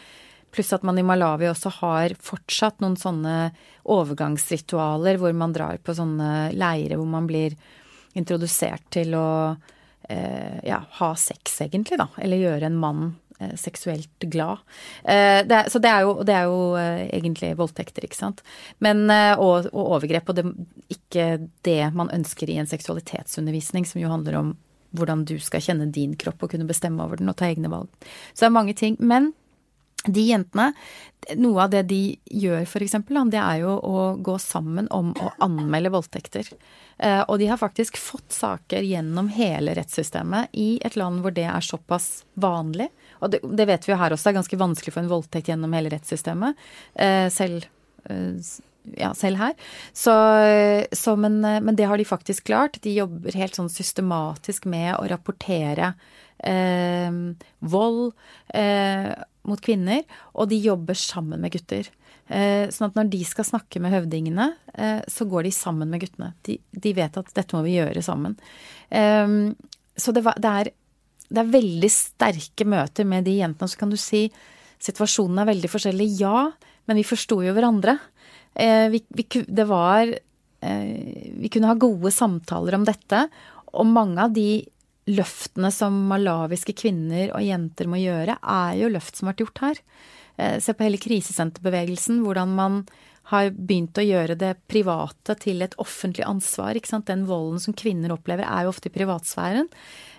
Pluss 0.52 0.74
at 0.76 0.84
man 0.84 1.00
i 1.00 1.06
Malawi 1.08 1.48
også 1.48 1.72
har 1.80 2.16
fortsatt 2.20 2.82
noen 2.84 2.98
sånne 3.00 3.36
overgangsritualer 3.92 5.20
hvor 5.22 5.36
man 5.38 5.56
drar 5.56 5.80
på 5.80 5.96
sånne 5.96 6.52
leirer 6.60 7.00
hvor 7.00 7.08
man 7.08 7.30
blir 7.30 7.56
introdusert 8.20 8.84
til 8.92 9.16
å 9.16 9.30
eh, 10.12 10.60
ja, 10.68 10.82
ha 11.00 11.12
sex, 11.16 11.62
egentlig, 11.64 12.02
da. 12.02 12.10
Eller 12.20 12.44
gjøre 12.44 12.68
en 12.68 12.80
mann 12.82 13.14
seksuelt 13.60 14.26
glad. 14.32 14.62
Eh, 15.04 15.42
det, 15.48 15.64
så 15.74 15.82
det 15.84 15.92
er 15.92 16.06
jo, 16.06 16.16
det 16.28 16.36
er 16.38 16.50
jo 16.50 16.62
eh, 16.80 17.04
egentlig 17.10 17.54
voldtekter, 17.60 18.06
ikke 18.08 18.20
sant. 18.20 18.44
Men, 18.80 19.06
og, 19.38 19.70
og 19.72 19.96
overgrep. 19.98 20.32
Og 20.32 20.40
det, 20.40 20.46
ikke 20.94 21.28
det 21.68 21.82
man 21.98 22.12
ønsker 22.14 22.50
i 22.50 22.60
en 22.62 22.70
seksualitetsundervisning, 22.70 23.88
som 23.88 24.02
jo 24.02 24.12
handler 24.12 24.40
om 24.40 24.56
hvordan 24.98 25.24
du 25.28 25.38
skal 25.40 25.64
kjenne 25.64 25.88
din 25.94 26.18
kropp 26.20 26.44
og 26.44 26.52
kunne 26.52 26.68
bestemme 26.68 27.04
over 27.04 27.22
den 27.22 27.32
og 27.32 27.38
ta 27.40 27.48
egne 27.48 27.72
valg. 27.72 27.88
Så 28.34 28.44
det 28.44 28.50
er 28.50 28.58
mange 28.58 28.76
ting. 28.78 28.98
Men 29.00 29.32
de 30.10 30.24
jentene, 30.26 30.72
noe 31.38 31.66
av 31.66 31.74
det 31.74 31.84
de 31.92 32.00
gjør 32.26 32.64
f.eks., 32.66 32.96
det 33.30 33.40
er 33.40 33.60
jo 33.62 33.76
å 33.78 34.06
gå 34.18 34.38
sammen 34.42 34.88
om 34.94 35.12
å 35.14 35.30
anmelde 35.46 35.92
voldtekter. 35.94 36.50
Og 37.30 37.36
de 37.42 37.50
har 37.50 37.62
faktisk 37.62 38.00
fått 38.02 38.34
saker 38.34 38.86
gjennom 38.86 39.30
hele 39.34 39.76
rettssystemet 39.78 40.58
i 40.58 40.80
et 40.86 40.98
land 40.98 41.22
hvor 41.22 41.34
det 41.36 41.46
er 41.50 41.66
såpass 41.66 42.24
vanlig 42.34 42.90
og 43.22 43.32
det, 43.34 43.42
det, 43.46 43.68
vet 43.70 43.88
vi 43.88 43.94
jo 43.94 44.00
her 44.02 44.16
også, 44.16 44.28
det 44.28 44.34
er 44.34 44.40
ganske 44.42 44.62
vanskelig 44.62 44.96
for 44.96 45.04
en 45.04 45.12
voldtekt 45.12 45.52
gjennom 45.52 45.78
hele 45.78 45.94
rettssystemet. 45.94 46.60
Eh, 47.06 47.28
selv, 47.34 47.68
eh, 48.10 48.52
ja, 48.98 49.12
selv 49.18 49.42
her. 49.42 49.54
Så, 49.94 50.16
så 50.98 51.16
men, 51.20 51.40
men, 51.42 51.76
det 51.78 51.88
har 51.90 52.02
de 52.02 52.08
faktisk 52.08 52.50
klart. 52.50 52.82
De 52.82 52.96
jobber 52.96 53.38
helt 53.38 53.58
sånn 53.58 53.72
systematisk 53.72 54.66
med 54.72 54.96
å 54.98 55.06
rapportere 55.12 55.94
eh, 56.44 57.12
vold 57.60 58.12
eh, 58.58 59.12
mot 59.48 59.62
kvinner, 59.62 60.06
og 60.34 60.52
de 60.52 60.60
jobber 60.62 60.98
sammen 60.98 61.42
med 61.42 61.54
gutter. 61.56 61.90
Eh, 62.32 62.70
sånn 62.72 62.90
at 62.90 62.98
når 62.98 63.10
de 63.12 63.22
skal 63.28 63.48
snakke 63.48 63.82
med 63.84 63.94
høvdingene, 63.94 64.52
eh, 64.74 65.00
så 65.12 65.28
går 65.30 65.48
de 65.48 65.54
sammen 65.56 65.92
med 65.92 66.04
guttene. 66.06 66.34
De, 66.48 66.58
de, 66.72 66.94
vet 66.98 67.22
at 67.22 67.34
dette 67.38 67.58
må 67.58 67.64
vi 67.68 67.78
gjøre 67.80 68.04
sammen. 68.06 68.38
så 70.02 70.12
det, 70.12 70.22
var, 70.26 70.36
det 70.42 70.52
er 70.52 70.70
det 71.32 71.44
er 71.44 71.54
veldig 71.54 71.92
sterke 71.92 72.68
møter 72.68 73.08
med 73.08 73.26
de 73.28 73.38
jentene. 73.40 73.72
Så 73.72 73.80
kan 73.80 73.92
du 73.92 73.98
si 74.00 74.26
situasjonen 74.82 75.42
er 75.42 75.52
veldig 75.52 75.72
forskjellig. 75.72 76.10
Ja, 76.20 76.50
men 76.90 77.00
vi 77.00 77.08
forsto 77.08 77.40
jo 77.46 77.56
hverandre. 77.56 77.98
Eh, 78.54 78.90
vi, 78.92 79.04
vi, 79.16 79.26
det 79.48 79.66
var 79.70 80.10
eh, 80.12 81.32
Vi 81.40 81.52
kunne 81.54 81.70
ha 81.72 81.78
gode 81.80 82.12
samtaler 82.12 82.76
om 82.78 82.88
dette. 82.88 83.26
Og 83.72 83.88
mange 83.88 84.28
av 84.28 84.36
de 84.36 84.64
løftene 85.12 85.72
som 85.74 85.96
malawiske 86.12 86.76
kvinner 86.78 87.32
og 87.36 87.46
jenter 87.46 87.88
må 87.90 88.00
gjøre, 88.02 88.38
er 88.38 88.76
jo 88.82 88.92
løft 88.92 89.18
som 89.18 89.28
har 89.28 89.34
vært 89.34 89.46
gjort 89.46 89.64
her. 89.66 89.80
Eh, 90.38 90.58
se 90.64 90.76
på 90.76 90.86
hele 90.86 91.00
krisesenterbevegelsen, 91.02 92.22
hvordan 92.26 92.54
man 92.58 92.84
har 93.32 93.52
begynt 93.56 93.96
å 93.96 94.04
gjøre 94.04 94.36
det 94.36 94.56
private 94.72 95.38
til 95.40 95.64
et 95.64 95.76
offentlig 95.80 96.26
ansvar. 96.28 96.76
Den 97.08 97.28
volden 97.30 97.62
som 97.64 97.76
kvinner 97.78 98.12
opplever, 98.12 98.44
er 98.44 98.66
jo 98.66 98.74
ofte 98.74 98.92
i 98.92 98.96
privatsfæren. 98.96 99.70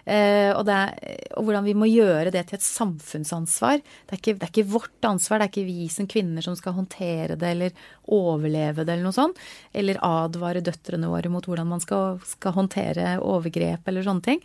Eh, 0.02 0.50
og, 0.50 0.66
er, 0.66 0.96
og, 1.36 1.44
hvordan 1.46 1.66
vi 1.66 1.74
må 1.78 1.86
gjøre 1.86 2.32
det 2.34 2.42
til 2.48 2.58
et 2.58 2.64
samfunnsansvar. 2.66 3.82
Det 3.82 4.16
er, 4.16 4.18
ikke, 4.18 4.34
det 4.34 4.46
er, 4.48 4.50
ikke, 4.50 4.70
vårt 4.72 5.06
ansvar, 5.06 5.38
det 5.38 5.46
er 5.46 5.52
ikke 5.52 5.68
vi 5.68 5.88
som 5.94 6.08
kvinner 6.10 6.42
som 6.42 6.56
skal 6.58 6.74
håndtere 6.74 7.36
det 7.38 7.52
eller 7.54 7.84
overleve 8.10 8.82
det 8.82 8.96
eller 8.96 9.06
noe 9.06 9.16
sånt. 9.16 9.42
Eller 9.70 10.00
advare 10.02 10.64
døtrene 10.64 11.10
våre 11.10 11.30
mot 11.32 11.46
hvordan 11.46 11.70
man 11.70 11.82
skal, 11.82 12.18
skal 12.26 12.56
håndtere 12.56 13.14
overgrep 13.22 13.86
eller 13.86 14.06
sånne 14.06 14.26
ting. 14.26 14.42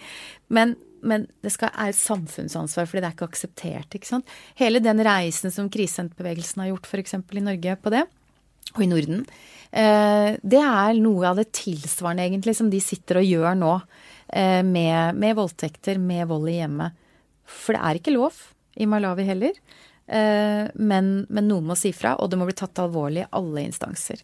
Men, 0.53 0.75
men 1.01 1.25
det 1.41 1.55
skal, 1.55 1.73
er 1.73 1.89
et 1.89 1.99
samfunnsansvar, 1.99 2.85
fordi 2.85 3.01
det 3.01 3.09
er 3.09 3.17
ikke 3.17 3.31
akseptert. 3.31 3.97
ikke 3.97 4.11
sant? 4.11 4.37
Hele 4.61 4.83
den 4.83 5.01
reisen 5.05 5.53
som 5.53 5.71
krisesenterbevegelsen 5.73 6.63
har 6.63 6.75
gjort 6.75 6.91
f.eks. 6.91 7.17
i 7.17 7.47
Norge 7.49 7.79
på 7.81 7.93
det, 7.97 8.05
og 8.75 8.83
i 8.83 8.89
Norden, 8.91 9.21
eh, 9.71 10.35
det 10.37 10.59
er 10.61 10.99
noe 11.01 11.29
av 11.29 11.39
det 11.39 11.47
tilsvarende 11.55 12.25
egentlig 12.27 12.53
som 12.59 12.69
de 12.69 12.81
sitter 12.83 13.21
og 13.21 13.25
gjør 13.25 13.57
nå. 13.57 13.73
Eh, 14.27 14.63
med, 14.63 15.15
med, 15.15 15.35
voldtekter, 15.35 15.97
med 15.97 16.27
vold 16.27 16.49
i 16.51 16.57
hjemmet. 16.59 16.95
For 17.47 17.75
det 17.75 17.83
er 17.83 17.99
ikke 17.99 18.15
lov 18.15 18.39
i 18.77 18.87
Malawi 18.89 19.25
heller. 19.27 19.55
Eh, 20.07 20.67
men, 20.75 21.11
men 21.29 21.47
noen 21.47 21.69
må 21.69 21.77
si 21.79 21.93
fra, 21.95 22.15
og 22.19 22.31
det 22.31 22.39
må 22.39 22.47
bli 22.47 22.57
tatt 22.57 22.83
alvorlig 22.83 23.23
i 23.23 23.29
alle 23.39 23.63
instanser. 23.67 24.23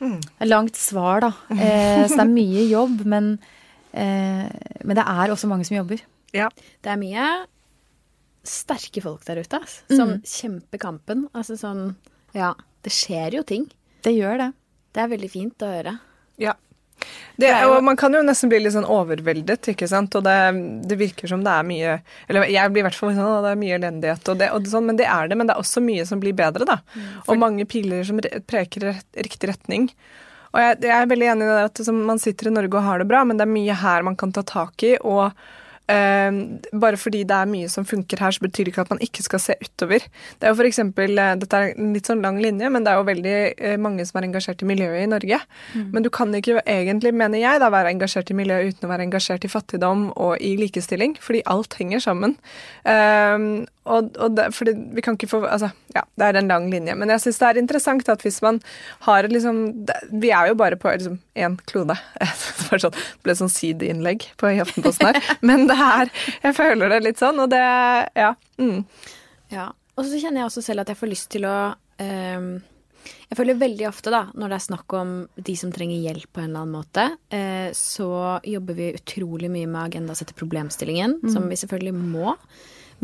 Mm. 0.00 0.20
Langt 0.46 0.78
svar, 0.78 1.24
da. 1.24 1.32
Eh, 1.54 2.04
så 2.06 2.18
det 2.18 2.26
er 2.26 2.34
mye 2.34 2.66
jobb, 2.68 3.04
men, 3.08 3.36
men 3.94 4.98
det 4.98 5.04
er 5.06 5.32
også 5.32 5.48
mange 5.50 5.66
som 5.66 5.78
jobber. 5.78 6.02
Ja. 6.34 6.48
Det 6.82 6.90
er 6.90 6.98
mye 6.98 7.26
sterke 8.44 9.00
folk 9.00 9.22
der 9.24 9.40
ute 9.40 9.60
som 9.88 10.16
mm. 10.16 10.24
kjemper 10.28 10.82
kampen. 10.82 11.28
Altså 11.32 11.56
sånn 11.56 11.94
Ja, 12.36 12.52
det 12.84 12.92
skjer 12.92 13.38
jo 13.38 13.44
ting. 13.46 13.68
Det 14.04 14.12
gjør 14.12 14.40
det. 14.42 14.50
Det 14.94 15.02
er 15.02 15.12
veldig 15.14 15.30
fint 15.32 15.64
å 15.64 15.70
høre. 15.70 15.94
Ja, 16.42 16.56
det, 17.36 17.50
og 17.66 17.80
man 17.82 17.96
kan 17.98 18.14
jo 18.14 18.20
nesten 18.22 18.50
bli 18.50 18.60
litt 18.62 18.76
sånn 18.76 18.86
overveldet, 18.86 19.72
ikke 19.72 19.88
sant. 19.90 20.14
Og 20.14 20.22
det, 20.22 20.34
det 20.86 20.98
virker 21.00 21.30
som 21.30 21.42
det 21.42 21.50
er 21.50 21.66
mye 21.66 21.96
Eller 22.28 22.46
jeg 22.52 22.70
blir 22.70 22.84
i 22.84 22.86
hvert 22.86 22.98
fall 22.98 23.10
sånn 23.16 23.42
det 23.42 23.50
er 23.50 23.58
mye 23.58 23.78
elendighet 23.80 24.30
og, 24.30 24.38
det, 24.38 24.50
og 24.54 24.68
sånn, 24.70 24.86
men 24.90 25.00
det 25.00 25.08
er 25.10 25.30
det. 25.30 25.38
Men 25.40 25.50
det 25.50 25.56
er 25.56 25.64
også 25.64 25.82
mye 25.82 26.04
som 26.06 26.22
blir 26.22 26.36
bedre, 26.38 26.68
da. 26.68 26.78
Mm. 26.94 27.08
Og 27.26 27.40
mange 27.42 27.66
piler 27.70 28.06
som 28.06 28.22
preker 28.22 28.92
riktig 29.26 29.50
retning. 29.50 29.90
Og 30.54 30.62
jeg, 30.62 30.78
jeg, 30.86 30.94
er 30.94 31.10
veldig 31.10 31.32
enig 31.32 31.48
i 31.48 31.50
det 31.50 31.66
at 31.72 31.92
man 31.98 32.22
sitter 32.22 32.48
i 32.48 32.54
Norge 32.54 32.78
og 32.78 32.86
har 32.86 33.02
det 33.02 33.10
bra, 33.10 33.24
men 33.26 33.40
det 33.40 33.48
er 33.48 33.54
mye 33.56 33.78
her 33.82 34.06
man 34.06 34.18
kan 34.20 34.34
ta 34.34 34.46
tak 34.46 34.86
i. 34.86 34.94
og 35.02 35.34
bare 35.88 36.96
fordi 36.96 37.24
det 37.28 37.36
er 37.36 37.50
mye 37.50 37.68
som 37.68 37.84
funker 37.84 38.20
her, 38.22 38.32
så 38.32 38.40
betyr 38.40 38.64
det 38.64 38.72
ikke 38.72 38.84
at 38.86 38.92
man 38.94 39.02
ikke 39.04 39.24
skal 39.24 39.42
se 39.42 39.56
utover. 39.60 40.06
Det 40.38 40.46
er 40.46 40.54
jo 40.54 40.58
for 40.60 40.68
eksempel, 40.68 41.18
uh, 41.18 41.34
Dette 41.40 41.60
er 41.60 41.74
en 41.74 41.92
litt 41.96 42.08
sånn 42.08 42.22
lang 42.24 42.40
linje, 42.42 42.70
men 42.72 42.86
det 42.86 42.92
er 42.92 43.00
jo 43.00 43.08
veldig 43.08 43.36
uh, 43.60 43.76
mange 43.84 44.06
som 44.08 44.20
er 44.20 44.28
engasjert 44.28 44.64
i 44.64 44.70
miljøet 44.70 45.04
i 45.04 45.10
Norge. 45.10 45.40
Mm. 45.74 45.86
Men 45.92 46.06
du 46.06 46.10
kan 46.14 46.34
ikke 46.34 46.62
egentlig, 46.64 47.14
mener 47.14 47.42
jeg, 47.42 47.60
da 47.60 47.70
være 47.74 47.92
engasjert 47.94 48.32
i 48.32 48.38
miljøet 48.38 48.74
uten 48.74 48.88
å 48.88 48.92
være 48.94 49.08
engasjert 49.08 49.44
i 49.44 49.52
fattigdom 49.52 50.08
og 50.14 50.36
i 50.40 50.54
likestilling, 50.60 51.18
fordi 51.20 51.44
alt 51.52 51.76
henger 51.80 52.04
sammen. 52.04 52.38
Uh, 52.88 53.64
og, 53.84 54.14
og 54.16 54.32
det, 54.36 54.48
fordi 54.56 54.72
vi 54.96 55.02
kan 55.04 55.16
ikke 55.18 55.28
få 55.28 55.42
Altså, 55.44 55.68
ja, 55.92 56.00
det 56.16 56.26
er 56.26 56.38
en 56.40 56.48
lang 56.48 56.70
linje. 56.72 56.94
Men 56.96 57.12
jeg 57.12 57.20
syns 57.24 57.40
det 57.42 57.48
er 57.50 57.60
interessant 57.60 58.08
at 58.08 58.22
hvis 58.24 58.40
man 58.42 58.60
har 59.04 59.28
liksom 59.28 59.58
det, 59.86 59.98
Vi 60.22 60.30
er 60.32 60.48
jo 60.48 60.56
bare 60.58 60.78
på 60.80 60.88
liksom 60.88 61.18
én 61.36 61.58
klode. 61.68 61.96
Det 62.64 62.80
sånn, 62.80 62.96
ble 63.22 63.34
sånn 63.38 63.52
sideinnlegg 63.52 64.24
på 64.40 64.48
i 64.50 64.58
Aftenposten 64.62 65.10
her. 65.10 65.18
Men 65.48 65.68
det 65.68 65.73
er 65.74 66.12
Jeg 66.42 66.56
føler 66.56 66.92
det 66.92 67.00
litt 67.04 67.22
sånn, 67.22 67.40
og 67.44 67.50
det 67.52 67.64
Ja. 68.16 68.34
Mm. 68.58 68.84
ja. 69.52 69.70
Og 69.94 70.06
så 70.06 70.18
kjenner 70.18 70.42
jeg 70.42 70.50
også 70.50 70.62
selv 70.64 70.82
at 70.82 70.90
jeg 70.90 70.98
får 70.98 71.12
lyst 71.12 71.28
til 71.34 71.46
å 71.46 71.58
um, 72.02 72.54
jeg 73.04 73.36
føler 73.36 73.58
veldig 73.60 73.84
ofte, 73.88 74.12
da, 74.14 74.22
når 74.32 74.52
det 74.52 74.56
er 74.56 74.64
snakk 74.64 74.94
om 74.96 75.10
de 75.36 75.54
som 75.60 75.72
trenger 75.74 76.00
hjelp 76.00 76.30
på 76.32 76.40
en 76.40 76.48
eller 76.48 76.62
annen 76.62 76.76
måte, 76.78 77.04
uh, 77.34 77.68
så 77.76 78.38
jobber 78.48 78.78
vi 78.78 78.94
utrolig 78.96 79.50
mye 79.52 79.68
med 79.68 79.82
Agenda 79.82 80.16
sette 80.16 80.36
problemstillingen, 80.38 81.18
mm. 81.22 81.34
som 81.34 81.46
vi 81.50 81.58
selvfølgelig 81.60 81.94
må. 81.98 82.34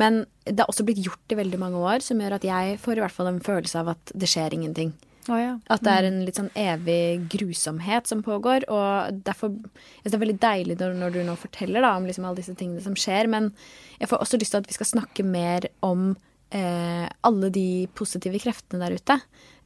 Men 0.00 0.22
det 0.46 0.62
har 0.62 0.70
også 0.70 0.87
blitt 0.88 1.02
gjort 1.04 1.35
i 1.35 1.38
veldig 1.38 1.61
mange 1.61 1.83
år, 1.83 2.04
som 2.04 2.20
gjør 2.22 2.38
at 2.38 2.46
jeg 2.46 2.78
får 2.80 2.98
i 2.98 3.04
hvert 3.04 3.16
fall 3.16 3.28
en 3.33 3.42
følelse 3.44 3.83
av 3.83 3.92
at 3.92 4.12
det 4.16 4.30
skjer 4.30 4.56
ingenting. 4.56 4.94
Oh, 5.28 5.37
ja. 5.37 5.59
At 5.68 5.83
det 5.85 5.92
er 5.92 6.06
en 6.09 6.22
litt 6.24 6.38
sånn 6.38 6.48
evig 6.59 7.26
grusomhet 7.33 8.09
som 8.09 8.22
pågår. 8.24 8.64
Og 8.72 9.20
derfor 9.26 9.52
Det 9.52 10.14
er 10.14 10.22
veldig 10.22 10.40
deilig 10.40 10.78
når, 10.80 10.96
når 10.96 11.14
du 11.14 11.20
nå 11.26 11.37
forteller 11.38 11.85
da, 11.85 11.92
om 11.98 12.09
liksom 12.09 12.24
alle 12.24 12.40
disse 12.40 12.56
tingene 12.56 12.83
som 12.85 12.96
skjer, 12.96 13.28
men 13.30 13.52
jeg 14.00 14.09
får 14.11 14.24
også 14.24 14.40
lyst 14.40 14.56
til 14.56 14.62
at 14.62 14.70
vi 14.70 14.78
skal 14.78 14.92
snakke 14.94 15.26
mer 15.26 15.68
om 15.85 16.14
eh, 16.56 17.06
alle 17.26 17.52
de 17.52 17.87
positive 17.98 18.40
kreftene 18.42 18.87
der 18.87 18.96
ute. 18.96 19.18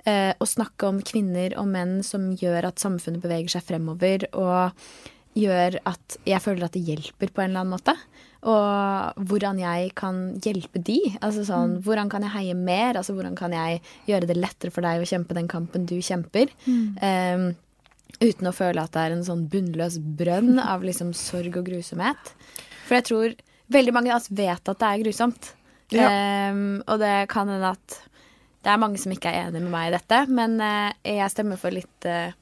Eh, 0.05 0.33
og 0.37 0.51
snakke 0.51 0.90
om 0.90 1.01
kvinner 1.07 1.55
og 1.61 1.71
menn 1.71 2.01
som 2.05 2.33
gjør 2.37 2.69
at 2.69 2.83
samfunnet 2.83 3.23
beveger 3.23 3.55
seg 3.55 3.64
fremover, 3.71 4.27
og 4.37 4.75
gjør 5.35 5.81
at 5.88 6.16
jeg 6.27 6.42
føler 6.42 6.66
at 6.66 6.77
det 6.77 6.85
hjelper 6.87 7.33
på 7.35 7.42
en 7.42 7.51
eller 7.51 7.64
annen 7.64 7.75
måte. 7.75 7.94
Og 8.44 9.25
hvordan 9.31 9.59
jeg 9.62 9.92
kan 9.97 10.20
hjelpe 10.44 10.83
de. 10.85 10.99
Altså 11.25 11.47
sånn, 11.49 11.79
mm. 11.79 11.83
Hvordan 11.87 12.11
kan 12.12 12.27
jeg 12.27 12.35
heie 12.35 12.57
mer? 12.59 12.99
Altså 13.01 13.16
Hvordan 13.16 13.37
kan 13.38 13.55
jeg 13.57 13.81
gjøre 14.09 14.29
det 14.29 14.37
lettere 14.38 14.75
for 14.75 14.85
deg 14.85 15.01
å 15.01 15.09
kjempe 15.09 15.37
den 15.37 15.49
kampen 15.51 15.88
du 15.88 15.97
kjemper? 16.05 16.53
Mm. 16.68 16.87
Um, 17.01 17.47
uten 18.20 18.51
å 18.51 18.55
føle 18.55 18.85
at 18.85 18.92
det 18.94 19.03
er 19.03 19.16
en 19.16 19.27
sånn 19.27 19.47
bunnløs 19.51 19.99
brønn 20.20 20.61
av 20.75 20.85
liksom 20.87 21.14
sorg 21.16 21.57
og 21.61 21.68
grusomhet. 21.70 22.35
For 22.85 22.99
jeg 22.99 23.09
tror 23.09 23.37
veldig 23.75 23.97
mange 23.97 24.12
av 24.12 24.20
oss 24.20 24.31
vet 24.31 24.61
at 24.61 24.83
det 24.83 24.90
er 24.90 25.05
grusomt. 25.07 25.55
Ja. 25.94 26.09
Um, 26.53 26.83
og 26.85 27.01
det 27.01 27.16
kan 27.33 27.49
hende 27.49 27.75
at 27.75 28.01
det 28.64 28.73
er 28.73 28.81
mange 28.81 29.01
som 29.01 29.12
ikke 29.12 29.33
er 29.33 29.49
enig 29.49 29.61
med 29.61 29.73
meg 29.73 29.90
i 29.90 29.97
dette, 29.97 30.23
men 30.33 30.57
uh, 30.61 30.92
jeg 31.05 31.33
stemmer 31.33 31.61
for 31.61 31.73
litt 31.73 32.09
uh, 32.09 32.33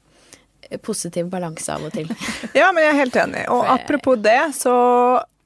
positiv 0.81 1.29
balanse 1.31 1.73
av 1.73 1.85
og 1.87 1.93
til. 1.95 2.09
Ja, 2.59 2.71
men 2.71 2.83
jeg 2.85 2.93
er 2.93 2.99
helt 3.01 3.17
enig. 3.23 3.47
Og 3.53 3.65
apropos 3.69 4.19
det, 4.21 4.39
så 4.57 4.75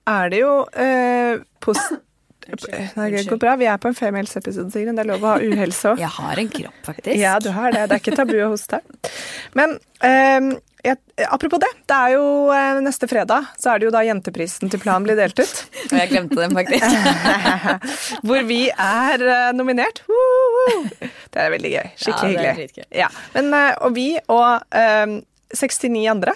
er 0.08 0.30
det 0.34 0.44
jo 0.44 0.54
eh, 0.80 1.40
pos 1.64 1.82
Nei, 2.48 3.10
det 3.12 3.26
går 3.28 3.40
bra. 3.42 3.58
Vi 3.60 3.66
er 3.68 3.76
på 3.76 3.90
en 3.90 3.96
femihelse-episode, 3.98 4.72
Det 4.72 5.02
er 5.04 5.08
lov 5.10 5.26
å 5.26 5.34
ha 5.34 5.40
uhelse 5.50 5.90
òg. 5.92 6.00
Jeg 6.00 6.14
har 6.16 6.40
en 6.40 6.52
kropp, 6.54 6.78
faktisk. 6.86 7.18
Ja, 7.20 7.34
du 7.44 7.50
har 7.52 7.76
det. 7.76 7.82
Det 7.90 7.98
er 7.98 8.04
ikke 8.06 8.16
tabu 8.16 8.38
å 8.40 8.54
hoste. 8.54 8.80
Men 9.58 9.76
eh, 10.00 10.54
jeg, 10.86 10.98
apropos 11.28 11.60
det. 11.62 11.70
Det 11.90 11.96
er 11.98 12.14
jo 12.14 12.26
eh, 12.54 12.80
neste 12.86 13.10
fredag, 13.10 13.48
så 13.60 13.74
er 13.74 13.80
det 13.82 13.88
jo 13.88 13.94
da 13.96 14.04
jenteprisen 14.06 14.72
til 14.72 14.82
Plan 14.82 15.06
blir 15.06 15.18
delt 15.20 15.40
ut. 15.40 15.62
Og 15.90 15.96
jeg 16.02 16.12
glemte 16.12 16.40
den, 16.40 16.54
faktisk. 16.58 16.86
Hvor 18.28 18.46
vi 18.50 18.60
er 18.72 19.24
eh, 19.26 19.52
nominert. 19.58 20.04
Det 21.34 21.42
er 21.44 21.54
veldig 21.54 21.74
gøy. 21.74 21.88
Skikkelig 21.98 22.36
Ja, 22.38 22.54
hyggelig. 22.62 22.88
Ja. 23.04 23.10
Men, 23.36 23.50
eh, 23.58 23.72
og 23.82 23.96
vi 23.98 24.10
og 24.32 24.78
um, 25.08 25.18
69 25.56 26.06
andre. 26.14 26.36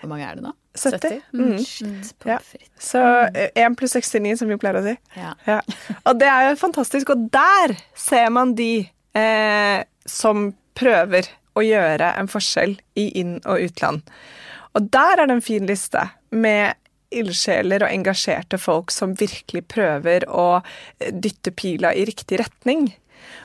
Hvor 0.00 0.12
mange 0.12 0.26
er 0.26 0.38
det 0.38 0.46
nå? 0.46 0.54
70. 0.78 1.22
Mm. 1.34 1.58
Shit, 1.64 2.14
Ja. 2.26 2.38
Så 2.78 3.00
eh, 3.34 3.50
1 3.54 3.76
pluss 3.78 3.96
69, 3.98 4.36
som 4.38 4.50
vi 4.50 4.58
pleier 4.60 4.78
å 4.78 4.84
si. 4.84 4.94
Ja. 5.18 5.34
Ja. 5.48 5.60
Og 6.04 6.20
det 6.20 6.28
er 6.30 6.50
jo 6.50 6.60
fantastisk. 6.60 7.14
Og 7.14 7.28
der 7.34 7.74
ser 7.98 8.30
man 8.34 8.54
de 8.58 8.88
eh, 9.18 9.82
som 10.06 10.52
prøver 10.78 11.26
å 11.58 11.64
gjøre 11.66 12.12
en 12.18 12.30
forskjell 12.30 12.76
i 12.98 13.08
inn- 13.20 13.40
og 13.44 13.64
utland. 13.68 14.04
Og 14.78 14.90
der 14.94 15.18
er 15.18 15.26
det 15.26 15.38
en 15.38 15.44
fin 15.44 15.66
liste 15.68 16.04
med 16.30 16.78
ildsjeler 17.14 17.84
og 17.84 17.92
engasjerte 17.92 18.58
folk 18.60 18.92
som 18.92 19.16
virkelig 19.16 19.64
prøver 19.72 20.26
å 20.28 20.60
eh, 20.60 21.12
dytte 21.12 21.54
pila 21.56 21.94
i 21.96 22.04
riktig 22.08 22.40
retning. 22.42 22.90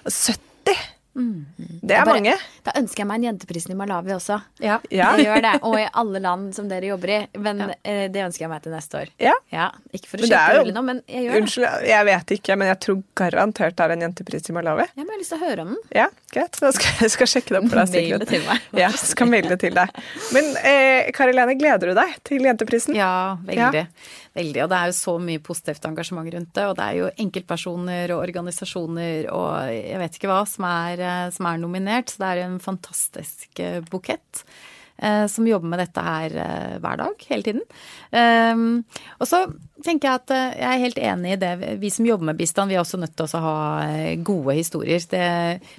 70 0.04 0.76
Mm. 1.16 1.46
Det 1.82 1.94
er 1.94 2.06
bare, 2.08 2.18
mange. 2.18 2.34
Da 2.66 2.74
ønsker 2.80 3.04
jeg 3.04 3.08
meg 3.10 3.20
en 3.20 3.26
jenteprisen 3.28 3.74
i 3.74 3.78
Malawi 3.78 4.16
også. 4.16 4.40
Ja. 4.64 4.80
ja. 4.90 5.12
Jeg 5.20 5.28
gjør 5.28 5.44
det. 5.46 5.54
Og 5.70 5.76
i 5.78 5.86
alle 6.02 6.22
land 6.24 6.48
som 6.58 6.70
dere 6.72 6.90
jobber 6.90 7.14
i. 7.14 7.20
Men 7.38 7.62
ja. 7.62 7.68
Eh, 7.84 8.06
det 8.14 8.24
ønsker 8.26 8.46
jeg 8.46 8.52
meg 8.52 8.64
til 8.66 8.74
neste 8.74 9.02
år. 9.04 9.12
Ja. 9.22 9.36
ja. 9.54 9.70
Ikke 9.94 10.10
for 10.10 10.24
å 10.24 10.30
kjøpe 10.30 10.64
ull 10.64 10.74
nå, 10.74 10.86
men 10.90 11.04
jeg 11.06 11.28
gjør 11.28 11.38
unnskyld, 11.42 11.68
det. 11.68 11.74
Unnskyld, 11.74 11.92
jeg 11.92 12.10
vet 12.10 12.36
ikke, 12.38 12.58
men 12.60 12.72
jeg 12.72 12.80
tror 12.88 13.00
garantert 13.22 13.78
det 13.78 13.86
er 13.86 13.96
en 13.98 14.06
jentepris 14.08 14.50
i 14.50 14.58
Malawi. 14.58 14.88
Ja, 14.90 14.98
men 15.04 15.06
jeg 15.06 15.14
har 15.14 15.24
lyst 15.24 15.36
til 15.36 15.40
å 15.40 15.44
høre 15.44 15.68
om 15.68 15.72
den. 15.76 15.82
Ja, 16.00 16.10
greit. 16.34 16.60
Da 16.64 16.74
skal 16.80 17.06
jeg 17.06 17.16
skal 17.18 17.32
sjekke 17.36 17.56
det 17.56 17.62
opp 17.62 17.70
deg. 17.74 17.94
Mail 17.94 18.24
det 18.24 18.30
til 18.32 18.46
meg. 18.48 18.68
Ja, 18.84 18.90
skal 18.98 19.30
maile 19.30 19.60
til 19.62 19.78
deg. 19.78 20.04
Men 20.34 20.52
eh, 20.66 21.14
Kari 21.14 21.36
Lene, 21.36 21.58
gleder 21.60 21.94
du 21.94 21.98
deg 21.98 22.18
til 22.26 22.50
jenteprisen? 22.50 22.98
Ja, 22.98 23.14
veldig 23.46 23.86
veldig. 24.38 24.64
Og 24.66 24.70
det 24.72 24.78
er 24.80 24.90
jo 24.90 24.98
så 24.98 25.16
mye 25.22 25.42
positivt 25.44 25.88
engasjement 25.90 26.30
rundt 26.34 26.54
det. 26.58 26.68
Og 26.70 26.78
det 26.80 26.86
er 26.86 27.00
jo 27.00 27.10
enkeltpersoner 27.26 28.14
og 28.16 28.24
organisasjoner 28.24 29.30
og 29.34 29.74
jeg 29.74 30.00
vet 30.02 30.20
ikke 30.20 30.32
hva 30.32 30.44
som 30.50 30.68
er, 30.70 31.04
eh, 31.04 31.26
som 31.36 31.50
er 31.50 31.60
nominert. 31.62 32.14
Så 32.14 32.24
det 32.24 32.30
er 32.32 32.46
en 32.46 32.60
fantastisk 32.64 33.62
eh, 33.64 33.82
bukett. 33.92 34.44
eh, 34.98 35.26
Som 35.28 35.48
jobber 35.48 35.70
med 35.70 35.80
dette 35.84 36.02
her 36.02 36.30
hver 36.80 36.98
dag, 36.98 37.26
hele 37.30 37.44
tiden. 37.44 37.64
Um, 38.14 38.86
og 39.20 39.28
så 39.28 39.46
tenker 39.84 40.08
jeg 40.08 40.22
at 40.22 40.34
jeg 40.60 40.70
er 40.70 40.84
helt 40.84 41.02
enig 41.02 41.34
i 41.34 41.42
det. 41.42 41.80
Vi 41.82 41.90
som 41.90 42.06
jobber 42.06 42.32
med 42.32 42.38
bistand, 42.38 42.70
vi 42.70 42.78
er 42.78 42.84
også 42.84 43.02
nødt 43.02 43.16
til 43.18 43.26
å 43.26 43.44
ha 43.44 43.58
gode 44.24 44.56
historier. 44.56 45.02
Det, 45.10 45.26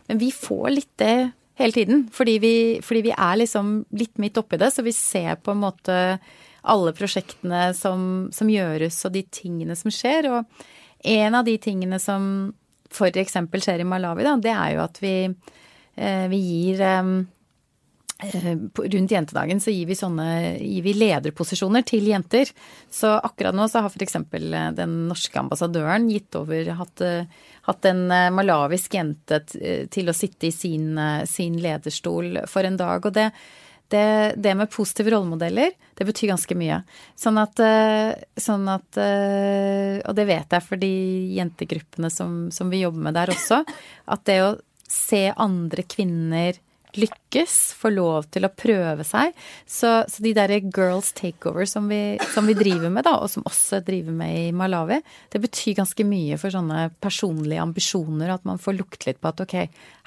men 0.08 0.20
vi 0.20 0.30
får 0.34 0.70
litt 0.74 0.92
det 0.98 1.32
hele 1.58 1.72
tiden. 1.72 2.08
Fordi 2.12 2.38
vi, 2.42 2.54
fordi 2.82 3.04
vi 3.06 3.14
er 3.14 3.38
liksom 3.38 3.76
litt 3.96 4.18
midt 4.18 4.38
oppi 4.38 4.58
det, 4.60 4.72
så 4.74 4.82
vi 4.82 4.92
ser 4.92 5.38
på 5.42 5.54
en 5.54 5.62
måte 5.62 5.98
alle 6.64 6.94
prosjektene 6.96 7.68
som, 7.76 8.28
som 8.32 8.50
gjøres 8.50 9.02
og 9.04 9.14
de 9.14 9.24
tingene 9.28 9.76
som 9.76 9.92
skjer. 9.92 10.30
Og 10.32 10.64
en 11.04 11.36
av 11.36 11.44
de 11.44 11.58
tingene 11.60 12.00
som 12.00 12.52
f.eks. 12.94 13.38
skjer 13.60 13.82
i 13.82 13.88
Malawi, 13.88 14.24
da, 14.26 14.36
det 14.40 14.52
er 14.54 14.74
jo 14.76 14.82
at 14.84 15.00
vi, 15.02 15.16
eh, 15.96 16.26
vi 16.30 16.40
gir 16.40 16.82
eh, 16.84 17.08
eh, 18.28 18.52
Rundt 18.94 19.12
jentedagen 19.12 19.60
så 19.60 19.74
gir 19.74 19.90
vi 19.90 19.98
sånne 19.98 20.28
gir 20.60 20.86
vi 20.86 20.94
lederposisjoner 20.96 21.84
til 21.84 22.06
jenter. 22.08 22.48
Så 22.88 23.10
akkurat 23.18 23.56
nå 23.56 23.66
så 23.68 23.82
har 23.84 23.92
f.eks. 23.92 24.16
den 24.78 24.94
norske 25.10 25.42
ambassadøren 25.42 26.08
gitt 26.12 26.38
over 26.38 26.70
hatt, 26.78 27.04
hatt 27.68 27.90
en 27.90 28.06
malawisk 28.36 28.96
jente 28.96 29.42
til 29.50 30.08
å 30.08 30.16
sitte 30.16 30.48
i 30.48 30.54
sin, 30.54 30.94
sin 31.28 31.60
lederstol 31.60 32.46
for 32.48 32.64
en 32.64 32.80
dag. 32.80 33.04
Og 33.04 33.18
det, 33.18 33.28
det, 33.92 34.34
det 34.36 34.54
med 34.56 34.70
positive 34.72 35.12
rollemodeller, 35.14 35.74
det 35.94 36.06
betyr 36.08 36.32
ganske 36.32 36.56
mye. 36.58 36.80
Sånn 37.20 37.38
at, 37.40 37.60
eh, 37.62 38.14
sånn 38.40 38.64
at 38.72 38.98
eh, 39.00 40.00
Og 40.04 40.14
det 40.16 40.26
vet 40.28 40.56
jeg 40.56 40.64
for 40.66 40.80
de 40.80 40.94
jentegruppene 41.36 42.10
som, 42.10 42.48
som 42.54 42.72
vi 42.72 42.82
jobber 42.82 43.08
med 43.08 43.18
der 43.18 43.32
også, 43.34 43.62
at 44.10 44.24
det 44.28 44.40
å 44.42 44.54
se 44.90 45.26
andre 45.30 45.84
kvinner 45.88 46.58
lykkes, 46.98 47.54
får 47.78 47.92
lov 47.94 48.26
til 48.34 48.46
å 48.46 48.50
prøve 48.54 49.04
seg. 49.06 49.32
Så, 49.66 49.90
så 50.10 50.22
de 50.24 50.32
derre 50.36 50.60
girls 50.62 51.12
takeover 51.16 51.66
som 51.68 51.88
vi, 51.90 52.16
som 52.34 52.46
vi 52.46 52.54
driver 52.58 52.92
med, 52.94 53.04
da, 53.06 53.16
og 53.22 53.30
som 53.32 53.46
også 53.48 53.80
driver 53.86 54.14
med 54.14 54.36
i 54.46 54.52
Malawi, 54.56 55.00
det 55.32 55.42
betyr 55.42 55.78
ganske 55.80 56.06
mye 56.08 56.38
for 56.40 56.54
sånne 56.54 56.86
personlige 57.02 57.62
ambisjoner, 57.64 58.34
at 58.36 58.46
man 58.48 58.60
får 58.62 58.78
lukte 58.78 59.10
litt 59.10 59.20
på 59.22 59.32
at 59.32 59.44
ok, 59.44 59.56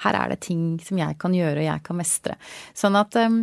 her 0.06 0.20
er 0.22 0.34
det 0.34 0.40
ting 0.48 0.64
som 0.84 1.00
jeg 1.00 1.18
kan 1.20 1.36
gjøre 1.36 1.62
og 1.62 1.68
jeg 1.68 1.84
kan 1.88 2.00
mestre. 2.00 2.38
Sånn 2.76 2.96
at 2.98 3.16
um, 3.20 3.42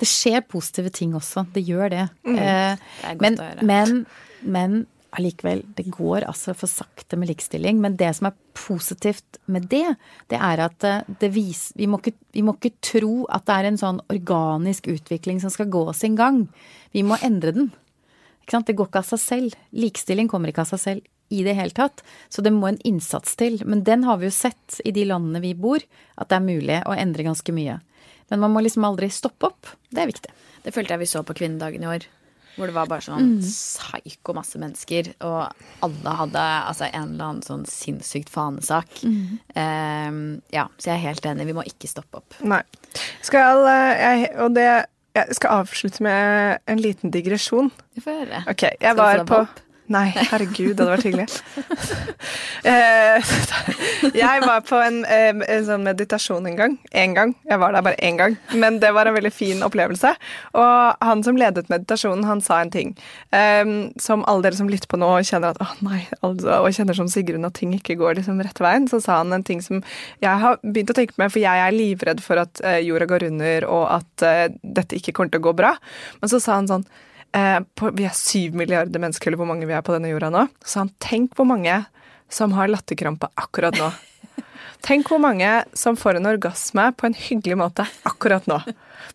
det 0.00 0.08
skjer 0.10 0.42
positive 0.46 0.90
ting 0.94 1.14
også. 1.18 1.46
Det 1.54 1.62
gjør 1.66 1.90
det. 1.94 2.06
Eh, 2.30 2.74
Det 2.74 3.08
er 3.10 3.18
godt 3.18 3.22
men, 3.26 3.38
å 3.38 3.48
høre. 3.50 3.68
men, 3.70 4.04
men 4.44 4.80
allikevel, 5.14 5.62
det 5.76 5.86
går 5.94 6.26
altså 6.28 6.54
for 6.58 6.70
sakte 6.70 7.18
med 7.20 7.30
likestilling. 7.30 7.80
Men 7.82 7.96
det 8.00 8.10
som 8.18 8.28
er 8.28 8.36
positivt 8.58 9.38
med 9.46 9.68
det, 9.72 9.96
det 10.32 10.40
er 10.40 10.64
at 10.66 10.86
eh, 10.86 11.06
det 11.20 11.30
viser 11.34 11.78
vi, 11.78 11.88
må 11.90 12.00
ikke, 12.02 12.14
vi 12.34 12.44
må 12.46 12.56
ikke 12.58 12.74
tro 12.84 13.14
at 13.32 13.46
det 13.48 13.56
er 13.56 13.70
en 13.70 13.80
sånn 13.80 14.02
organisk 14.12 14.88
utvikling 14.92 15.40
som 15.42 15.52
skal 15.54 15.70
gå 15.72 15.86
sin 15.96 16.18
gang. 16.18 16.44
Vi 16.94 17.04
må 17.06 17.18
endre 17.22 17.54
den. 17.56 17.72
Det 18.44 18.76
går 18.76 18.90
ikke 18.90 19.00
av 19.00 19.08
seg 19.14 19.22
selv. 19.22 19.58
Likestilling 19.72 20.28
kommer 20.28 20.52
ikke 20.52 20.66
av 20.66 20.74
seg 20.74 20.82
selv 20.82 21.10
i 21.32 21.42
det 21.46 21.54
hele 21.56 21.74
tatt. 21.74 22.04
Så 22.28 22.44
det 22.44 22.52
må 22.52 22.68
en 22.68 22.80
innsats 22.84 23.36
til. 23.40 23.60
Men 23.64 23.84
den 23.86 24.04
har 24.04 24.20
vi 24.20 24.28
jo 24.28 24.34
sett 24.34 24.80
i 24.84 24.92
de 24.94 25.06
landene 25.08 25.42
vi 25.42 25.54
bor, 25.56 25.82
at 26.16 26.30
det 26.30 26.38
er 26.38 26.44
mulig 26.44 26.82
å 26.84 26.96
endre 26.96 27.26
ganske 27.26 27.54
mye. 27.56 27.78
Men 28.32 28.44
man 28.44 28.52
må 28.54 28.64
liksom 28.64 28.84
aldri 28.86 29.10
stoppe 29.12 29.50
opp. 29.50 29.72
Det 29.90 30.02
er 30.02 30.10
viktig. 30.10 30.34
Det 30.64 30.72
følte 30.72 30.94
jeg 30.94 31.04
vi 31.04 31.10
så 31.10 31.24
på 31.26 31.36
kvinnedagen 31.36 31.84
i 31.84 31.90
år. 31.96 32.06
Hvor 32.54 32.70
det 32.70 32.74
var 32.76 32.88
bare 32.90 33.04
sånn 33.04 33.36
psyko 33.42 34.34
masse 34.36 34.60
mennesker, 34.62 35.12
og 35.26 35.84
alle 35.84 36.14
hadde 36.20 36.44
altså 36.70 36.88
en 36.90 37.14
eller 37.14 37.28
annen 37.32 37.44
sånn 37.46 37.64
sinnssykt 37.68 38.30
fanesak. 38.32 39.02
Ehm, 39.58 40.24
ja, 40.54 40.68
så 40.78 40.92
jeg 40.92 40.96
er 40.98 41.04
helt 41.08 41.28
enig. 41.30 41.48
Vi 41.50 41.56
må 41.56 41.66
ikke 41.66 41.90
stoppe 41.90 42.22
opp. 42.22 42.38
Nei. 42.46 42.62
Skal 43.26 43.64
eh, 43.66 44.02
jeg 44.04 44.28
Og 44.44 44.54
det 44.54 44.68
Jeg 45.14 45.34
skal 45.38 45.60
avslutte 45.62 46.02
med 46.02 46.58
en 46.66 46.80
liten 46.82 47.12
digresjon. 47.14 47.70
Du 47.94 48.00
får 48.02 48.24
høre. 48.24 48.40
Ok, 48.50 48.64
jeg 48.66 48.78
Skal 48.80 48.96
du 48.96 48.98
få 48.98 49.04
var 49.04 49.20
deg 49.20 49.28
på? 49.30 49.63
Nei, 49.92 50.06
herregud, 50.16 50.72
det 50.78 50.80
hadde 50.80 50.92
vært 50.94 51.08
hyggelig. 51.10 51.28
Eh, 52.64 53.20
jeg 54.16 54.40
var 54.40 54.62
på 54.64 54.78
en, 54.80 55.02
en 55.04 55.64
sånn 55.66 55.82
meditasjon 55.84 56.46
en 56.48 56.54
gang. 56.56 56.76
En 56.96 57.12
gang. 57.12 57.34
Jeg 57.44 57.60
var 57.60 57.74
der 57.76 57.84
bare 57.84 57.98
én 58.00 58.16
gang. 58.16 58.38
Men 58.56 58.78
det 58.80 58.88
var 58.96 59.04
en 59.04 59.12
veldig 59.18 59.32
fin 59.36 59.60
opplevelse. 59.66 60.14
Og 60.56 61.04
han 61.04 61.20
som 61.26 61.36
ledet 61.36 61.68
meditasjonen, 61.68 62.24
han 62.24 62.40
sa 62.40 62.62
en 62.62 62.72
ting 62.72 62.94
som 64.00 64.24
alle 64.24 64.46
dere 64.46 64.56
som 64.56 64.72
lytter 64.72 64.88
på 64.88 64.96
nå 64.96 65.10
kjenner 65.28 65.52
at 65.52 65.60
åh 65.60 65.76
nei, 65.84 66.00
altså, 66.24 66.56
og 66.56 66.72
kjenner 66.72 66.96
som 66.96 67.10
Sigrun 67.10 67.44
at 67.44 67.56
ting 67.58 67.74
ikke 67.76 67.98
går 68.00 68.18
liksom 68.18 68.40
rett 68.44 68.60
veien, 68.64 68.88
så 68.88 69.00
sa 69.04 69.20
han 69.20 69.36
en 69.36 69.44
ting 69.46 69.62
som 69.64 69.82
jeg 70.24 70.42
har 70.44 70.60
begynt 70.62 70.92
å 70.94 70.96
tenke 70.96 71.16
på, 71.16 71.28
for 71.28 71.42
jeg 71.42 71.64
er 71.66 71.74
livredd 71.74 72.22
for 72.24 72.40
at 72.42 72.64
eh, 72.64 72.80
jorda 72.86 73.08
går 73.10 73.28
under, 73.28 73.68
og 73.70 73.88
at 74.00 74.26
eh, 74.26 74.46
dette 74.62 74.98
ikke 74.98 75.16
kommer 75.16 75.34
til 75.34 75.44
å 75.44 75.48
gå 75.50 75.58
bra. 75.60 75.74
Men 76.22 76.32
så 76.32 76.40
sa 76.42 76.58
han 76.60 76.70
sånn 76.70 76.86
eh, 77.34 77.60
på, 77.76 77.90
Vi 77.96 78.06
er 78.08 78.16
syv 78.16 78.56
milliarder 78.58 79.02
mennesker, 79.02 79.30
eller 79.30 79.42
hvor 79.42 79.50
mange 79.50 79.68
vi 79.68 79.76
er 79.76 79.84
på 79.84 79.94
denne 79.94 80.12
jorda 80.12 80.30
nå. 80.32 80.46
Så 80.64 80.82
han 80.84 80.92
tenk 81.02 81.36
hvor 81.38 81.48
mange 81.48 81.82
som 82.32 82.54
har 82.56 82.70
latterkrampe 82.72 83.30
akkurat 83.40 83.76
nå. 83.78 83.92
Tenk 84.84 85.08
hvor 85.08 85.20
mange 85.22 85.48
som 85.72 85.96
får 85.96 86.18
en 86.18 86.28
orgasme 86.28 86.90
på 86.98 87.06
en 87.08 87.14
hyggelig 87.16 87.56
måte 87.56 87.86
akkurat 88.04 88.44
nå. 88.50 88.58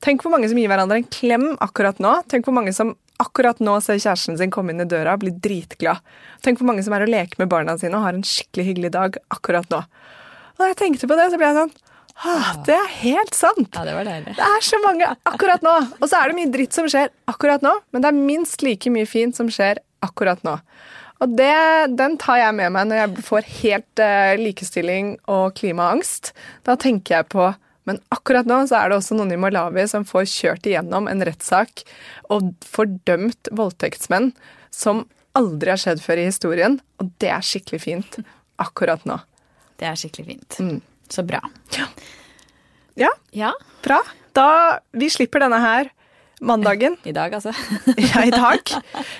Tenk 0.02 0.24
hvor 0.24 0.34
mange 0.34 0.50
som 0.50 0.58
gir 0.58 0.72
hverandre 0.72 0.98
en 0.98 1.12
klem 1.14 1.52
akkurat 1.62 2.00
nå. 2.02 2.16
Tenk 2.32 2.48
hvor 2.48 2.56
mange 2.58 2.74
som 2.74 2.96
akkurat 3.22 3.60
nå 3.62 3.76
ser 3.84 4.00
kjæresten 4.00 4.40
sin 4.40 4.54
komme 4.54 4.74
inn 4.74 4.82
i 4.82 4.88
døra 4.90 5.14
og 5.14 5.22
bli 5.26 5.34
dritglad. 5.36 6.02
Tenk 6.46 6.62
hvor 6.62 6.70
mange 6.72 6.86
som 6.86 6.96
er 6.96 7.06
og 7.06 7.12
leker 7.12 7.42
med 7.42 7.52
barna 7.52 7.76
sine 7.78 8.00
og 8.00 8.08
har 8.08 8.18
en 8.18 8.26
skikkelig 8.26 8.66
hyggelig 8.72 8.94
dag 8.96 9.20
akkurat 9.36 9.70
nå. 9.70 9.84
Og 10.56 10.64
da 10.64 10.72
jeg 10.72 10.80
tenkte 10.80 11.10
på 11.10 11.20
det, 11.20 11.30
så 11.30 11.40
ble 11.40 11.52
jeg 11.52 11.60
sånn 11.60 11.76
«Ah, 11.76 11.89
Det 12.68 12.76
er 12.76 12.90
helt 13.00 13.36
sant! 13.38 13.70
Ja, 13.72 13.86
det 13.88 13.96
var 13.96 14.08
deilig. 14.08 14.36
Det 14.36 14.46
er 14.46 14.64
så 14.66 14.80
mange 14.84 15.08
akkurat 15.30 15.64
nå. 15.64 15.76
Og 16.00 16.08
så 16.10 16.20
er 16.20 16.32
det 16.32 16.40
mye 16.40 16.52
dritt 16.52 16.76
som 16.76 16.88
skjer 16.92 17.12
akkurat 17.32 17.64
nå, 17.64 17.72
men 17.94 18.04
det 18.04 18.10
er 18.12 18.18
minst 18.18 18.66
like 18.66 18.92
mye 18.92 19.08
fint 19.08 19.38
som 19.40 19.52
skjer 19.54 19.80
akkurat 20.04 20.44
nå. 20.48 20.58
Og 21.20 21.36
det, 21.36 21.54
den 22.00 22.16
tar 22.20 22.40
jeg 22.40 22.56
med 22.56 22.74
meg 22.76 22.88
når 22.88 23.02
jeg 23.02 23.24
får 23.28 23.48
helt 23.60 24.04
eh, 24.04 24.36
likestilling 24.40 25.14
og 25.32 25.56
klimaangst. 25.60 26.32
Da 26.68 26.78
tenker 26.80 27.20
jeg 27.20 27.32
på 27.36 27.50
Men 27.90 27.98
akkurat 28.14 28.46
nå 28.46 28.60
så 28.70 28.78
er 28.78 28.92
det 28.92 29.00
også 29.00 29.16
noen 29.18 29.32
i 29.34 29.40
Malawi 29.40 29.88
som 29.90 30.04
får 30.06 30.28
kjørt 30.30 30.68
igjennom 30.70 31.08
en 31.10 31.24
rettssak 31.26 31.82
og 32.30 32.52
fordømt 32.62 33.50
voldtektsmenn 33.50 34.28
som 34.70 35.08
aldri 35.40 35.74
har 35.74 35.82
skjedd 35.82 36.04
før 36.04 36.22
i 36.22 36.28
historien. 36.28 36.78
Og 37.02 37.10
det 37.24 37.32
er 37.34 37.42
skikkelig 37.42 37.82
fint 37.82 38.20
akkurat 38.62 39.08
nå. 39.10 39.18
Det 39.82 39.90
er 39.90 39.98
skikkelig 39.98 40.28
fint. 40.28 40.60
Mm. 40.62 40.78
Så 41.10 41.24
bra. 41.26 41.42
Ja, 43.00 43.10
Ja, 43.32 43.54
bra. 43.86 44.02
Da 44.36 44.80
Vi 44.94 45.10
slipper 45.10 45.40
denne 45.46 45.60
her 45.62 45.90
mandagen. 46.42 46.94
i 47.10 47.12
dag, 47.12 47.34
altså. 47.36 47.52
Ja, 48.00 48.22
i 48.24 48.32
dag. 48.32 48.62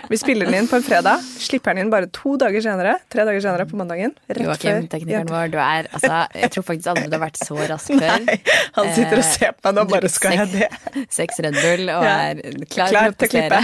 Vi 0.10 0.18
spiller 0.18 0.46
den 0.48 0.56
inn 0.62 0.68
på 0.72 0.78
en 0.78 0.84
fredag. 0.86 1.20
Slipper 1.20 1.74
den 1.76 1.84
inn 1.86 1.90
bare 1.92 2.08
to 2.16 2.38
dager 2.40 2.62
senere. 2.64 2.94
Tre 3.12 3.26
dager 3.28 3.42
senere 3.44 3.66
på 3.68 3.76
mandagen. 3.80 4.14
Rett 4.30 4.40
Joakim, 4.46 4.86
teknikeren 4.92 5.28
vår, 5.28 5.50
du 5.52 5.58
er 5.60 5.90
altså 5.92 6.22
Jeg 6.40 6.52
tror 6.56 6.68
faktisk 6.70 6.92
aldri 6.94 7.10
du 7.12 7.18
har 7.18 7.24
vært 7.26 7.42
så 7.44 7.58
rask 7.74 7.92
før. 7.92 8.24
Nei, 8.30 8.38
han 8.78 8.94
sitter 8.96 9.20
og 9.24 9.28
ser 9.28 9.52
på 9.58 9.68
meg 9.68 9.80
nå, 9.82 9.86
bare 9.92 10.12
skal 10.14 10.38
jeg 10.38 10.54
det? 10.54 10.70
seks- 11.12 11.42
Red 11.44 11.60
Bull 11.60 11.92
og 11.98 12.08
Ja. 12.08 12.16
er 12.30 12.44
klar, 12.72 12.94
Klar 12.94 13.12
til 13.12 13.12
å 13.12 13.20
prestere. 13.26 13.62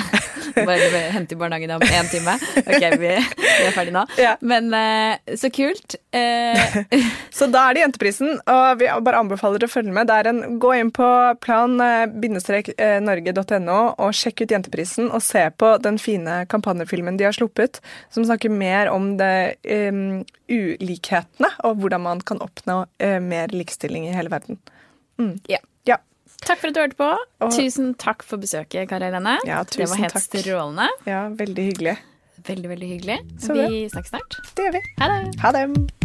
Bare 0.55 1.01
hente 1.15 1.35
i 1.35 1.37
barnehagen 1.39 1.71
om 1.75 1.81
én 1.85 2.07
time. 2.11 2.33
Ok, 2.63 2.83
vi, 3.01 3.11
vi 3.35 3.67
er 3.67 3.75
ferdig 3.75 3.93
nå. 3.95 4.03
Ja. 4.21 4.33
Men 4.45 4.73
eh, 4.73 5.35
så 5.37 5.49
kult. 5.53 5.95
Eh, 6.15 6.83
Så 7.35 7.47
da 7.51 7.65
er 7.67 7.73
det 7.75 7.81
Jenteprisen, 7.83 8.37
og 8.47 8.79
vi 8.79 8.87
bare 9.03 9.19
anbefaler 9.19 9.59
å 9.65 9.67
følge 9.67 9.91
med. 9.95 10.07
Det 10.07 10.15
er 10.15 10.27
en, 10.31 10.59
gå 10.61 10.69
inn 10.79 10.91
på 10.95 11.07
plan-norge.no 11.43 13.79
og 13.91 14.15
sjekk 14.15 14.41
ut 14.45 14.53
Jenteprisen, 14.55 15.11
og 15.11 15.21
se 15.25 15.43
på 15.59 15.67
den 15.83 15.97
fine 16.01 16.45
kampanjefilmen 16.51 17.17
de 17.19 17.27
har 17.27 17.35
sluppet, 17.35 17.73
som 18.13 18.25
snakker 18.27 18.49
mer 18.53 18.83
om 18.93 19.03
det 19.19 19.57
um, 19.67 20.23
ulikhetene, 20.47 21.49
og 21.67 21.71
hvordan 21.83 22.01
man 22.07 22.19
kan 22.23 22.39
oppnå 22.45 22.77
uh, 22.87 23.19
mer 23.19 23.47
likestilling 23.51 24.03
i 24.07 24.15
hele 24.15 24.31
verden. 24.31 24.55
Mm. 25.19 25.35
Ja. 25.51 25.59
Takk 26.45 26.59
for 26.61 26.67
at 26.69 26.73
du 26.75 26.79
hørte 26.81 26.95
på. 26.99 27.09
Og- 27.41 27.51
Tusen 27.55 27.93
takk 27.97 28.21
for 28.23 28.37
besøket, 28.37 28.87
Kari 28.89 29.05
Helene. 29.09 29.37
Ja, 29.47 29.63
det 29.63 29.87
var 29.89 29.97
helt 29.97 30.19
strålende. 30.21 30.87
ja, 31.05 31.27
veldig 31.29 31.65
hyggelig. 31.71 31.97
Veldig, 32.45 32.69
veldig 32.69 32.89
hyggelig. 32.93 33.19
Så 33.41 33.53
vi 33.57 33.87
snakkes 33.89 34.09
snart. 34.13 34.35
Det 34.55 34.65
gjør 34.67 34.73
vi. 34.77 34.81
Ha 34.99 35.07
det. 35.07 35.39
Ha 35.41 35.51
det. 35.51 36.04